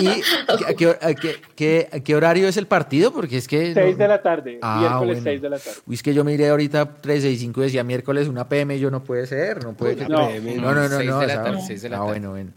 [0.00, 1.14] ¿Y a
[1.54, 3.12] qué, qué, horario es el partido?
[3.12, 3.74] Porque es que...
[3.74, 5.78] 6 de la tarde, ah, miércoles 6 de la tarde.
[5.86, 9.04] Uy, es que yo miré ahorita 3 y 5 decía miércoles una PM, yo no
[9.04, 11.96] puede ser, no puede no, no, no, no, 6 de la tarde, 6 de la
[11.96, 12.08] tarde.
[12.08, 12.50] Ah, bueno, bueno.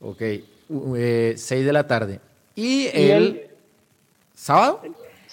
[0.00, 0.20] Ok,
[0.96, 2.20] eh, 6 de la tarde.
[2.54, 3.50] ¿Y, el, el,
[4.34, 4.82] sábado?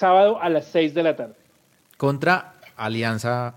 [0.01, 1.35] Sábado a las 6 de la tarde.
[1.97, 3.55] Contra Alianza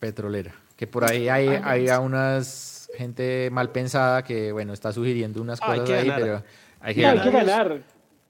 [0.00, 5.40] Petrolera, que por ahí hay, hay a unas gente mal pensada que, bueno, está sugiriendo
[5.40, 6.42] unas cosas ahí, pero
[6.80, 7.18] hay que, ganar.
[7.18, 7.82] Hay que ganar.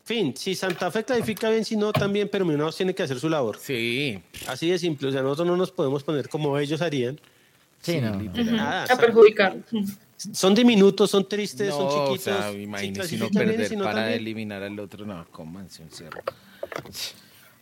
[0.05, 3.29] Fin, si Santa Fe clasifica bien, si no también, pero Millonarios tiene que hacer su
[3.29, 3.59] labor.
[3.61, 4.21] Sí.
[4.49, 7.21] Así de simple, o sea, nosotros no nos podemos poner como ellos harían.
[7.81, 8.17] Sí, no.
[8.17, 9.57] Nada, a perjudicar.
[10.17, 12.35] Son diminutos, son tristes, son chiquitos.
[12.35, 16.21] O sea, imagínese si no perder para eliminar al otro, no, cómanse un cerro.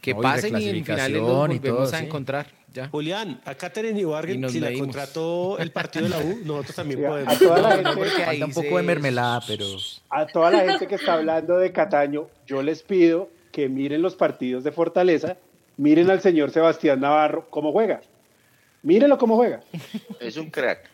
[0.00, 2.46] Que pasen y en finales volvemos a encontrar.
[2.72, 2.88] Ya.
[2.88, 7.34] Julián, a Catherine Ibargüen, si la contrató el partido de la U, nosotros también podemos.
[7.34, 9.64] A toda la gente, falta un poco de mermelada, pero...
[10.08, 14.14] A toda la gente que está hablando de Cataño, yo les pido que miren los
[14.14, 15.36] partidos de Fortaleza,
[15.78, 18.02] miren al señor Sebastián Navarro cómo juega.
[18.82, 19.60] Mírenlo cómo juega.
[20.20, 20.88] Es un crack.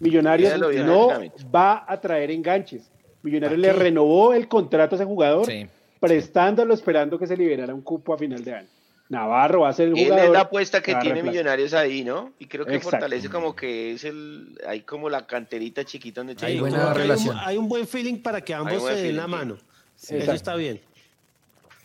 [0.00, 1.08] Millonarios no
[1.52, 2.90] va a traer enganches.
[3.22, 5.46] Millonarios le renovó el contrato a ese jugador.
[5.46, 5.66] Sí
[6.02, 8.68] prestándolo esperando que se liberara un cupo a final de año.
[9.08, 10.18] Navarro va a ser el jugador.
[10.18, 12.32] Él es la apuesta que tiene Millonarios ahí, ¿no?
[12.40, 16.58] Y creo que fortalece como que es el, hay como la canterita chiquita donde hay,
[16.58, 17.36] buena relación.
[17.38, 19.58] Hay un, buen feeling para que ambos se den la mano.
[19.96, 20.80] Eso está bien.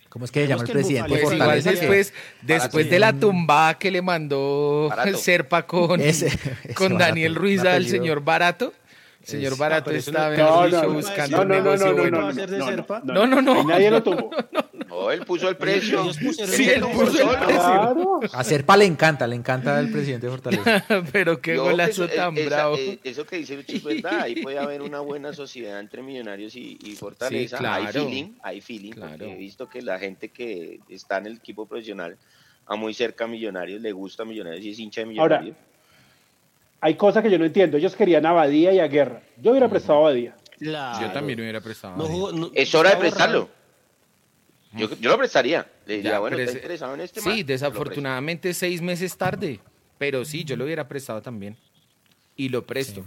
[0.10, 1.10] ¿Cómo es que se llama el presidente?
[1.10, 6.02] Pues igual después, después de la tumbada que le mandó el Serpa con,
[6.74, 8.74] con Daniel Ruiz al señor Barato,
[9.28, 10.30] Señor Barato está
[10.88, 12.32] buscando un negocio bueno.
[13.04, 13.64] No, no, no.
[13.64, 14.32] Nadie lo tuvo.
[14.90, 16.12] Oh, él puso el precio.
[16.14, 18.20] Sí, él puso el precio.
[18.34, 20.84] A Serpa le encanta, le encanta el presidente de Fortaleza.
[21.12, 22.76] Pero qué golazo eso, tan eh, esa- bravo.
[22.78, 24.22] eh, eso que dice Lucho es verdad.
[24.22, 27.58] Ahí puede haber una buena sociedad entre Millonarios y, y Fortaleza.
[27.58, 27.86] Sí, claro.
[27.86, 28.92] Hay feeling, hay feeling.
[28.94, 29.18] Claro.
[29.18, 32.18] Porque he visto que la gente que está en el equipo profesional
[32.66, 35.58] a muy cerca a Millonarios, le gusta a Millonarios y es hincha de Ahora, Millonarios.
[36.82, 37.78] Hay cosas que yo no entiendo.
[37.78, 39.22] Ellos querían a Badía y a Guerra.
[39.42, 40.36] Yo hubiera prestado a Badía.
[40.60, 41.98] Yo también hubiera prestado.
[41.98, 43.50] No es hora de prestarlo.
[44.74, 45.66] Yo, yo lo prestaría.
[45.86, 47.22] Le diría, Ya, bueno, pero ¿está ese- interesado en este?
[47.22, 49.60] Sí, desafortunadamente seis meses tarde.
[49.98, 51.58] Pero sí, yo lo hubiera prestado también.
[52.36, 53.04] Y lo presto.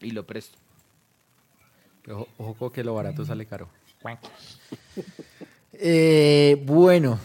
[0.00, 0.56] Y lo presto.
[2.08, 3.68] Ojo, ojo que lo barato sale caro.
[5.72, 7.18] Eh, bueno,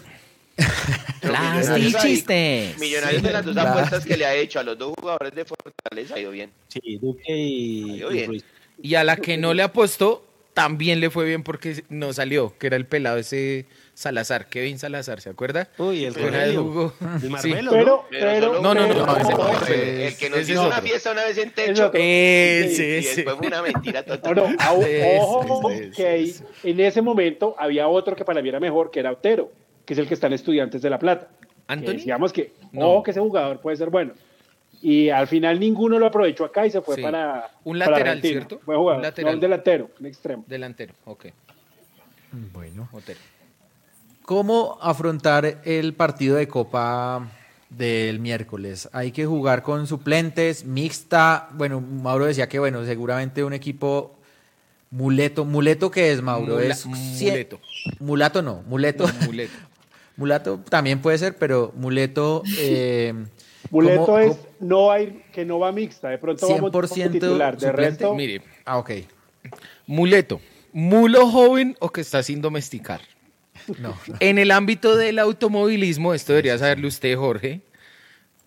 [1.24, 2.78] Millonarios ahí- chistes.
[2.80, 6.16] Millonarios de las dos apuestas que le ha hecho a los dos jugadores de Fortaleza
[6.16, 6.52] ha ido bien.
[6.68, 8.28] Sí, Duque y, bien.
[8.28, 8.46] Ruiz.
[8.82, 12.68] Y a la que no le apostó, también le fue bien porque no salió, que
[12.68, 13.66] era el pelado ese
[13.96, 15.70] Salazar, Kevin Salazar, ¿se acuerda?
[15.78, 16.94] Uy, el Que jugó.
[17.22, 17.28] Sí.
[17.30, 18.06] Marmelo, Pero, ¿no?
[18.10, 20.40] Pero No, no, no, pero- no, ese No, no, el, ese el que es- nos
[20.40, 21.88] ese hizo una fiesta una vez en Es techo.
[21.88, 22.00] otro.
[22.04, 23.16] Ese, y ese.
[23.18, 24.36] después fue una mentira No, total.
[24.36, 28.60] no, Ese, ojo ese, que ahí, en ese momento había otro que para mí era
[28.60, 29.52] mejor, que era Otero,
[29.86, 31.28] que es el que está en Estudiantes de La Plata.
[31.40, 31.94] Que ¿Anthony?
[31.94, 32.90] decíamos que, No.
[32.92, 34.14] ojo que ese jugador puede ser bueno.
[34.82, 37.02] Y al final ninguno lo aprovechó acá y se fue Sí.
[37.02, 37.52] para.
[37.64, 38.22] Un lateral.
[38.22, 38.60] ¿cierto?
[38.66, 38.98] Jugador.
[38.98, 39.32] Un lateral.
[39.32, 40.44] No, un delantero, un extremo.
[40.48, 41.26] Delantero, ok.
[42.54, 42.90] bueno.
[42.92, 43.18] Hotel.
[44.24, 47.30] ¿Cómo afrontar el partido de Copa
[47.70, 48.90] del miércoles?
[48.94, 51.50] Hay que jugar con suplentes, mixta.
[51.54, 54.16] Bueno, Mauro decía que, bueno, seguramente un equipo
[54.92, 55.44] muleto.
[55.46, 56.56] ¿Muleto qué es, Mauro?
[56.56, 57.60] Mula- es muleto.
[58.00, 59.06] Mulato no, muleto.
[59.26, 59.54] Muleto.
[60.16, 62.44] Mulato también puede ser, pero muleto.
[62.58, 63.14] Eh,
[63.72, 66.10] Muleto ¿cómo- es cómo- no hay que no va mixta.
[66.10, 67.58] De pronto vamos como 100% titular.
[67.58, 68.92] De resto, Mire, Ah, ok.
[69.88, 70.40] muleto.
[70.72, 73.02] ¿Mulo joven o que está sin domesticar?
[73.80, 74.16] No, no.
[74.20, 77.62] En el ámbito del automovilismo, esto debería saberlo usted, Jorge,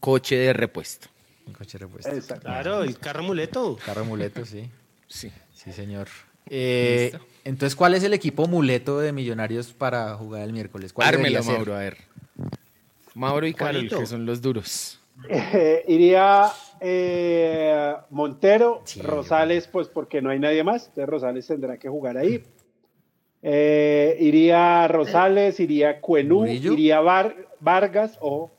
[0.01, 1.09] coche de repuesto.
[1.47, 2.11] Un coche repuesto.
[2.11, 2.43] Exacto.
[2.45, 3.79] Claro, el carro muleto.
[3.85, 4.69] Carro muleto, sí.
[5.09, 5.31] Sí.
[5.55, 6.09] Sí, señor.
[6.49, 7.27] Eh, Listo.
[7.47, 10.93] Entonces, ¿cuál es el equipo muleto de Millonarios para jugar el miércoles?
[10.93, 11.43] ¿Cuál Ármelo?
[11.45, 11.97] Mauro, a ver.
[13.15, 15.01] Mauro y Carol, que son los duros.
[15.31, 16.51] Eh, iría
[16.81, 20.89] eh, Montero, Sí, Rosales, pues porque no hay nadie más.
[20.89, 22.45] Entonces Rosales tendrá que jugar ahí.
[23.43, 26.73] Eh, iría Rosales, iría Cuenú, Murillo.
[26.73, 28.51] iría Var- Vargas o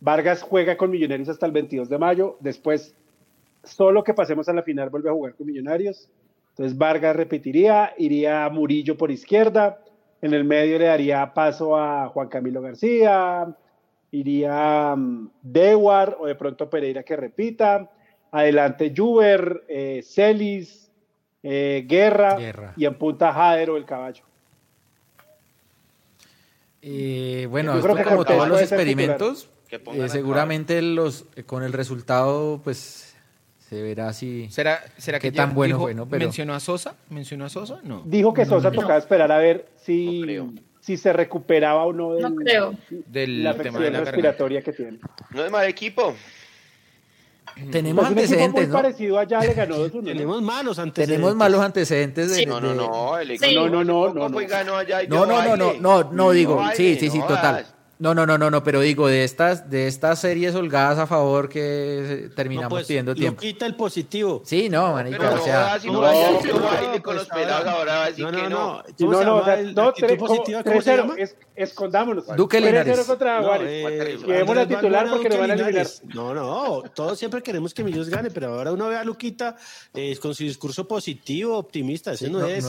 [0.00, 2.36] Vargas juega con Millonarios hasta el 22 de mayo.
[2.40, 2.94] Después,
[3.62, 6.08] solo que pasemos a la final, vuelve a jugar con Millonarios.
[6.52, 9.80] Entonces Vargas repetiría, iría Murillo por izquierda.
[10.20, 13.54] En el medio le daría paso a Juan Camilo García,
[14.10, 17.90] iría mm, Dewar o de pronto Pereira que repita.
[18.30, 20.90] Adelante Juber, eh, Celis,
[21.42, 22.72] eh, Guerra, Guerra.
[22.76, 24.24] y en punta Jader o el caballo.
[26.82, 31.62] Eh, bueno, Yo esto creo que como todos los experimentos, eh, seguramente los eh, con
[31.62, 33.11] el resultado, pues
[33.72, 34.50] se verá si.
[34.50, 36.06] ¿Será, será Qué que tan ya bueno dijo- fue, ¿no?
[36.06, 36.94] Pero- ¿Mencionó a Sosa?
[37.08, 37.80] ¿Mencionó a Sosa?
[37.84, 38.02] No.
[38.04, 42.20] Dijo que Sosa tocaba esperar a ver si, No si se recuperaba o no de
[42.22, 42.74] No creo.
[43.06, 44.98] Del la tema de afección la respiratoria que tiene.
[45.30, 46.14] No es mal equipo.
[47.70, 48.74] Tenemos Pues muy antecedentes, ¿no?
[48.74, 49.92] parecido allá le ganó 2-1.
[49.94, 50.02] ¿no?
[50.02, 51.06] Tenemos malos antecedentes.
[51.16, 52.34] Tenemos malos antecedentes de.
[52.36, 52.46] Sí.
[52.46, 53.18] No, no, no.
[53.18, 53.54] El equipo Sí.
[53.54, 54.40] No, no, no, no, no.
[55.08, 57.66] No, no, no, no, no, no digo, sí, sí, sí, no total.
[58.02, 61.48] No, no, no, no, no, pero digo de estas, de estas series holgadas a favor
[61.48, 63.40] que eh, No, terminamos pues, pidiendo tiempo.
[63.40, 64.42] quita el positivo.
[64.44, 67.28] Sí, no, Pero manica, no o sea, si no, no, no, no, baile con los
[67.28, 68.58] pelados ahora va a decir No, que no, no.
[68.78, 68.82] no.
[68.98, 70.62] ¿Cómo No, se no, llama o sea, el no, actitud tres- como- positiva?
[70.64, 71.14] ¿Cómo se 3-0, llama?
[71.16, 72.26] es- escondámonos.
[72.36, 73.06] Duque 3-0 Linares.
[73.06, 73.68] contra No, Juárez.
[73.70, 73.86] eh,
[74.40, 75.86] Andrés titular porque nos van a eliminar.
[76.12, 79.54] No, no, todos siempre queremos que Millos gane, pero ahora uno ve a Luquita
[79.94, 82.66] eh, con su discurso positivo, optimista, ese no, no, es.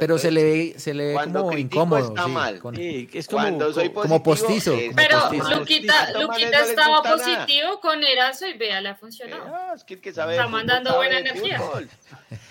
[0.00, 2.58] Pero se le ve, se le ve como incómodo, está sí, mal.
[2.58, 5.58] con- Sí, es como, Cuando soy como positivo, postizo, es- como Pero postizo.
[5.60, 7.24] Luquita, Luquita no estaba gusta nada.
[7.40, 9.42] positivo con Erazo y vea, le ha funcionado.
[9.46, 11.60] Ah, es que que sabe Está mandando sabe buena energía.
[11.60, 11.88] fútbol.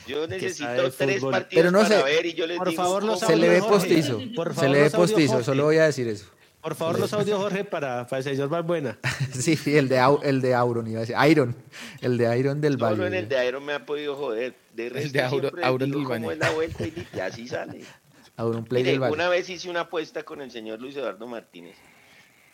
[0.08, 1.32] Yo necesito tres fútbol.
[1.32, 3.50] partidos Pero no para sé, ver y yo les por digo favor, los se le
[3.50, 5.46] ve postizo, Por se favor, le ve postizo, Jorge.
[5.46, 6.26] solo voy a decir eso.
[6.62, 8.98] Por favor, los audios, Jorge, para, para el señor Balbuena.
[9.34, 11.56] Sí, sí, el de, el de Auron, iba a decir, Iron,
[12.00, 13.08] el de Iron del Solo Valle.
[13.08, 14.54] en el de Iron me ha podido joder.
[14.74, 17.82] De resto, de Auro- Auron digo cómo es la vuelta y, y así sale.
[18.38, 19.14] Auron Play Mire, del Valle.
[19.14, 21.76] una vez hice una apuesta con el señor Luis Eduardo Martínez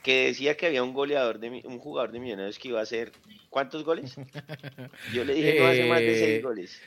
[0.04, 3.12] que decía que había un goleador de un jugador de Millonarios que iba a hacer
[3.50, 4.16] ¿cuántos goles?
[5.14, 6.80] Yo le dije no hace más de Eh, seis goles.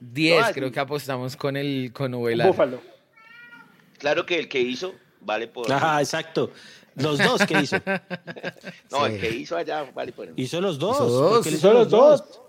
[0.00, 2.48] 10 No, creo que apostamos con el con Ovelar.
[2.48, 2.80] Búfalo.
[3.98, 6.50] Claro que el que hizo vale por Ajá, exacto.
[6.96, 7.76] Los dos que hizo.
[8.90, 9.12] no Sí.
[9.14, 11.46] el que hizo allá vale por Hizo los dos.
[11.46, 12.40] Hizo los dos.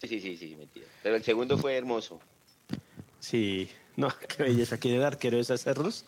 [0.00, 2.20] Sí sí sí sí mentira pero el segundo fue hermoso
[3.20, 3.68] Sí.
[3.96, 4.78] No, qué belleza.
[4.78, 6.04] ¿Quién el arquero es hacerlos?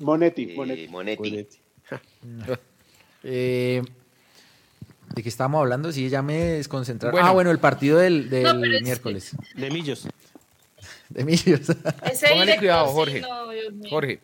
[0.00, 0.88] Monetti, Monetti.
[0.88, 1.46] Monetti.
[3.22, 3.82] eh,
[5.14, 5.92] ¿De qué estábamos hablando?
[5.92, 7.18] Sí, ya me desconcentraron.
[7.22, 9.36] ah, bueno, el partido del, del miércoles.
[9.54, 10.08] De Millos.
[11.08, 11.60] De Millos.
[12.28, 13.22] Póngale cuidado, Jorge.
[13.88, 14.20] Jorge.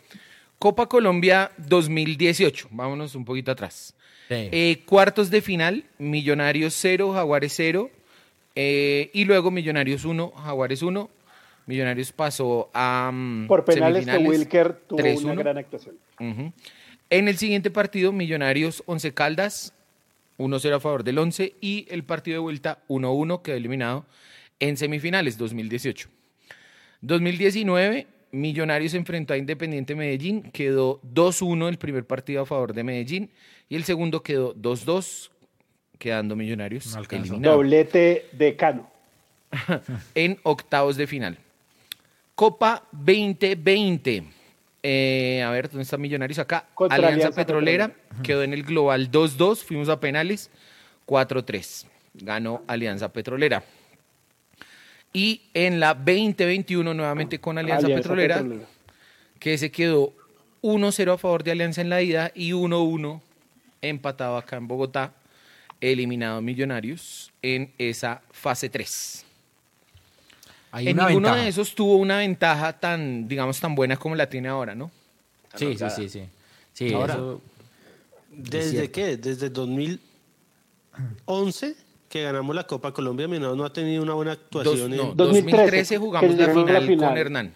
[0.59, 2.69] Copa Colombia 2018.
[2.73, 3.95] Vámonos un poquito atrás.
[4.29, 7.91] Eh, cuartos de final, Millonarios 0, Jaguares 0.
[8.55, 11.11] Eh, y luego Millonarios 1, Jaguares 1.
[11.67, 13.11] Millonarios pasó a.
[13.13, 15.97] Um, Por penales que Wilker tuvo una gran actuación.
[16.19, 19.75] En el siguiente partido, Millonarios 11 Caldas,
[20.39, 24.07] 1-0 a favor del 11 y el partido de vuelta 1-1 quedó eliminado
[24.61, 26.09] en semifinales 2018.
[27.03, 33.31] 2019, Millonarios enfrentó a Independiente Medellín, quedó 2-1 el primer partido a favor de Medellín
[33.69, 35.32] y el segundo quedó 2-2,
[36.03, 37.55] quedando Millonarios eliminado.
[37.55, 38.91] Doblete de Cano.
[40.17, 41.39] en octavos de final.
[42.35, 44.25] Copa 2020.
[44.83, 46.41] Eh, a ver, ¿dónde está Millonarios?
[46.41, 46.67] Acá.
[46.91, 47.93] Alianza, Petrolera,
[48.25, 50.51] quedó en el global 2-2, fuimos a penales
[51.07, 51.87] 4-3.
[52.15, 53.63] Ganó Alianza Petrolera.
[55.13, 58.43] Y en la 2021 nuevamente con Alianza, Petrolera,
[59.39, 60.13] que se quedó
[60.63, 63.21] 1-0 a favor de Alianza en la ida y 1-1
[63.83, 65.13] empatado acá en Bogotá,
[65.83, 69.27] eliminado Millonarios en esa fase 3
[70.81, 74.75] en ninguno de esos tuvo una ventaja tan, digamos, tan buena como la tiene ahora,
[74.75, 74.91] ¿no?
[75.55, 76.23] Sí, sí, sí, sí,
[76.73, 76.95] sí.
[76.95, 77.19] ahora,
[78.31, 79.19] ¿desde qué?
[79.19, 81.77] Desde 2011
[82.09, 84.93] que ganamos la Copa Colombia, mi no ha tenido una buena actuación.
[84.93, 87.55] en 2013, jugamos la final, con Hernán.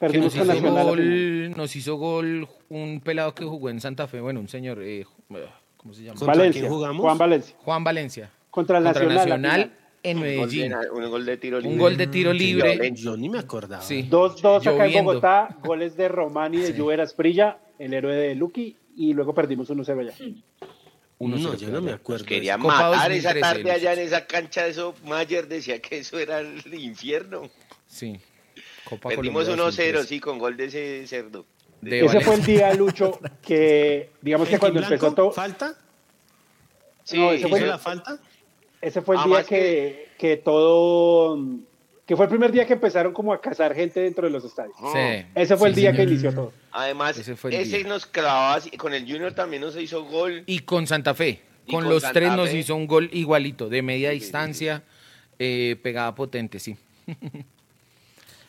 [0.00, 0.44] Que nos, hizo
[0.84, 5.06] gol, nos hizo gol un pelado que jugó en Santa Fe, bueno, un señor, eh,
[5.84, 6.18] ¿cómo se llama?
[6.24, 7.02] Valencia, jugamos?
[7.02, 7.56] Juan Valencia.
[7.58, 8.30] Juan Valencia.
[8.50, 9.28] Contra el Contra Nacional.
[9.28, 10.74] Nacional en Medellín.
[10.92, 11.72] Un gol de, tiro libre.
[11.72, 12.92] Un gol de tiro libre.
[12.94, 13.82] Yo ni me acordaba.
[13.82, 14.08] Sí.
[14.10, 16.82] 2-2 acá en Bogotá, goles de Romani de sí.
[17.00, 20.14] Esprilla, el héroe de Lucky, y luego perdimos 1-0 allá.
[21.18, 22.24] Uno no, yo no me acuerdo.
[22.24, 24.94] Quería matar esa tarde allá en esa cancha eso.
[25.04, 27.50] Mayer decía que eso era el infierno.
[27.86, 28.18] Sí.
[28.84, 31.46] Copa Perdimos 1-0, sí, con gol de ese cerdo.
[31.84, 35.30] De ese fue el día, Lucho, que digamos que cuando empezó todo.
[35.30, 35.74] ¿Falta?
[37.04, 38.18] Sí, no, ese fue la falta.
[38.80, 41.38] Ese fue el día que, que, todo,
[42.06, 44.76] que fue el primer día que empezaron como a cazar gente dentro de los estadios.
[44.92, 45.26] Sí.
[45.34, 46.52] Ese fue el día que inició todo.
[46.70, 50.42] Además, ese, nos clavaba, con el Junior también nos hizo gol.
[50.46, 54.82] Y con Santa Fe, con, los tres nos hizo un gol igualito, de media distancia,
[55.38, 56.76] eh, pegada potente, sí.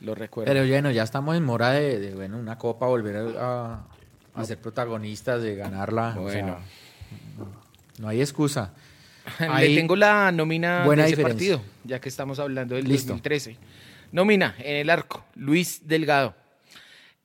[0.01, 0.51] Lo recuerdo.
[0.51, 3.85] Pero bueno, ya estamos en mora de, bueno, una copa, volver a,
[4.33, 6.15] a, ser protagonistas, de ganarla.
[6.17, 6.57] Bueno.
[7.99, 8.73] no hay excusa.
[9.59, 13.57] Le tengo la nómina de ese partido, ya que estamos hablando del 2013.
[14.11, 16.35] Nómina en el arco, Luis Delgado.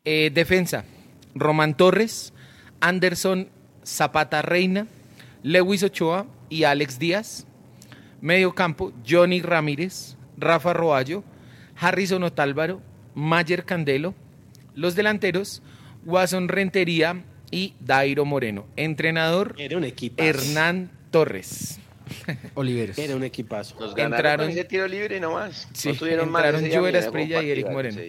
[0.04, 0.84] Eh, defensa,
[1.34, 2.32] Román Torres,
[2.80, 3.48] Anderson
[3.84, 4.86] Zapata Reina,
[5.42, 7.46] Lewis Ochoa y Alex Díaz.
[8.20, 11.22] Medio campo, Johnny Ramírez, Rafa Roallo,
[11.80, 12.80] Harrison Otálvaro,
[13.14, 14.14] Mayer Candelo.
[14.74, 15.62] Los delanteros,
[16.04, 18.66] Watson Rentería y Dairo Moreno.
[18.76, 19.56] Entrenador,
[20.16, 21.80] Hernán Torres.
[22.54, 22.98] Oliveros.
[22.98, 23.78] Era un equipazo.
[23.78, 25.68] Nos entraron ese tiro libre nomás.
[25.72, 28.00] Sí, no tuvieron entraron Esprilla y Eric Moreno.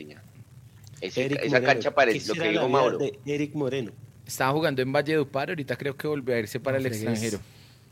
[1.02, 1.66] Ese, Eric esa Moreno.
[1.66, 2.98] cancha parece lo que dijo Mauro.
[2.98, 3.92] De Eric Moreno.
[4.26, 7.40] Estaba jugando en Valle Valledupar, ahorita creo que volvió a irse para el extranjero.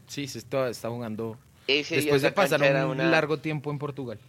[0.08, 1.38] Sí, se está, está jugando.
[1.68, 3.10] Ese Después de pasar un una...
[3.10, 4.20] largo tiempo en Portugal.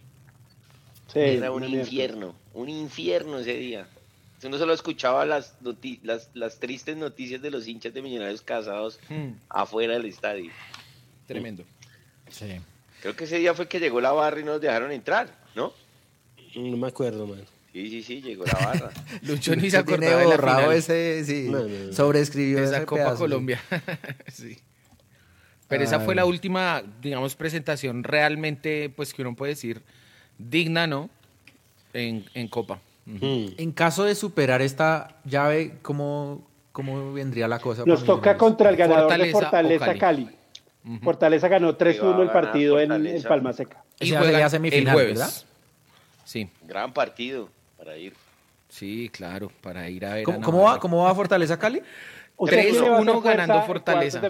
[1.11, 3.87] Sí, era un infierno, un infierno ese día.
[4.43, 5.55] Uno solo escuchaba las,
[6.01, 9.33] las, las, tristes noticias de los hinchas de Millonarios casados hmm.
[9.49, 10.51] afuera del estadio.
[11.27, 11.63] Tremendo.
[12.29, 12.59] Sí.
[13.01, 15.73] Creo que ese día fue que llegó la barra y nos dejaron entrar, ¿no?
[16.55, 17.41] No me acuerdo, man.
[17.71, 18.91] Sí, sí, sí, llegó la barra.
[19.21, 20.73] Lucho ni se acordaba de la final.
[20.73, 21.51] ese, sí,
[21.91, 23.61] sobreescribió esa Copa Colombia.
[24.31, 24.57] sí.
[25.67, 29.81] Pero esa fue la última, digamos, presentación realmente, pues que uno puede decir,
[30.49, 31.09] digna, ¿no?
[31.93, 32.79] En, en Copa.
[33.05, 33.47] Hmm.
[33.57, 36.41] En caso de superar esta llave, ¿cómo,
[36.71, 37.83] cómo vendría la cosa?
[37.85, 40.29] Nos toca contra el ganador Fortaleza de Fortaleza Cali.
[41.03, 43.83] Fortaleza ganó 3-1 el partido en, el Palma Seca.
[43.99, 45.31] Y juega semifinal, el ¿verdad?
[46.25, 46.49] Sí.
[46.63, 48.13] Gran partido para ir.
[48.69, 50.23] Sí, claro, para ir a ver.
[50.23, 51.81] ¿Cómo, va, ¿Cómo va Fortaleza Cali?
[52.37, 54.21] 3-1 ganando Fortaleza.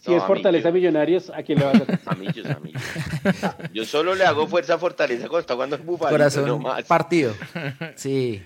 [0.04, 2.00] Si es Fortaleza Millonarios, ¿a quién le vas a hacer?
[2.06, 2.82] A Millos, a Millos.
[3.72, 6.10] Yo solo le hago fuerza a Fortaleza cuando está jugando el Bufalo.
[6.10, 7.34] Corazón, partido.
[7.96, 8.42] Sí.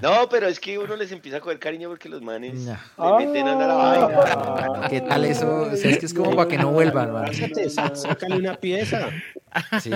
[0.00, 2.54] No, pero es que uno les empieza a coger cariño porque los manes
[2.96, 3.18] no.
[3.18, 4.88] le meten a la vaina.
[4.88, 5.68] ¿Qué tal eso?
[5.72, 7.30] O sea, es que es como para que no vuelvan, man.
[7.94, 9.10] Sácale una pieza.
[9.82, 9.90] Sí.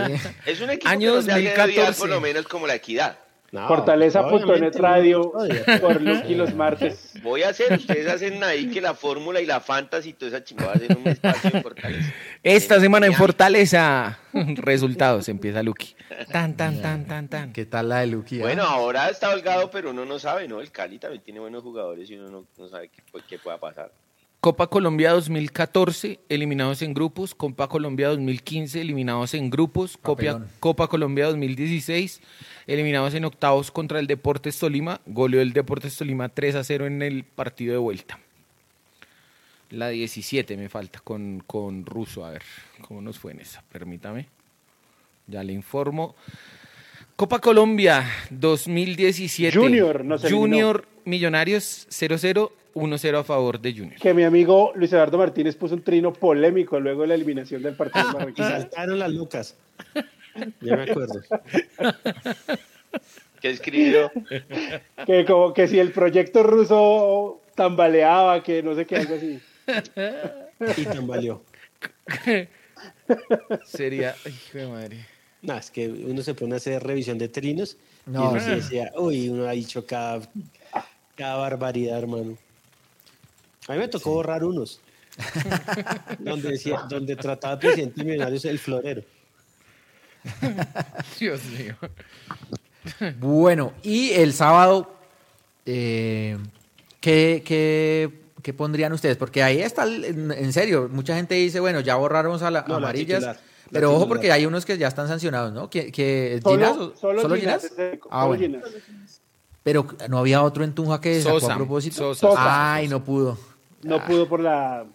[0.45, 2.01] Es un equipo Año que 2014.
[2.01, 3.19] por lo menos como la equidad.
[3.51, 5.33] Fortaleza.net Radio
[5.81, 7.15] por Lucky los martes.
[7.23, 10.45] Voy a hacer, ustedes hacen ahí que la fórmula y la fantasy y toda esa
[10.45, 12.12] chingada hacen un espacio en Fortaleza.
[12.43, 15.97] Esta semana en Fortaleza, resultados, empieza Lucky.
[16.31, 17.53] Tan, tan, tan, tan, tan.
[17.55, 18.41] ¿Qué tal la de Lucky?
[18.41, 18.43] Ah?
[18.43, 20.61] Bueno, ahora está holgado, pero uno no sabe, ¿no?
[20.61, 23.91] El Cali también tiene buenos jugadores y uno no, sabe qué, qué pueda pasar.
[24.40, 27.35] Copa Colombia 2014, eliminados en grupos.
[27.35, 29.97] Copa Colombia 2015, eliminados en grupos.
[29.97, 32.20] Copa, Copa Colombia 2016,
[32.69, 35.01] eliminados en octavos contra el Deportes Tolima.
[35.06, 38.20] Goleó el Deportes Tolima 3 a 0 en el partido de vuelta.
[39.70, 42.24] La 17 me falta con, con Russo.
[42.24, 42.44] A ver,
[42.82, 43.65] ¿cómo nos fue en esa?
[43.73, 44.28] Permítame.
[45.27, 46.15] Ya le informo.
[47.19, 49.59] Copa Colombia 2017.
[49.59, 50.31] Junior, no sé.
[50.31, 53.97] Junior Millonarios 0-0 1-0 a favor de Junior.
[54.01, 57.74] Que mi amigo Luis Eduardo Martínez puso un trino polémico luego de la eliminación del
[57.74, 59.57] partido de saltaron las lucas.
[60.61, 61.20] Ya me acuerdo.
[63.40, 64.12] ¿Qué escribió?
[65.05, 69.40] Que como que si el proyecto ruso tambaleaba, que no sé qué, algo así.
[70.77, 71.43] Y tambaleó.
[73.65, 75.18] Sería, hijo de madre.
[75.43, 78.93] No, es que uno se pone a hacer revisión de trinos no, y uno decía,
[78.97, 80.20] uy, uno ha dicho cada,
[81.15, 82.36] cada barbaridad, hermano.
[83.69, 84.81] A mí me tocó borrar unos.
[86.19, 89.02] donde, decía, donde trataba el presidente millonarios el florero.
[91.20, 91.77] Dios mío.
[93.19, 94.94] Bueno, y el sábado,
[95.66, 96.39] eh,
[97.01, 99.19] ¿qué, qué, pondrían ustedes?
[99.19, 103.39] Porque ahí está, en, serio, mucha gente dice, bueno, ya borramos a las amarillas.
[103.70, 105.70] Pero ojo porque hay unos que ya están sancionados, ¿no?
[105.70, 107.73] Que, solo, solo, Ginas,
[108.11, 108.61] Ah, bueno.
[109.62, 112.12] Pero no había otro en Tunja que sacó a propósito.
[112.36, 113.39] Ay, no pudo.
[113.82, 114.07] No ah.
[114.07, 114.86] pudo por la.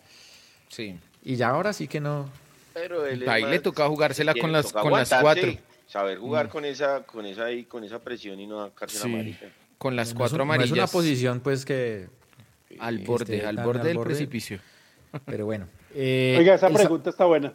[0.70, 1.00] Sí.
[1.24, 2.28] Y ya ahora sí que no.
[2.74, 5.52] Pero él Ahí le toca jugársela con las, con las cuatro.
[5.88, 6.50] Saber jugar mm.
[6.50, 9.38] con esa, con esa con esa presión y no sacarse sí.
[9.40, 10.72] la Con las cuatro amarillas.
[10.72, 12.08] es una posición pues que
[12.80, 14.60] al borde, este, al borde del precipicio.
[15.26, 15.68] Pero bueno.
[15.95, 17.54] Eh, Oiga, esa pregunta está buena.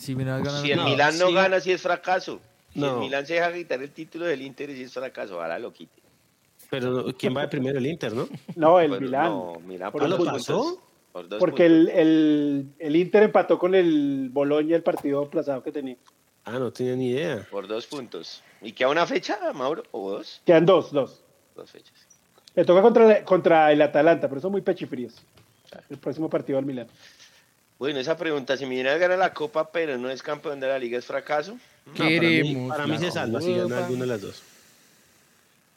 [0.00, 2.40] Si, el Milán no gana, si es fracaso.
[2.72, 5.72] Si el Milán se deja quitar el título del Inter, si es fracaso, ahora lo
[5.72, 6.00] quite.
[6.70, 7.78] Pero ¿quién va de primero?
[7.78, 8.28] El Inter, ¿no?
[8.56, 9.26] No, el Milán.
[9.26, 10.80] No, Milán por, lo pasó?
[11.38, 15.96] Porque el, el, el, Inter empató con el Boloña el partido aplazado que tenía.
[16.44, 17.46] Ah, no tenía ni idea.
[17.50, 18.42] Por dos puntos.
[18.62, 19.82] ¿Y queda una fecha, Mauro?
[19.90, 20.40] ¿O dos?
[20.46, 21.22] Quedan dos, dos.
[21.56, 21.94] Dos fechas.
[22.54, 25.16] Le toca contra, contra el Atalanta, pero son muy pechifríos.
[25.88, 26.88] El próximo partido al Milán.
[27.80, 30.98] Bueno, esa pregunta, si Millonarios gana la Copa, pero no es campeón de la Liga,
[30.98, 31.56] ¿es fracaso?
[31.96, 32.68] Queremos.
[32.68, 34.42] para mí, se salva si gana alguna de las dos.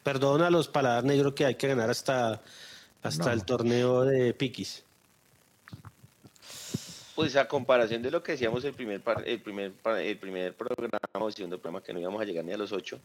[0.02, 2.42] Perdona a los paladar negros que hay que ganar hasta,
[3.02, 4.84] hasta el torneo de Piquis.
[7.14, 11.30] Pues a comparación de lo que decíamos el primer el primer el primer programa o
[11.30, 13.00] segundo programa que no íbamos a llegar ni a los ocho.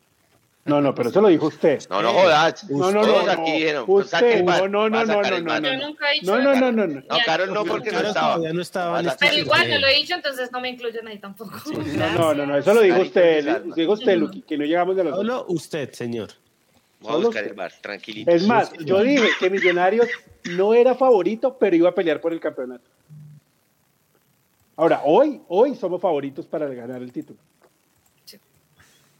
[0.65, 1.81] No, no, pero eso lo dijo usted.
[1.89, 2.69] No, no jodas.
[2.69, 3.31] No, no, no.
[3.31, 5.59] aquí dijeron, usted, no, no, no, no, no, no.
[5.59, 6.87] Yo nunca he dicho No, no, no, no.
[6.87, 8.37] No, Carol no, porque no estaba.
[8.53, 9.01] No estaba.
[9.19, 11.57] Pero igual no lo he dicho, entonces no me incluyen ahí tampoco.
[12.15, 13.63] No, no, no, eso lo dijo usted.
[13.75, 15.15] Dijo usted, Luqui, que no llegamos de los.
[15.15, 16.29] Solo usted, señor.
[17.01, 18.29] Vamos a buscar el bar, tranquilito.
[18.29, 20.07] Es más, yo dije que Millonarios
[20.51, 22.89] no era favorito, pero iba a pelear por el campeonato.
[24.75, 27.39] Ahora, hoy, hoy somos favoritos para ganar el título.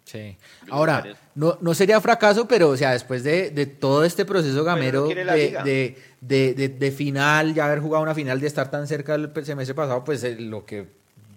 [0.10, 0.36] Sí.
[0.72, 1.04] Ahora,
[1.36, 5.96] no, no sería fracaso, pero o sea, después de, de todo este proceso gamero de,
[6.20, 10.04] de, de, final, ya haber jugado una final, de estar tan cerca del semestre pasado,
[10.04, 10.88] pues eh, lo que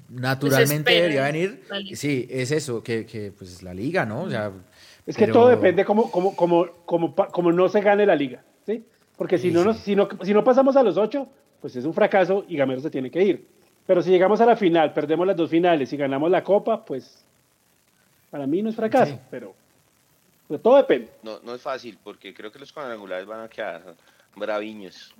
[0.08, 4.22] naturalmente debería venir, sí, es eso, que, que pues la liga, ¿no?
[4.22, 4.50] O sea,
[5.06, 8.86] es que todo depende como, como, como, como, como no se gane la liga, ¿sí?
[9.18, 11.28] Porque si, no, si, no, si no pasamos a los ocho,
[11.60, 13.46] pues es un fracaso y Gamero se tiene que ir.
[13.86, 17.22] Pero si llegamos a la final, perdemos las dos finales y ganamos la copa, pues
[18.32, 19.54] para mí no es fracaso, pero,
[20.62, 21.10] todo depende.
[21.22, 23.94] No, no es fácil, porque creo que los cuadrangulares van a quedar
[24.34, 25.14] braviños.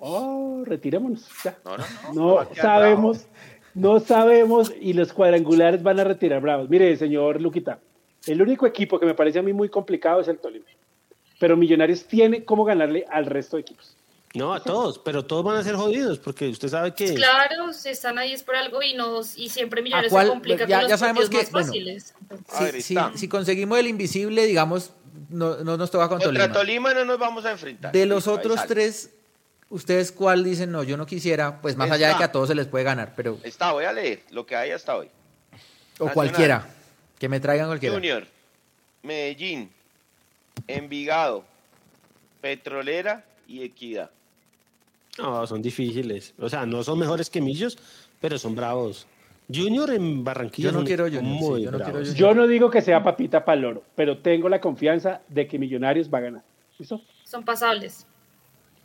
[0.00, 1.28] Oh, retirémonos.
[1.64, 2.44] No, no, no.
[2.44, 3.28] no sabemos,
[3.72, 6.68] no sabemos y los cuadrangulares van a retirar bravos.
[6.68, 7.78] Mire, señor Luquita,
[8.26, 10.66] el único equipo que me parece a mí muy complicado es el Tolima.
[11.38, 13.96] Pero Millonarios tiene cómo ganarle al resto de equipos.
[14.34, 17.14] No, a todos, pero todos van a ser jodidos, porque usted sabe que...
[17.14, 20.80] Claro, si están ahí es por algo y, nos, y siempre Millonarios se complica ya,
[20.80, 22.14] con los sabemos que, más fáciles.
[23.14, 24.90] si, conseguimos el invisible, digamos,
[25.28, 26.92] no, no nos toca con Contra Tolima.
[26.92, 27.92] no nos vamos a enfrentar.
[27.92, 29.10] De los otros tres,
[29.68, 30.72] ¿ustedes cuál dicen?
[30.72, 33.12] No, yo no quisiera, pues más allá de que a todos se les puede ganar,
[33.14, 33.38] pero...
[33.44, 35.08] Está, voy a leer lo que hay hasta hoy.
[36.00, 36.68] O cualquiera.
[37.20, 37.94] Que me traigan cualquiera.
[37.94, 38.26] Junior,
[39.04, 39.70] Medellín,
[40.66, 41.44] Envigado,
[42.40, 44.10] Petrolera y Equidad.
[45.18, 46.34] No, son difíciles.
[46.38, 47.78] O sea, no son mejores que Millos,
[48.20, 49.06] pero son bravos.
[49.52, 50.68] Junior en Barranquilla.
[50.68, 52.08] Yo no son quiero Junior, muy sí, yo no quiero bravos.
[52.08, 52.16] Junior.
[52.16, 55.58] Yo no digo que sea papita para el oro, pero tengo la confianza de que
[55.58, 56.42] Millonarios va a ganar.
[56.78, 57.00] ¿Listo?
[57.24, 58.06] Son pasables.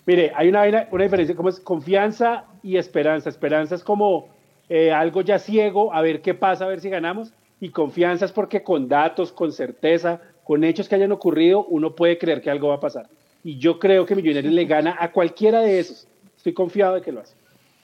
[0.05, 0.65] Mire, hay una
[1.03, 3.29] diferencia, como es confianza y esperanza.
[3.29, 4.29] Esperanza es como
[4.67, 7.31] eh, algo ya ciego, a ver qué pasa, a ver si ganamos.
[7.59, 12.17] Y confianza es porque con datos, con certeza, con hechos que hayan ocurrido, uno puede
[12.17, 13.07] creer que algo va a pasar.
[13.43, 16.07] Y yo creo que Millonarios le gana a cualquiera de esos.
[16.39, 17.33] Estoy confiado de que lo hace.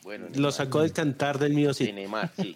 [0.03, 1.91] Bueno, Lo sacó del cantar del mío, de sí.
[1.91, 2.53] Neymar, sí.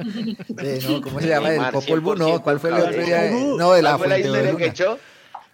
[0.48, 1.54] De, no, ¿Cómo se llama?
[1.54, 2.16] ¿El Popol Vuh?
[2.16, 3.32] No, 100%, ¿cuál fue el otro día?
[3.58, 5.00] No, de la ¿Cuál fue la historia que echó?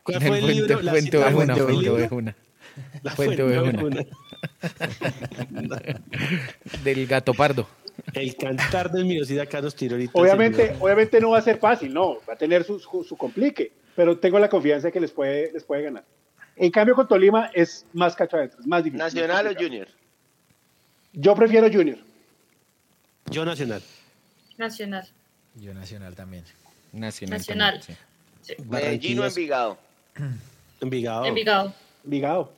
[0.04, 0.82] ¿Cuál fue el libro?
[0.84, 2.36] La Fuente cita- Ovejuna, Fuente Fuente Ovejuna.
[3.02, 4.06] La Fuente Ovejuna.
[6.84, 7.68] Del gato pardo.
[8.14, 10.12] El cantar del mío, sí, de acá nos tiró ahorita.
[10.14, 13.72] Obviamente, obviamente no va a ser fácil, no, va a tener su, su, su complique,
[13.96, 16.04] pero tengo la confianza de que les puede, les puede ganar.
[16.58, 19.00] En cambio, con Tolima es más cacho adentro, es más difícil.
[19.00, 19.64] ¿Nacional o más.
[19.64, 19.88] Junior?
[21.16, 21.98] Yo prefiero Junior.
[23.32, 23.82] Yo Nacional.
[24.58, 25.08] Nacional.
[25.56, 26.44] Yo Nacional también.
[26.94, 27.40] Nacional.
[27.40, 27.80] Nacional.
[27.80, 27.98] también,
[28.42, 28.54] sí.
[28.70, 29.78] Medellín o Envigado.
[30.82, 31.26] Envigado.
[31.26, 31.74] Envigado.
[32.04, 32.54] Vigado.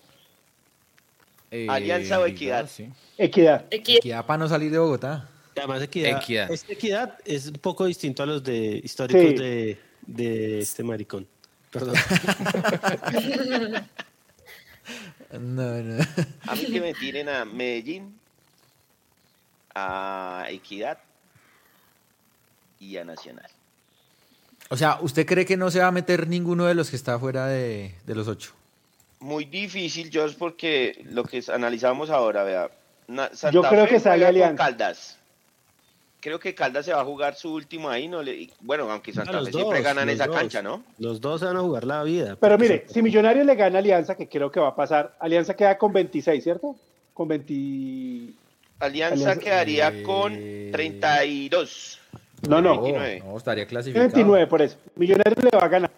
[1.50, 2.68] Eh, Alianza o Equidad.
[2.70, 2.90] sí.
[3.18, 3.66] Equidad.
[3.72, 3.98] Equidad.
[4.00, 5.30] Equidad para no salir de Bogotá.
[5.56, 6.22] Además, equidad.
[6.22, 6.52] Equidad.
[6.52, 9.34] Esta equidad es un poco distinto a los de históricos Sí.
[9.38, 11.26] de, de este maricón.
[11.72, 11.96] Perdón.
[15.32, 16.04] No, no.
[16.48, 18.18] A mí que me tiren a Medellín,
[19.80, 20.98] a Equidad
[22.80, 23.50] y a Nacional.
[24.70, 27.18] O sea, ¿usted cree que no se va a meter ninguno de los que está
[27.20, 28.52] fuera de, de los ocho?
[29.20, 32.70] Muy difícil, George, porque lo que analizamos ahora, vea.
[33.08, 34.64] Na- Santa Yo creo Fe que sale Alianza.
[34.66, 35.18] Caldas.
[36.20, 39.32] Creo que Caldas se va a jugar su último ahí, no le, bueno, aunque Santa
[39.34, 40.36] los Fe siempre dos, gana en los esa dos.
[40.36, 40.84] cancha, ¿no?
[40.98, 42.36] Los dos se van a jugar la vida.
[42.40, 45.56] Pero mire, si Millonarios le gana a Alianza, que creo que va a pasar, Alianza
[45.56, 46.76] queda con 26, ¿cierto?
[47.14, 48.34] Con 20...
[48.80, 50.34] Alianza, Alianza- quedaría Eh, con
[50.72, 52.00] 32.
[52.48, 53.24] No, no, 29.
[53.26, 54.06] No, estaría clasificado.
[54.08, 54.78] 29 por eso.
[54.96, 55.92] Millonarios le va a ganar.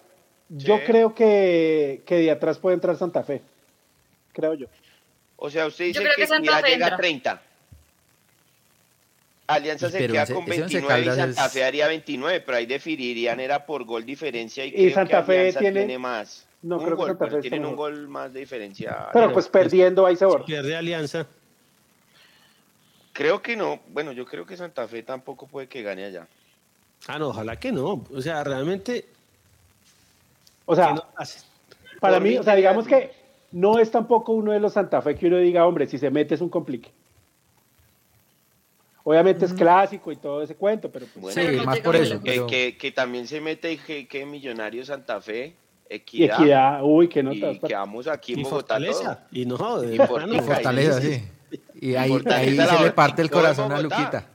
[0.50, 0.84] Yo Sí.
[0.86, 3.42] creo que, que de atrás puede entrar Santa Fe.
[4.34, 4.68] Creo yo.
[5.38, 6.98] O sea, usted dice que que Santa Fe llega a entra.
[6.98, 7.42] 30.
[9.48, 12.40] Alianza se Pero queda ese- con ese Once 29 y Santa es- Fe haría 29,
[12.42, 15.98] pero ahí definirían era por gol diferencia y, Y creo Santa que Fe Alianza tiene-
[15.98, 16.46] más.
[16.62, 19.10] no, un creo que gol, Santa pero Fe tienen un gol más de diferencia.
[19.12, 20.46] Pero pues perdiendo ahí se borra.
[20.46, 21.26] pierde Alianza.
[23.20, 23.82] Creo que no.
[23.90, 26.26] Bueno, yo creo que Santa Fe tampoco puede que gane allá.
[27.06, 28.06] Ah, no, ojalá que no.
[28.16, 29.08] O sea, realmente.
[30.66, 31.04] O sea, no
[32.00, 33.12] para mí, mí o sea, digamos que
[33.52, 36.36] no es tampoco uno de los Santa Fe que uno diga, hombre, si se mete
[36.36, 36.92] es un complique.
[39.04, 42.24] Obviamente es clásico y todo ese cuento, pero pues, Bueno, Sí, más por eso.
[42.24, 45.56] Que, pero- que, que también se mete que, que Millonario Santa Fe,
[45.90, 49.16] y Equidad, equidad, uy, que no y quedamos aquí en Y Bogotá Fortaleza.
[49.16, 49.28] todo.
[49.34, 50.02] Y no, de Y.
[50.02, 51.22] Y Fortaleza, sí.
[51.82, 53.82] Y ahí, se le parte el corazón a.
[53.82, 54.28] Luquita.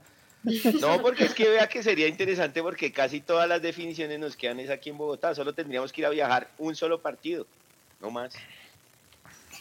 [0.81, 4.61] No, porque es que vea que sería interesante porque casi todas las definiciones nos quedan
[4.61, 5.35] es aquí en Bogotá.
[5.35, 7.47] Solo tendríamos que ir a viajar un solo partido,
[8.01, 8.35] no más.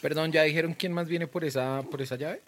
[0.02, 2.42] Perdón, ¿ya dijeron quién más viene por esa, por esa llave?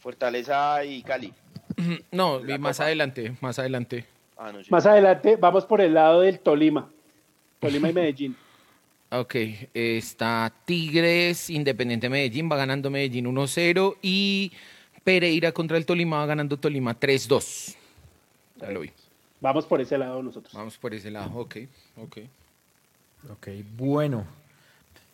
[0.00, 1.32] Fortaleza y Cali.
[2.10, 2.86] No, y más Copa.
[2.86, 4.04] adelante, más adelante.
[4.36, 4.70] Ah, no, sí.
[4.70, 6.90] Más adelante vamos por el lado del Tolima.
[7.60, 8.36] Tolima y Medellín.
[9.14, 9.34] Ok,
[9.74, 14.52] está Tigres, Independiente Medellín, va ganando Medellín 1-0 y
[15.04, 17.76] Pereira contra el Tolima va ganando Tolima 3-2.
[18.56, 18.90] Ya lo vi.
[19.42, 20.54] Vamos por ese lado nosotros.
[20.54, 21.56] Vamos por ese lado, ok,
[21.98, 22.18] ok.
[23.32, 24.24] Ok, bueno.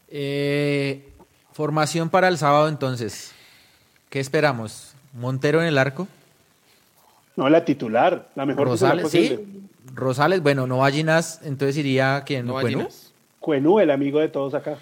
[0.09, 1.09] Eh,
[1.53, 3.33] formación para el sábado entonces.
[4.11, 4.95] ¿Qué esperamos?
[5.13, 6.07] ¿Montero en el arco?
[7.35, 9.11] No, la titular, la mejor titular ¿Rosales?
[9.11, 9.65] ¿Sí?
[9.93, 12.87] Rosales, bueno, no va Ginás, entonces iría quien ¿No Cuenú?
[13.41, 14.77] Cuenú, el amigo de todos acá.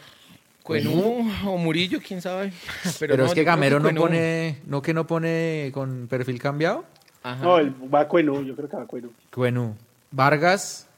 [0.62, 2.52] Cuenú o Murillo, quién sabe.
[2.98, 6.84] Pero, no, es que Gamero no pone, no que no pone con perfil cambiado.
[7.22, 7.42] Ajá.
[7.44, 9.12] No, él va Cuenú, yo creo que va Cuenú.
[9.32, 9.76] Cuenú.
[10.10, 10.88] Vargas,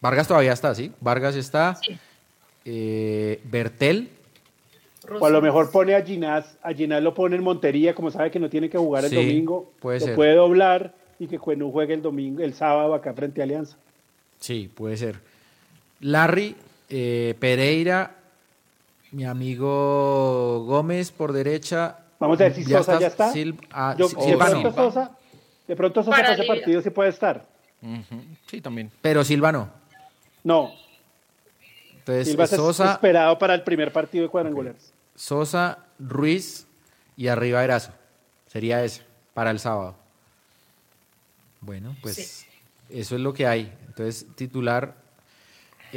[0.00, 0.92] Vargas todavía está, ¿sí?
[1.00, 1.76] Vargas está.
[1.76, 1.98] Sí.
[2.64, 4.10] Eh, Bertel,
[5.20, 8.30] O a lo mejor pone a Ginás, a Ginás lo pone en Montería, como sabe
[8.30, 10.14] que no tiene que jugar el Sí, domingo, puede lo ser.
[10.16, 13.76] puede doblar y que Cuenú juegue el domingo, el sábado acá frente a Alianza.
[14.40, 15.20] sí, puede ser.
[16.00, 16.56] Larry,
[16.88, 18.16] eh, Pereira,
[19.12, 21.98] mi amigo Gómez por derecha.
[22.18, 23.32] Vamos a ver si Sosa ya está.
[23.32, 24.60] Sil- ah, Yo, de Silva no.
[24.62, 25.10] pronto Sosa,
[25.66, 27.46] de pronto Sosa Para ese partido sí puede estar.
[28.46, 28.90] Sí, también.
[29.02, 29.70] Pero Silva no.
[30.42, 30.72] No,
[31.98, 34.92] Entonces, Silva es Sosa, esperado para el primer partido de cuadrangulares.
[35.14, 36.66] Sosa, Ruiz
[37.16, 37.92] y arriba Erazo.
[38.46, 39.02] Sería ese
[39.34, 39.96] para el sábado.
[41.60, 42.46] Bueno, pues Sí.
[42.90, 43.72] eso es lo que hay.
[43.88, 44.94] Entonces, titular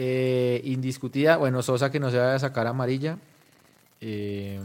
[0.02, 1.36] eh, indiscutida.
[1.36, 3.18] Bueno, Sosa que no se vaya a sacar amarilla.
[4.00, 4.58] Eh,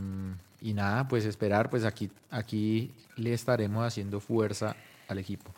[0.60, 4.76] y nada, pues esperar, pues aquí, aquí le estaremos haciendo fuerza
[5.08, 5.50] al equipo.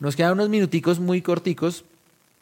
[0.00, 1.84] Nos quedan unos minuticos muy corticos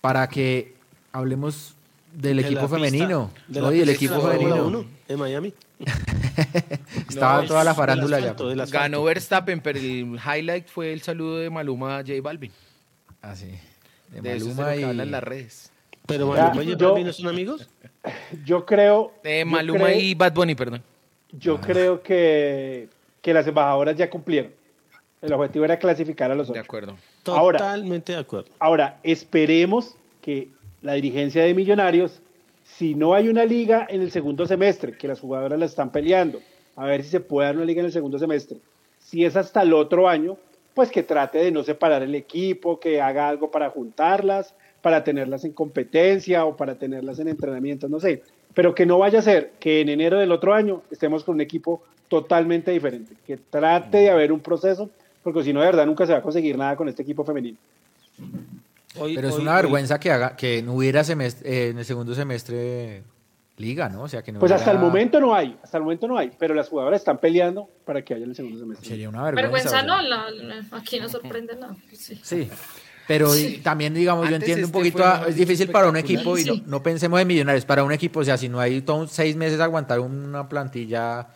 [0.00, 0.74] para que
[1.12, 1.74] hablemos
[2.14, 3.30] del equipo femenino.
[3.48, 4.86] De del equipo femenino.
[5.06, 5.52] de Miami.
[7.06, 8.34] Estaba toda la farándula ya.
[8.70, 12.50] Ganó Verstappen, pero el highlight fue el saludo de Maluma a J Balvin.
[13.20, 13.50] Ah, sí.
[14.08, 14.82] De, Maluma y...
[14.84, 15.71] en las redes.
[16.06, 17.68] Pero Maluma y Balvin no son amigos.
[18.44, 19.12] Yo creo.
[19.22, 20.82] De Maluma y Bad Bunny, perdón.
[21.32, 22.88] Yo creo que,
[23.22, 24.52] que las embajadoras ya cumplieron.
[25.22, 26.54] El objetivo era clasificar a los otros.
[26.54, 26.96] De acuerdo.
[27.22, 28.50] Totalmente de acuerdo.
[28.58, 30.48] Ahora, esperemos que
[30.82, 32.20] la dirigencia de Millonarios,
[32.64, 36.40] si no hay una liga en el segundo semestre, que las jugadoras la están peleando,
[36.74, 38.58] a ver si se puede dar una liga en el segundo semestre.
[38.98, 40.36] Si es hasta el otro año,
[40.74, 45.44] pues que trate de no separar el equipo, que haga algo para juntarlas, para tenerlas
[45.44, 48.22] en competencia o para tenerlas en entrenamiento, no sé.
[48.52, 51.40] Pero que no vaya a ser que en enero del otro año estemos con un
[51.40, 53.14] equipo totalmente diferente.
[53.26, 54.90] Que trate de haber un proceso,
[55.22, 57.56] porque si no, de verdad, nunca se va a conseguir nada con este equipo femenino.
[58.94, 63.02] Pero es una vergüenza que haga que no hubiera semestre, en el segundo semestre
[63.56, 64.02] liga, ¿no?
[64.02, 66.32] O sea, que no Pues hasta el momento no hay, hasta el momento no hay,
[66.38, 68.88] pero las jugadoras están peleando para que haya en el segundo semestre.
[68.88, 69.70] Sería una vergüenza.
[69.70, 70.26] Vergüenza no, la,
[70.72, 71.76] aquí no sorprende nada.
[71.92, 72.20] Sí.
[72.22, 72.50] sí.
[73.12, 73.30] Pero
[73.62, 76.82] también, digamos, yo entiendo un este poquito, es difícil para un equipo y no, no,
[76.82, 80.00] pensemos en millonarios, para un equipo, o sea, si no hay todo, seis meses aguantar
[80.00, 81.28] una plantilla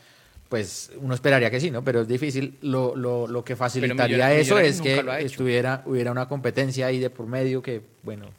[0.48, 1.84] pues uno esperaría que sí, ¿no?
[1.84, 2.56] Pero es difícil.
[2.62, 7.26] Lo, lo, lo que facilitaría eso es que estuviera, hubiera una competencia ahí de por
[7.26, 8.30] medio que, bueno.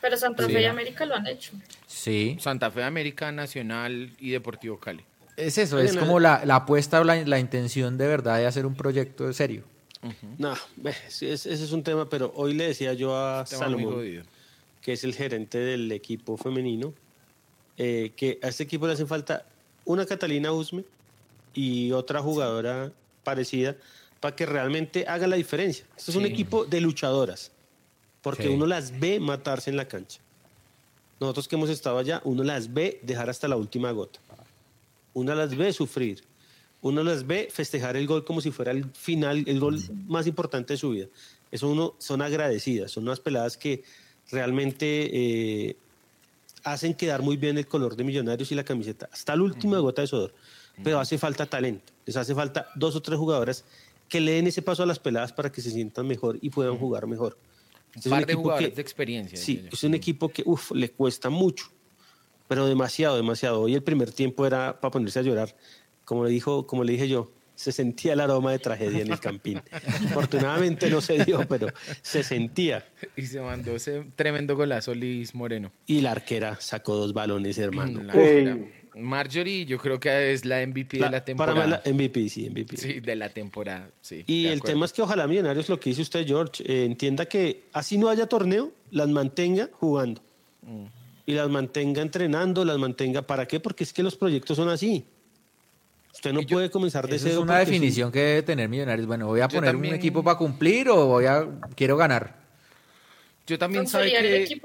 [0.00, 1.52] Pero Santa Fe y América lo han hecho.
[1.86, 2.36] Sí.
[2.40, 5.04] Santa Fe, América, Nacional y Deportivo Cali.
[5.36, 8.66] Es eso, es como la, la apuesta o la, la, intención de verdad de hacer
[8.66, 9.62] un proyecto serio.
[10.38, 14.24] No, ese es un tema, pero hoy le decía yo a Salomón,
[14.80, 16.92] que es el gerente del equipo femenino,
[17.78, 19.46] eh, que a este equipo le hace falta
[19.84, 20.84] una Catalina Usme,
[21.54, 23.76] y otra jugadora parecida
[24.20, 25.86] para que realmente haga la diferencia.
[25.96, 27.52] Esto es un equipo de luchadoras,
[28.20, 30.20] porque uno las ve matarse en la cancha.
[31.20, 34.18] Nosotros que hemos estado allá, uno las ve dejar hasta la última gota.
[35.14, 36.24] Uno las ve sufrir.
[36.84, 40.74] Uno las ve festejar el gol como si fuera el final, el gol más importante
[40.74, 41.06] de su vida.
[41.50, 43.82] Eso uno, son agradecidas, son unas peladas que
[44.30, 45.76] realmente eh,
[46.62, 50.02] hacen quedar muy bien el color de Millonarios y la camiseta, hasta la última gota
[50.02, 50.32] de sudor
[50.82, 51.92] pero hace falta talento.
[52.06, 53.64] Les hace falta dos o tres jugadoras
[54.08, 56.76] que le den ese paso a las peladas para que se sientan mejor y puedan
[56.76, 57.36] jugar mejor.
[58.04, 59.38] Un par de jugadores de experiencia.
[59.38, 61.66] Sí, es un equipo que uf, le cuesta mucho,
[62.48, 63.60] pero demasiado, demasiado.
[63.60, 65.54] Hoy el primer tiempo era para ponerse a llorar.
[66.04, 69.20] Como le, dijo, como le dije yo, se sentía el aroma de tragedia en el
[69.20, 69.62] campín.
[70.06, 71.68] Afortunadamente no se dio, pero
[72.02, 72.86] se sentía.
[73.16, 75.72] Y se mandó ese tremendo golazo Liz Moreno.
[75.86, 78.02] Y la arquera sacó dos balones, hermano.
[78.96, 81.54] Marjorie, yo creo que es la MVP de la temporada.
[81.54, 82.76] Para la MVP, sí, MVP.
[82.76, 84.22] Sí, de la temporada, sí.
[84.26, 87.64] Y el tema es que ojalá Millonarios, lo que dice usted, George, eh, entienda que
[87.72, 90.20] así no haya torneo, las mantenga jugando.
[90.62, 90.84] Mm.
[91.26, 93.22] Y las mantenga entrenando, las mantenga.
[93.22, 93.58] ¿Para qué?
[93.58, 95.04] Porque es que los proyectos son así.
[96.14, 97.32] Usted no puede comenzar de cero.
[97.32, 99.06] Es una definición que debe tener Millonarios.
[99.06, 101.46] Bueno, voy a poner un equipo para cumplir o voy a
[101.76, 102.36] quiero ganar.
[103.46, 104.60] Yo también sabe que,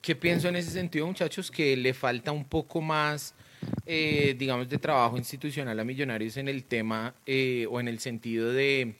[0.00, 3.34] que pienso en ese sentido, muchachos, que le falta un poco más
[3.86, 8.52] eh, digamos, de trabajo institucional a Millonarios en el tema eh, o en el sentido
[8.52, 8.94] de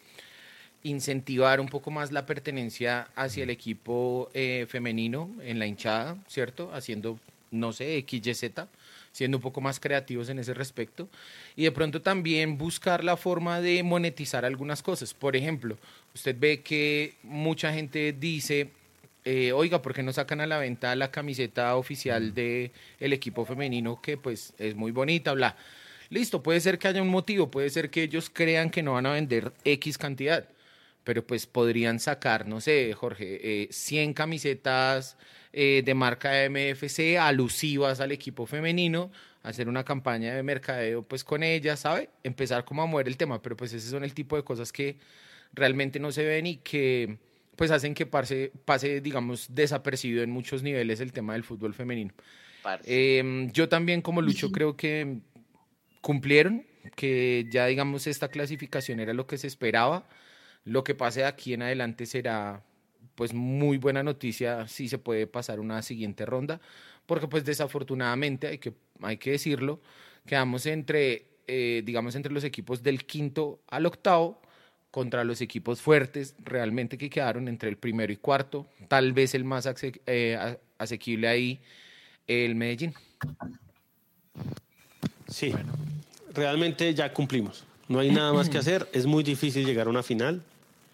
[0.85, 6.73] incentivar un poco más la pertenencia hacia el equipo eh, femenino en la hinchada, ¿cierto?
[6.73, 7.19] Haciendo,
[7.51, 8.52] no sé, XYZ,
[9.12, 11.09] siendo un poco más creativos en ese respecto.
[11.55, 15.14] Y de pronto también buscar la forma de monetizar algunas cosas.
[15.14, 15.78] Por ejemplo,
[16.14, 18.70] usted ve que mucha gente dice,
[19.24, 23.44] eh, oiga, ¿por qué no sacan a la venta la camiseta oficial del el equipo
[23.44, 25.56] femenino que pues es muy bonita, bla?
[26.10, 29.06] Listo, puede ser que haya un motivo, puede ser que ellos crean que no van
[29.06, 30.47] a vender X cantidad,
[31.05, 35.16] pero pues podrían sacar, no sé, Jorge, 100 eh, camisetas
[35.52, 39.10] eh, de marca MFC alusivas al equipo femenino,
[39.42, 42.10] hacer una campaña de mercadeo pues con ellas, ¿sabe?
[42.22, 44.96] Empezar como a mover el tema, pero pues ese son el tipo de cosas que
[45.52, 47.18] realmente no se ven y que
[47.56, 52.14] pues hacen que pase, pase, digamos, desapercibido en muchos niveles el tema del fútbol femenino.
[52.84, 55.18] Em, yo también como Lucho creo que
[56.00, 56.64] cumplieron,
[56.96, 60.08] que ya digamos esta clasificación era lo que se esperaba.
[60.64, 62.62] Lo que pase de aquí en adelante será
[63.14, 66.60] pues muy buena noticia si se puede pasar una siguiente ronda,
[67.06, 69.80] porque pues desafortunadamente hay que, hay que decirlo,
[70.26, 74.40] quedamos entre, eh, digamos, entre los equipos del quinto al octavo,
[74.90, 79.43] contra los equipos fuertes realmente que quedaron entre el primero y cuarto, tal vez el
[79.43, 79.66] más
[80.06, 81.60] eh, asequible ahí,
[82.26, 82.94] el Medellín.
[85.28, 85.55] Sí,
[86.34, 87.64] realmente ya cumplimos.
[87.89, 88.86] No hay nada más que hacer.
[88.93, 90.43] Es muy difícil llegar a una final.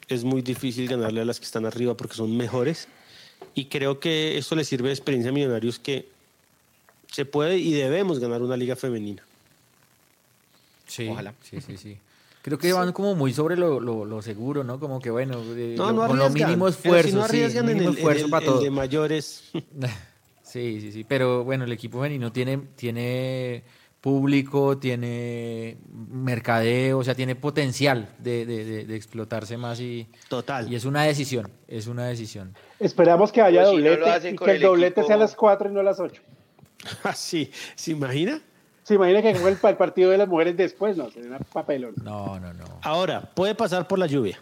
[0.08, 2.88] Es muy difícil ganarle a las que están arriba porque son mejores.
[3.54, 6.08] Y creo que esto le sirve de experiencia a Millonarios que
[7.12, 9.22] se puede y debemos ganar una liga femenina.
[10.86, 11.34] Sí, Ojalá.
[11.42, 11.98] Sí, sí, sí.
[12.42, 14.80] Creo que van como muy sobre lo, lo, seguro, ¿no?
[14.80, 17.08] Como que bueno, eh, no, no con lo mínimo esfuerzo.
[17.10, 19.50] Si no arriesgan sí, mínimo en el, esfuerzo el, para el de mayores.
[20.42, 21.04] sí, sí, sí.
[21.06, 23.64] Pero bueno, el equipo femenino tiene, tiene
[24.08, 25.76] público, tiene
[26.10, 30.72] mercadeo, o sea, tiene potencial de, de, de, explotarse más y, Total.
[30.72, 32.54] y es una decisión, es una decisión.
[32.80, 35.82] Esperamos que haya doblete y que el, doblete sea a las 4 y no a
[35.82, 36.22] las 8.
[37.04, 38.40] Ah, sí, ¿se imagina?
[38.82, 40.96] ¿Se imagina que el, partido de las mujeres después?
[40.96, 41.92] No, sería una papelón.
[42.02, 42.64] No, no, no.
[42.80, 44.40] Ahora, puede pasar por la lluvia.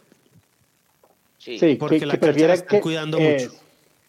[1.38, 3.50] Sí, porque que, la prefieran que, cuidando mucho.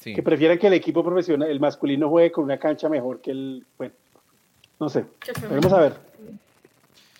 [0.04, 3.66] Que prefieran que el equipo profesional, el masculino, juegue con una cancha mejor que el.
[3.76, 3.96] Bueno,
[4.80, 5.06] no sé.
[5.50, 5.94] Vamos a ver.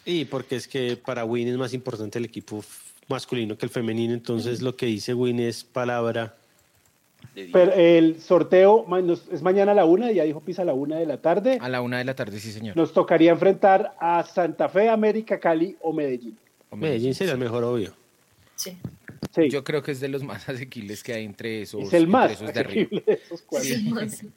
[0.06, 2.64] Y porque es que para Win es más importante el equipo
[3.08, 6.36] masculino que el femenino, entonces lo que dice Win es palabra
[7.52, 8.86] pero el sorteo
[9.32, 11.58] es mañana a la una, ya dijo Pisa a la una de la tarde.
[11.62, 12.76] A la una de la tarde, sí, señor.
[12.76, 16.38] Nos tocaría enfrentar a Santa Fe, América, Cali o Medellín.
[16.72, 17.94] Medellín sería el mejor, obvio.
[18.56, 18.78] Sí.
[19.50, 21.84] Yo creo que es de los más asequibles que hay entre esos.
[21.84, 23.94] Es el más asequible de esos Sí,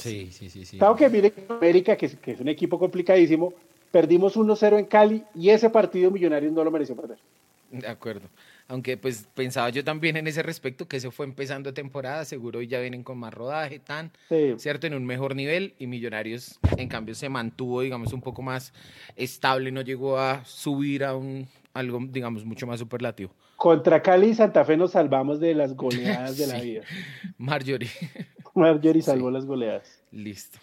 [0.00, 0.64] sí, sí.
[0.64, 3.52] sí, Claro que mire América, que es, que es un equipo complicadísimo,
[3.90, 7.18] perdimos 1-0 en Cali y ese partido Millonarios no lo mereció perder.
[7.70, 8.28] De acuerdo.
[8.66, 12.80] Aunque pues pensaba yo también en ese respecto que se fue empezando temporada, seguro ya
[12.80, 14.12] vienen con más rodaje, tan,
[14.56, 14.86] ¿cierto?
[14.86, 18.72] En un mejor nivel y Millonarios en cambio se mantuvo, digamos, un poco más
[19.16, 23.32] estable, no llegó a subir a un algo, digamos, mucho más superlativo.
[23.56, 26.82] Contra Cali y Santa Fe nos salvamos de las goleadas de la vida.
[27.38, 27.90] Marjorie.
[28.60, 30.00] Marjorie salvó las goleadas.
[30.12, 30.58] Listo.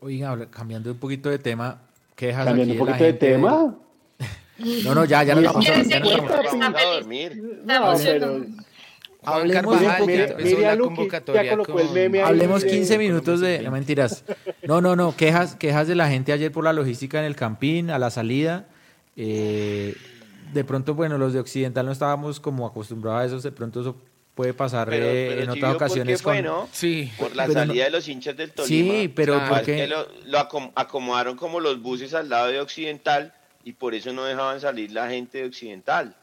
[0.00, 1.80] Oiga, cambiando un poquito de tema,
[2.14, 3.76] quejas Cambiando un poquito de, tema.
[4.84, 7.60] No, no, ya, ya nos vamos a, ya nos vamos a dormir.
[7.62, 8.46] No, pero...
[9.22, 9.76] Hablemos
[10.80, 11.32] un poquito,
[12.24, 14.24] Hablemos 15 minutos de no, mentiras.
[14.62, 17.90] No, no, no, quejas, quejas de la gente ayer por la logística en el campín,
[17.90, 18.66] a la salida.
[19.16, 19.96] Eh,
[20.52, 23.96] de pronto, bueno, los de Occidental no estábamos como acostumbrados a eso, de pronto eso
[24.36, 26.36] puede pasar eh, en otras ocasiones con...
[26.70, 28.68] sí, por la salida de los hinchas del Tolima.
[28.68, 30.38] Sí, pero porque lo, lo
[30.74, 33.32] acomodaron como los buses al lado de Occidental
[33.64, 36.14] y por eso no dejaban salir la gente de Occidental.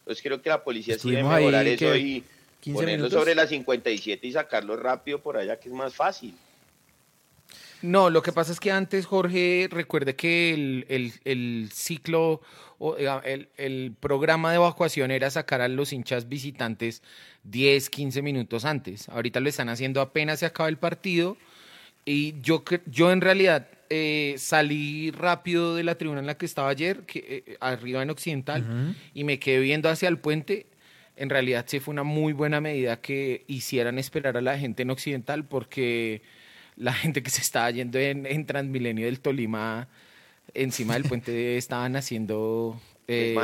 [0.00, 2.24] Entonces creo que la policía sí debe mejorar eso y
[2.74, 6.34] ponerlo sobre la 57 y sacarlo rápido por allá, que es más fácil.
[7.82, 12.40] No, lo que pasa es que antes, Jorge, recuerde que el, el, ciclo,
[12.78, 17.02] o, el, el, programa de evacuación era sacar a los hinchas visitantes
[17.44, 19.08] 10, 15 minutos antes.
[19.08, 21.36] Ahorita lo están haciendo apenas se acaba el partido.
[22.04, 26.68] Y yo, yo en realidad eh, salí rápido de la tribuna en la que estaba
[26.68, 30.66] ayer, que, eh, arriba en Occidental, y me quedé viendo hacia el puente.
[31.16, 34.90] En realidad sí fue una muy buena medida que hicieran esperar a la gente en
[34.90, 36.22] Occidental porque
[36.76, 39.88] la gente que se estaba yendo en, Transmilenio del Tolima
[40.54, 42.80] encima del puente estaban haciendo...
[43.06, 43.34] Eh,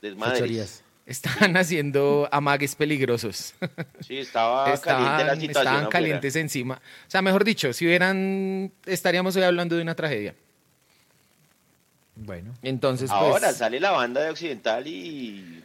[0.00, 3.54] desmadres, Estaban haciendo amagues peligrosos.
[4.00, 5.74] Sí, estaba estaban, caliente la situación.
[5.74, 6.74] Estaban calientes encima.
[6.74, 10.34] O sea, mejor dicho, si hubieran, estaríamos hoy hablando de una tragedia.
[12.14, 12.52] Bueno.
[12.62, 15.64] Entonces, pues, Ahora sale la banda de Occidental y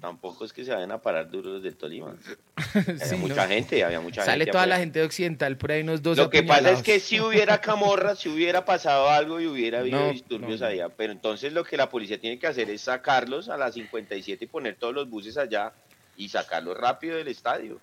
[0.00, 2.16] tampoco es que se vayan a parar duros del Tolima.
[2.74, 6.02] Había mucha gente, había mucha Sale gente toda la gente de Occidental por ahí unos
[6.02, 9.80] dos Lo que pasa es que si hubiera camorra, si hubiera pasado algo y hubiera
[9.80, 13.56] habido disturbios allá, pero entonces lo que la policía tiene que hacer es sacarlos a
[13.56, 15.72] las 57 y poner todos los buses allá
[16.16, 17.80] y sacarlos rápido del estadio.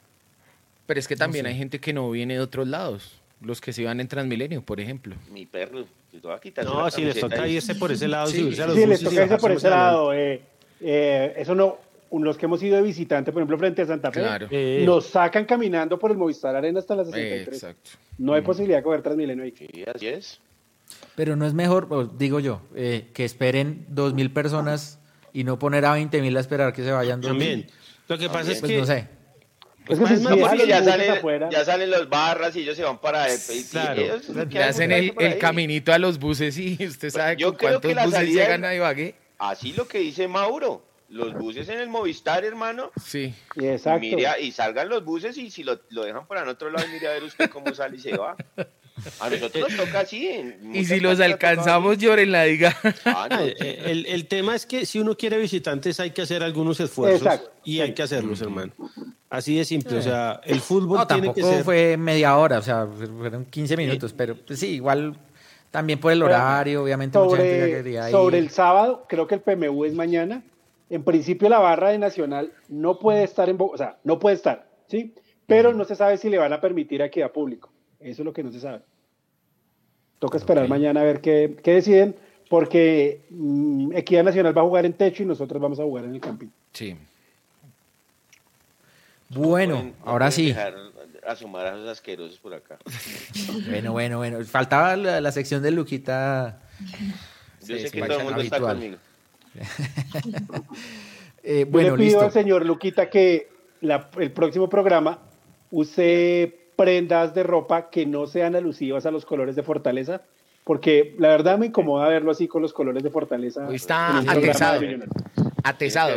[0.86, 3.20] Pero es que también hay gente que no viene de otros lados.
[3.42, 5.16] Los que se iban en Transmilenio, por ejemplo.
[5.32, 5.86] Mi perro.
[6.64, 8.28] No, si les toca irse por ese lado.
[8.28, 10.14] Sí, sí les toca irse por ese lado.
[10.14, 10.42] Eh,
[10.82, 11.78] eh, eso no,
[12.12, 16.00] los que hemos ido de visitante, por ejemplo, frente a Santa Fe, nos sacan caminando
[16.00, 17.76] por el Movistar Arena hasta las 63.
[18.18, 19.54] No hay posibilidad de coger Transmilenio ahí.
[19.58, 20.42] Sí, así es.
[21.16, 25.00] Pero no es mejor, digo yo, eh, que esperen 2.000 personas
[25.34, 27.22] y no poner a 20.000 a esperar que se vayan.
[27.22, 27.68] También.
[28.08, 28.78] Lo que pasa es pues que...
[28.80, 29.08] No sé.
[29.86, 33.28] Pues es no, porque ya salen, ya salen los barras y ellos se van para
[33.28, 33.40] el
[33.72, 34.02] claro.
[34.50, 38.66] Le hacen el, el caminito a los buses y usted sabe Yo cuántos buses llegan
[38.66, 39.16] a Ibagué.
[39.40, 42.92] Así lo que dice Mauro los buses en el Movistar, hermano.
[43.04, 43.34] Sí.
[43.56, 44.06] Exacto.
[44.40, 47.12] Y, salgan los buses y si lo, lo dejan por el otro lado, mire a
[47.12, 48.36] ver usted cómo sale y se va.
[49.22, 50.30] A nosotros nos toca así.
[50.74, 52.76] Y si los alcanzamos, lloren la diga.
[53.06, 56.80] Ah, eh, el, el, tema es que si uno quiere visitantes hay que hacer algunos
[56.80, 57.52] esfuerzos Exacto.
[57.64, 58.74] y hay que hacerlos, hermano.
[59.30, 61.64] Así de simple, o sea, el fútbol no, tiene que ser...
[61.64, 65.16] fue media hora, o sea, fueron 15 minutos, pero pues, sí, igual
[65.72, 70.44] también por el horario, obviamente sobre, Sobre el sábado, creo que el PMU es mañana,
[70.90, 74.36] en principio la barra de Nacional no puede estar en Bogotá, o sea, no puede
[74.36, 75.14] estar, ¿sí?
[75.46, 77.72] Pero no se sabe si le van a permitir aquí a público.
[78.00, 78.82] Eso es lo que no se sabe.
[80.20, 82.16] Toca esperar mañana a ver qué, deciden,
[82.50, 86.16] porque mm, Equidad Nacional va a jugar en techo y nosotros vamos a jugar en
[86.16, 86.50] el camping.
[86.74, 86.96] Sí.
[89.30, 90.56] Bueno, ahora sí.
[91.26, 92.78] A esos asquerosos por acá.
[93.70, 94.44] bueno, bueno, bueno.
[94.46, 96.60] Faltaba la, sección de Luquita.
[97.66, 98.98] Yo sé que todo el mundo está conmigo.
[101.44, 103.50] eh, bueno, le pido al señor Luquita que
[103.82, 105.20] el próximo programa
[105.72, 110.22] use prendas de ropa que no sean alusivas a los colores de Fortaleza,
[110.64, 113.68] porque la verdad me incomoda verlo así con los colores de Fortaleza.
[113.68, 114.82] Hoy está atesado.
[115.64, 116.16] Atesado.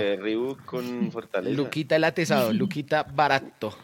[0.64, 1.56] con Fortaleza.
[1.56, 3.74] Luquita el atesado, Luquita barato.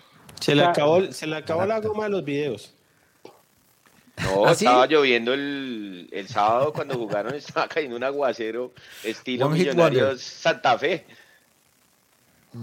[0.41, 2.75] Se le acabó, se le acabó la goma de los videos.
[4.23, 8.73] No, ¿Ah, estaba lloviendo el, el, sábado cuando jugaron, estaba cayendo un aguacero
[9.05, 11.07] estilo Millonarios Santa Fe.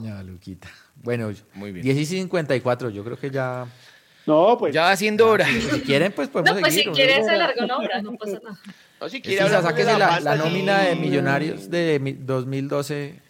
[0.04, 0.70] Ya, Luquita.
[0.96, 1.84] Bueno, muy bien.
[1.84, 3.68] 10 y 54, yo creo que ya
[4.26, 4.74] no, pues.
[4.74, 5.46] Ya va siendo hora.
[5.46, 8.60] Si quieren, pues podemos no, pues si quieres se larga una hora, no pasa nada.
[9.00, 13.22] No, si quiere Esa, sáquese la, la, nómina de Millonarios de 2012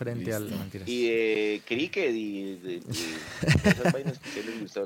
[0.00, 0.48] frente al...
[0.86, 2.80] Y de cricket y de,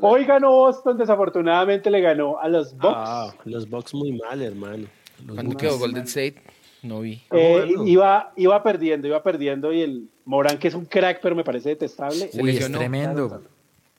[0.00, 2.96] Hoy ganó Boston, desafortunadamente le ganó a los Bucks.
[2.96, 4.88] Ah, los Bucks muy mal, hermano.
[5.24, 6.42] ¿Cuándo quedó Golden State?
[6.82, 7.22] No vi.
[7.30, 11.44] Eh, iba, iba perdiendo, iba perdiendo y el Morán, que es un crack, pero me
[11.44, 12.30] parece detestable.
[12.34, 13.40] Uy, es tremendo.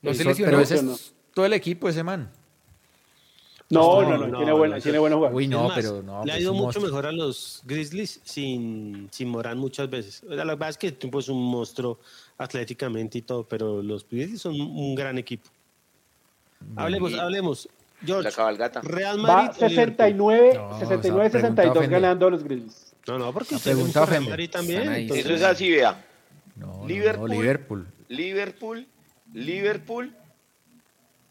[0.01, 0.51] No se lesionó.
[0.51, 2.29] Pero ese es todo el equipo ese man.
[3.69, 5.37] No, no, no, tiene, buena, tiene buenos jugadores.
[5.37, 6.23] Uy, no, pero no.
[6.23, 10.21] Le ha pues ido mucho mejor a los Grizzlies sin, sin Morán muchas veces.
[10.23, 11.99] La verdad es que el tipo es un monstruo
[12.37, 15.49] atléticamente y todo, pero los Grizzlies son un gran equipo.
[16.75, 17.69] Hablemos, hablemos.
[18.05, 18.29] George,
[18.83, 19.49] Real Madrid.
[19.49, 22.93] Va 69, 69 62 ganando a los Grizzlies.
[23.07, 24.91] No, no, porque usted pregunta Real Madrid también.
[24.91, 26.05] Eso es así, vea.
[26.55, 27.87] No, Liverpool, Liverpool.
[28.09, 28.87] Liverpool.
[29.33, 30.15] Liverpool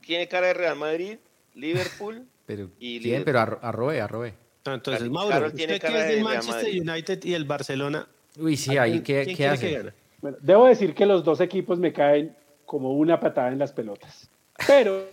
[0.03, 1.19] tiene cara de Real Madrid,
[1.65, 2.27] Liverpool.
[2.47, 3.25] pero y ¿quién?
[3.25, 4.35] Pero arrobe, arrobe.
[4.65, 8.09] Entonces, Mauro, usted que es del Manchester United y el Barcelona.
[8.39, 9.93] Uy, sí, ahí qué, ¿qué hace?
[10.21, 14.29] Bueno, debo decir que los dos equipos me caen como una patada en las pelotas.
[14.67, 15.07] Pero,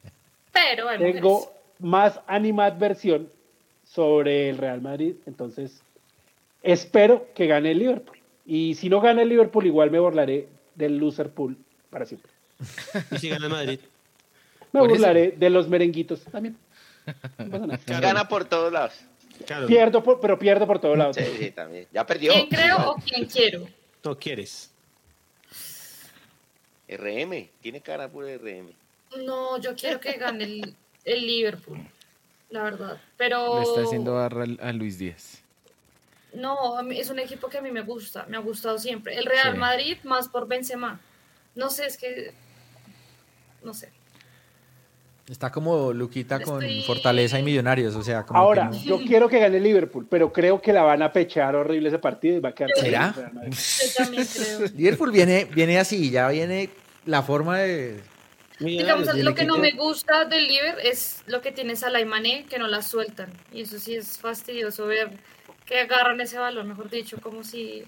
[0.52, 3.30] pero tengo más animadversión
[3.84, 5.82] sobre el Real Madrid, entonces
[6.62, 8.18] espero que gane el Liverpool.
[8.44, 11.56] Y si no gana el Liverpool, igual me burlaré del loser pool
[11.88, 12.30] para siempre.
[13.12, 13.80] ¿Y si gana el Madrid?
[14.72, 16.56] Me burlaré de los merenguitos también.
[17.86, 18.94] Gana por todos lados.
[19.66, 21.16] Pierdo, pero pierdo por todos lados.
[21.16, 21.86] Sí, sí, también.
[21.92, 22.32] Ya perdió.
[22.32, 23.66] ¿Quién creo o quién quiero?
[24.04, 24.70] No quieres.
[26.88, 28.72] RM, tiene cara por RM.
[29.24, 30.74] No, yo quiero que gane el,
[31.04, 31.78] el Liverpool,
[32.50, 33.00] la verdad.
[33.16, 33.56] Pero.
[33.56, 35.42] Le está haciendo barra a Luis Díaz.
[36.32, 39.16] No, es un equipo que a mí me gusta, me ha gustado siempre.
[39.16, 41.00] El Real Madrid más por Benzema.
[41.54, 42.32] No sé, es que.
[43.64, 43.90] No sé.
[45.30, 49.60] Está como Luquita con Fortaleza y Millonarios, o sea, como Ahora, yo quiero que gane
[49.60, 52.72] Liverpool, pero creo que la van a pechar horrible ese partido y va a quedar.
[52.74, 53.14] ¿Será?
[53.14, 54.66] Yo también creo.
[54.74, 56.70] Liverpool viene, viene así, ya viene
[57.06, 58.00] la forma de.
[58.58, 62.46] Digamos, lo que no me gusta del Liverpool es lo que tiene Salah y Mané,
[62.50, 63.32] que no la sueltan.
[63.52, 65.12] Y eso sí es fastidioso ver
[65.64, 67.84] que agarran ese balón, mejor dicho, como si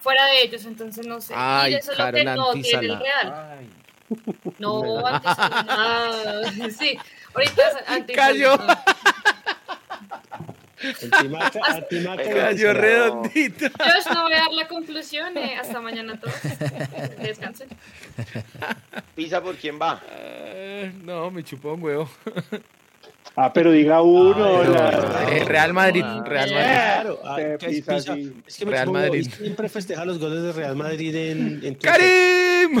[0.00, 1.32] fuera de ellos, entonces no sé.
[1.70, 3.56] y eso es lo que no tiene el Real.
[3.56, 3.85] Ay.
[4.58, 5.32] No, antes.
[5.36, 6.42] Ah,
[6.78, 6.98] sí,
[7.34, 8.16] ahorita antes.
[8.16, 8.56] Cayó.
[12.16, 13.66] Cayó redondito.
[13.66, 15.36] Yo no voy a dar la conclusión.
[15.36, 16.34] Eh, hasta mañana todos.
[17.18, 17.68] Descansen.
[19.14, 20.02] ¿Pisa por quién va?
[20.04, 22.10] Uh, no, me chupó un huevo.
[23.38, 24.62] Ah, pero diga uno.
[24.62, 26.02] Eh, Real Madrid.
[26.24, 26.54] Real Madrid.
[26.54, 27.20] Claro.
[27.22, 29.28] Ah, es, que Real Madrid.
[29.30, 32.80] siempre festeja los goles de Real Madrid en, en ¡Karim!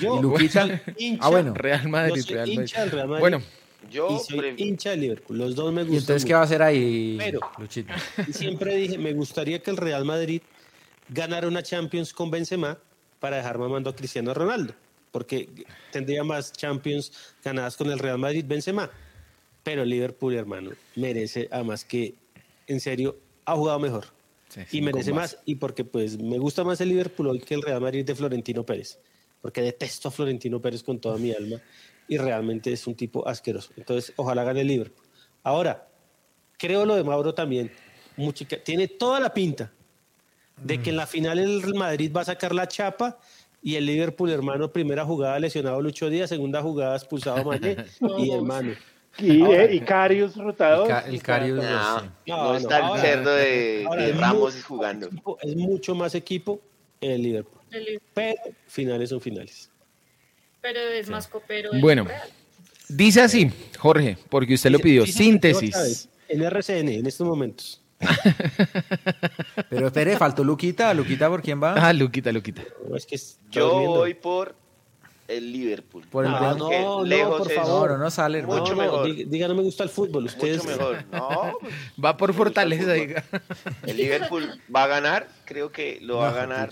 [0.00, 0.82] Yo, ¿Y Luquita?
[0.98, 1.54] Hincha, ah, bueno.
[1.54, 2.22] Real Madrid.
[2.28, 2.60] Real Madrid.
[2.60, 3.20] Hincha Real Madrid.
[3.20, 3.42] Bueno.
[3.90, 5.38] Yo y soy hincha de Liverpool.
[5.38, 5.94] Los dos me gustan.
[5.94, 7.94] ¿Y entonces qué va a hacer ahí, Pero, Luchito?
[8.32, 10.42] siempre dije, me gustaría que el Real Madrid
[11.08, 12.76] ganara una Champions con Benzema
[13.20, 14.74] para dejar mamando a Cristiano Ronaldo
[15.16, 15.48] porque
[15.90, 17.10] tendría más Champions
[17.42, 18.90] ganadas con el Real Madrid Benzema.
[19.62, 22.16] Pero Liverpool, hermano, merece, además que,
[22.66, 23.16] en serio,
[23.46, 24.04] ha jugado mejor.
[24.70, 25.38] y merece más.
[25.46, 28.66] Y porque pues me gusta más el Liverpool hoy que el Real Madrid de Florentino
[28.66, 28.98] Pérez.
[29.40, 31.62] Porque detesto a Florentino Pérez con toda mi alma.
[32.08, 33.72] Y realmente es un tipo asqueroso.
[33.78, 35.06] Entonces, ojalá gane el Liverpool.
[35.44, 35.88] Ahora,
[36.58, 37.72] creo lo de Mauro también.
[38.64, 39.72] tiene toda la pinta
[40.62, 43.18] de que en la final el Madrid va a sacar la chapa
[43.66, 47.76] y el Liverpool, hermano, primera jugada lesionado Lucho Díaz, segunda jugada expulsado Mané
[48.18, 48.74] y hermano.
[49.18, 50.88] Y, eh, Carius rotador.
[51.08, 51.64] el Carius.
[52.28, 55.08] No, está el cerdo de, Ramos jugando.
[55.42, 56.60] Es mucho más equipo
[57.00, 57.60] el Liverpool.
[58.14, 59.68] Pero finales son finales.
[60.60, 61.70] Pero es más copero.
[61.80, 62.06] Bueno,
[62.88, 65.04] dice así, Jorge, porque usted lo pidió.
[65.06, 66.08] Síntesis.
[66.28, 67.82] En RCN, en estos momentos.
[69.70, 70.92] Pero espere, faltó Luquita.
[70.94, 71.74] ¿Luquita por quién va?
[71.74, 72.62] Ah, Luquita, Luquita.
[73.50, 74.54] Yo voy por
[75.28, 76.04] el Liverpool.
[76.10, 77.98] Por el ah, no, no, por favor.
[77.98, 78.42] no sale.
[78.42, 79.06] Mucho mejor.
[79.06, 80.26] Diga, no me gusta el fútbol.
[80.26, 80.64] Ustedes...
[80.64, 81.04] Mucho mejor.
[81.12, 81.58] No,
[82.04, 83.24] va por fortaleza, diga.
[83.84, 85.28] El Liverpool va a ganar.
[85.44, 86.70] Creo que lo va a ganar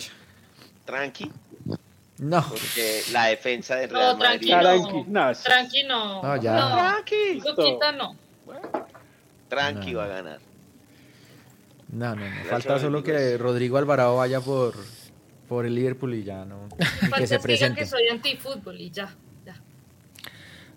[0.85, 1.31] tranqui.
[2.19, 2.47] No.
[2.49, 4.49] Porque la defensa de Real Madrid.
[4.49, 5.33] Tranqui, no.
[5.35, 6.23] Tranqui no.
[6.23, 6.57] No, ya.
[6.57, 7.41] Tranqui.
[7.41, 8.17] Luquita no.
[9.49, 10.54] tranqui va a ganar.
[11.95, 12.45] No, no, no.
[12.51, 14.75] Falta solo que Rodrigo Alvarado vaya por,
[15.49, 16.69] por el Liverpool y ya no.
[17.17, 17.81] que se presente.
[17.81, 19.15] que soy antifútbol y ya.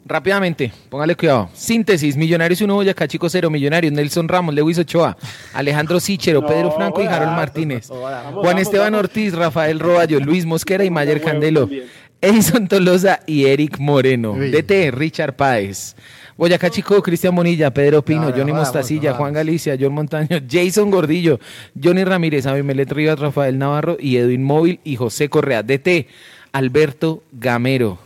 [0.05, 1.49] Rápidamente, póngale cuidado.
[1.53, 5.17] Síntesis: Millonarios 1, Boyacá Chico 0, Millonarios, Nelson Ramos, Lewis Ochoa,
[5.53, 7.89] Alejandro Sichero, Pedro Franco y Harold Martínez.
[7.89, 11.69] Juan Esteban Ortiz, Rafael Roballo, Luis Mosquera y Mayer Candelo.
[12.21, 14.33] Edison Tolosa y Eric Moreno.
[14.33, 15.95] DT, Richard Páez.
[16.37, 21.39] Boyacá Chico, Cristian Bonilla, Pedro Pino, Johnny Mostacilla, Juan Galicia, John Montaño, Jason Gordillo,
[21.81, 25.63] Johnny Ramírez, Abimelet Rivas, Rafael Navarro y Edwin Móvil y José Correa.
[25.63, 26.07] DT,
[26.51, 27.97] Alberto Gamero.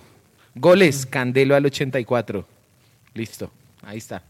[0.55, 2.47] Goles, Candelo al 84.
[3.13, 3.51] Listo,
[3.83, 4.23] ahí está.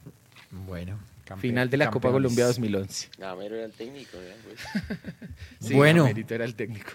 [0.50, 0.98] Bueno.
[1.38, 3.10] Final de la Copa Colombia 2011.
[3.18, 4.18] Gamero era el técnico.
[4.44, 5.72] Pues.
[5.74, 6.06] bueno.
[6.06, 6.92] Gamero era el técnico.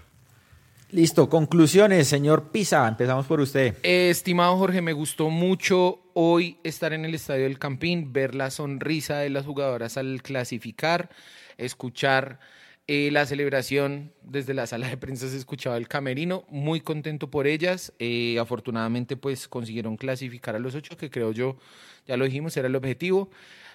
[0.90, 3.74] Listo, conclusiones, señor Pisa, empezamos por usted.
[3.82, 9.18] estimado Jorge, me gustó mucho hoy estar en el Estadio del Campín, ver la sonrisa
[9.18, 11.10] de las jugadoras al clasificar,
[11.58, 12.40] escuchar
[12.86, 17.46] eh, la celebración desde la sala de prensa se escuchaba el camerino, muy contento por
[17.46, 17.92] ellas.
[17.98, 21.58] Eh, afortunadamente, pues consiguieron clasificar a los ocho, que creo yo,
[22.06, 23.28] ya lo dijimos, era el objetivo.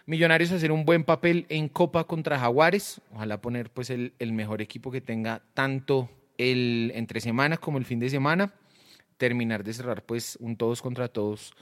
[0.07, 4.63] Millonarios hacer un buen papel en Copa contra Jaguares, ojalá poner pues el, el mejor
[4.63, 6.09] equipo que tenga tanto
[6.39, 8.51] el entre semana como el fin de semana,
[9.17, 11.53] terminar de cerrar pues un todos contra todos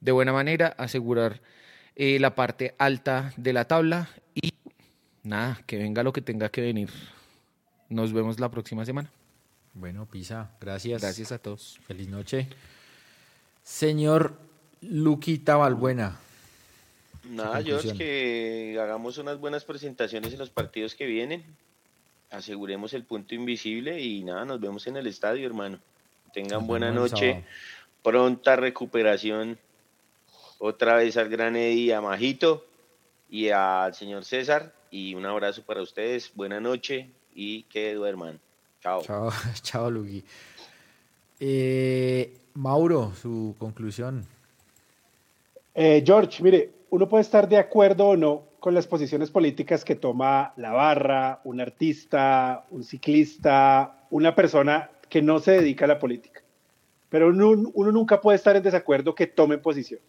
[0.00, 1.40] de buena manera, asegurar
[1.94, 4.52] eh, la parte alta de la tabla y
[5.22, 6.90] nada, que venga lo que tenga que venir.
[7.88, 9.10] Nos vemos la próxima semana.
[9.74, 11.02] Bueno, Pisa, gracias.
[11.02, 11.78] Gracias a todos.
[11.86, 12.48] Feliz noche.
[13.62, 14.38] Señor
[14.80, 16.18] Luquita Balbuena.
[17.24, 21.44] Nada, yo es que hagamos unas buenas presentaciones en los partidos que vienen
[22.30, 25.78] aseguremos el punto invisible y nada, nos vemos en el estadio, hermano.
[26.32, 27.44] Tengan buena noche,
[28.02, 29.58] pronta recuperación.
[30.58, 32.64] Otra vez al gran Eddie, a Majito
[33.28, 34.72] y al señor César.
[34.90, 38.40] Y un abrazo para ustedes, buena noche y que duerman.
[38.82, 39.02] Chao.
[39.02, 39.30] Chao,
[39.62, 40.24] chao Lugi.
[41.38, 44.26] Eh, Mauro, su conclusión.
[45.74, 49.94] Eh, George, mire, uno puede estar de acuerdo o no con las posiciones políticas que
[49.94, 55.98] toma la barra, un artista, un ciclista, una persona que no se dedica a la
[55.98, 56.40] política.
[57.10, 60.00] Pero uno, nunca puede estar en desacuerdo que tomen posición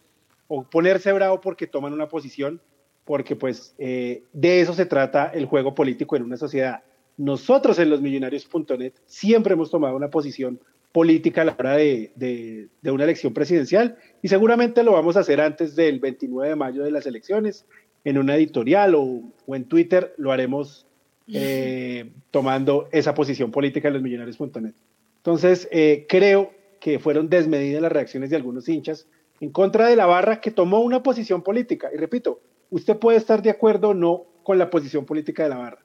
[0.48, 2.60] o ponerse bravo porque toman una posición,
[3.04, 6.82] porque pues eh, de eso se trata el juego político en una sociedad.
[7.16, 10.58] Nosotros en los millonarios.net siempre hemos tomado una posición
[10.92, 15.40] política a la hora de, de, una elección presidencial y seguramente lo vamos a hacer
[15.40, 17.66] antes del 29 de mayo de las elecciones
[18.04, 20.86] en una editorial o, en Twitter, lo haremos
[21.26, 24.72] eh, tomando esa posición política en los millonarios.net.
[25.18, 29.06] Entonces, eh, creo que fueron desmedidas las reacciones de algunos hinchas
[29.40, 31.90] en contra de la barra que tomó una posición política.
[31.92, 32.40] Y repito,
[32.70, 35.78] usted puede estar de acuerdo o no con la posición política de la barra,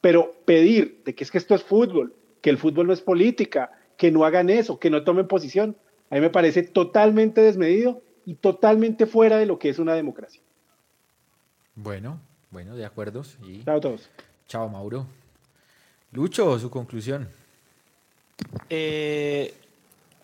[0.00, 3.72] pero pedir de que es que esto es fútbol, que el fútbol no es política,
[3.96, 5.76] que no hagan eso, que no tomen posición,
[6.10, 10.40] a mí me parece totalmente desmedido y totalmente fuera de lo que es una democracia.
[11.74, 12.20] Bueno,
[12.50, 13.24] bueno, de acuerdo.
[13.24, 13.62] Sí.
[13.64, 14.08] Chao a todos.
[14.48, 15.06] Chao, Mauro.
[16.12, 17.28] Lucho, su conclusión.
[18.68, 19.54] Eh,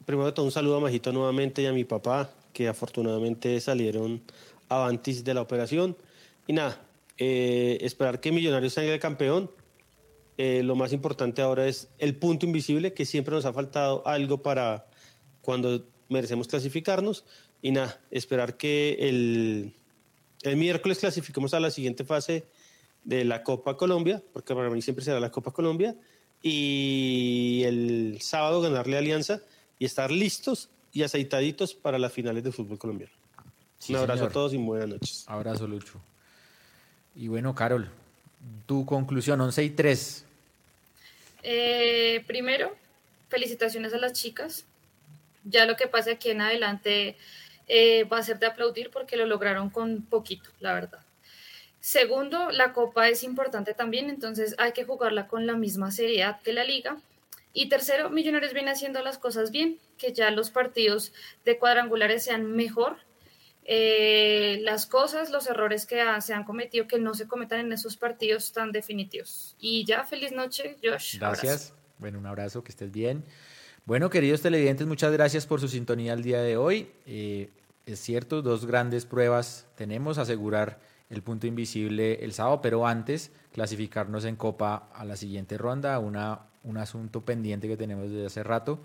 [0.04, 4.22] primero de todo, un saludo a Majito nuevamente y a mi papá, que afortunadamente salieron
[4.70, 5.94] avantis de la operación.
[6.46, 6.80] Y nada,
[7.18, 9.50] eh, esperar que Millonarios salga de campeón.
[10.38, 14.40] Eh, lo más importante ahora es el punto invisible, que siempre nos ha faltado algo
[14.40, 14.86] para
[15.42, 17.26] cuando merecemos clasificarnos.
[17.60, 19.74] Y nada, esperar que el,
[20.40, 22.46] el miércoles clasificamos a la siguiente fase
[23.04, 25.94] de la Copa Colombia, porque para mí siempre será la Copa Colombia,
[26.40, 29.42] y el sábado ganarle Alianza
[29.78, 33.12] y estar listos y aceitaditos para las finales de fútbol colombiano.
[33.90, 35.24] Un abrazo a todos y buenas noches.
[35.26, 36.00] Abrazo, Lucho.
[37.14, 37.90] Y bueno, Carol,
[38.64, 40.24] tu conclusión, 11 y 3.
[41.42, 42.74] Eh, primero,
[43.28, 44.64] felicitaciones a las chicas.
[45.44, 47.18] Ya lo que pasa aquí en adelante
[47.68, 51.00] eh, va a ser de aplaudir porque lo lograron con poquito, la verdad.
[51.78, 56.54] Segundo, la copa es importante también, entonces hay que jugarla con la misma seriedad que
[56.54, 56.96] la liga.
[57.58, 61.14] Y tercero, Millonarios viene haciendo las cosas bien, que ya los partidos
[61.46, 62.98] de cuadrangulares sean mejor.
[63.64, 67.96] Eh, las cosas, los errores que se han cometido, que no se cometan en esos
[67.96, 69.56] partidos tan definitivos.
[69.58, 71.18] Y ya, feliz noche, Josh.
[71.18, 71.72] Gracias.
[71.96, 73.24] Bueno, un abrazo, que estés bien.
[73.86, 76.90] Bueno, queridos televidentes, muchas gracias por su sintonía el día de hoy.
[77.06, 77.48] Eh,
[77.86, 80.78] es cierto, dos grandes pruebas tenemos, asegurar
[81.08, 86.50] el punto invisible el sábado, pero antes clasificarnos en Copa a la siguiente ronda, una,
[86.66, 88.80] un asunto pendiente que tenemos desde hace rato.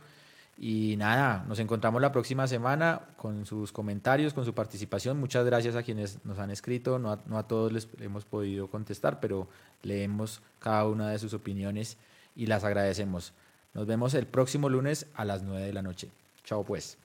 [0.58, 5.20] Y nada, nos encontramos la próxima semana con sus comentarios, con su participación.
[5.20, 7.00] Muchas gracias a quienes nos han escrito.
[7.00, 9.48] No a, no a todos les hemos podido contestar, pero
[9.82, 11.98] leemos cada una de sus opiniones
[12.36, 13.34] y las agradecemos.
[13.74, 16.10] Nos vemos el próximo lunes a las 9 de la noche.
[16.44, 16.98] Chao pues.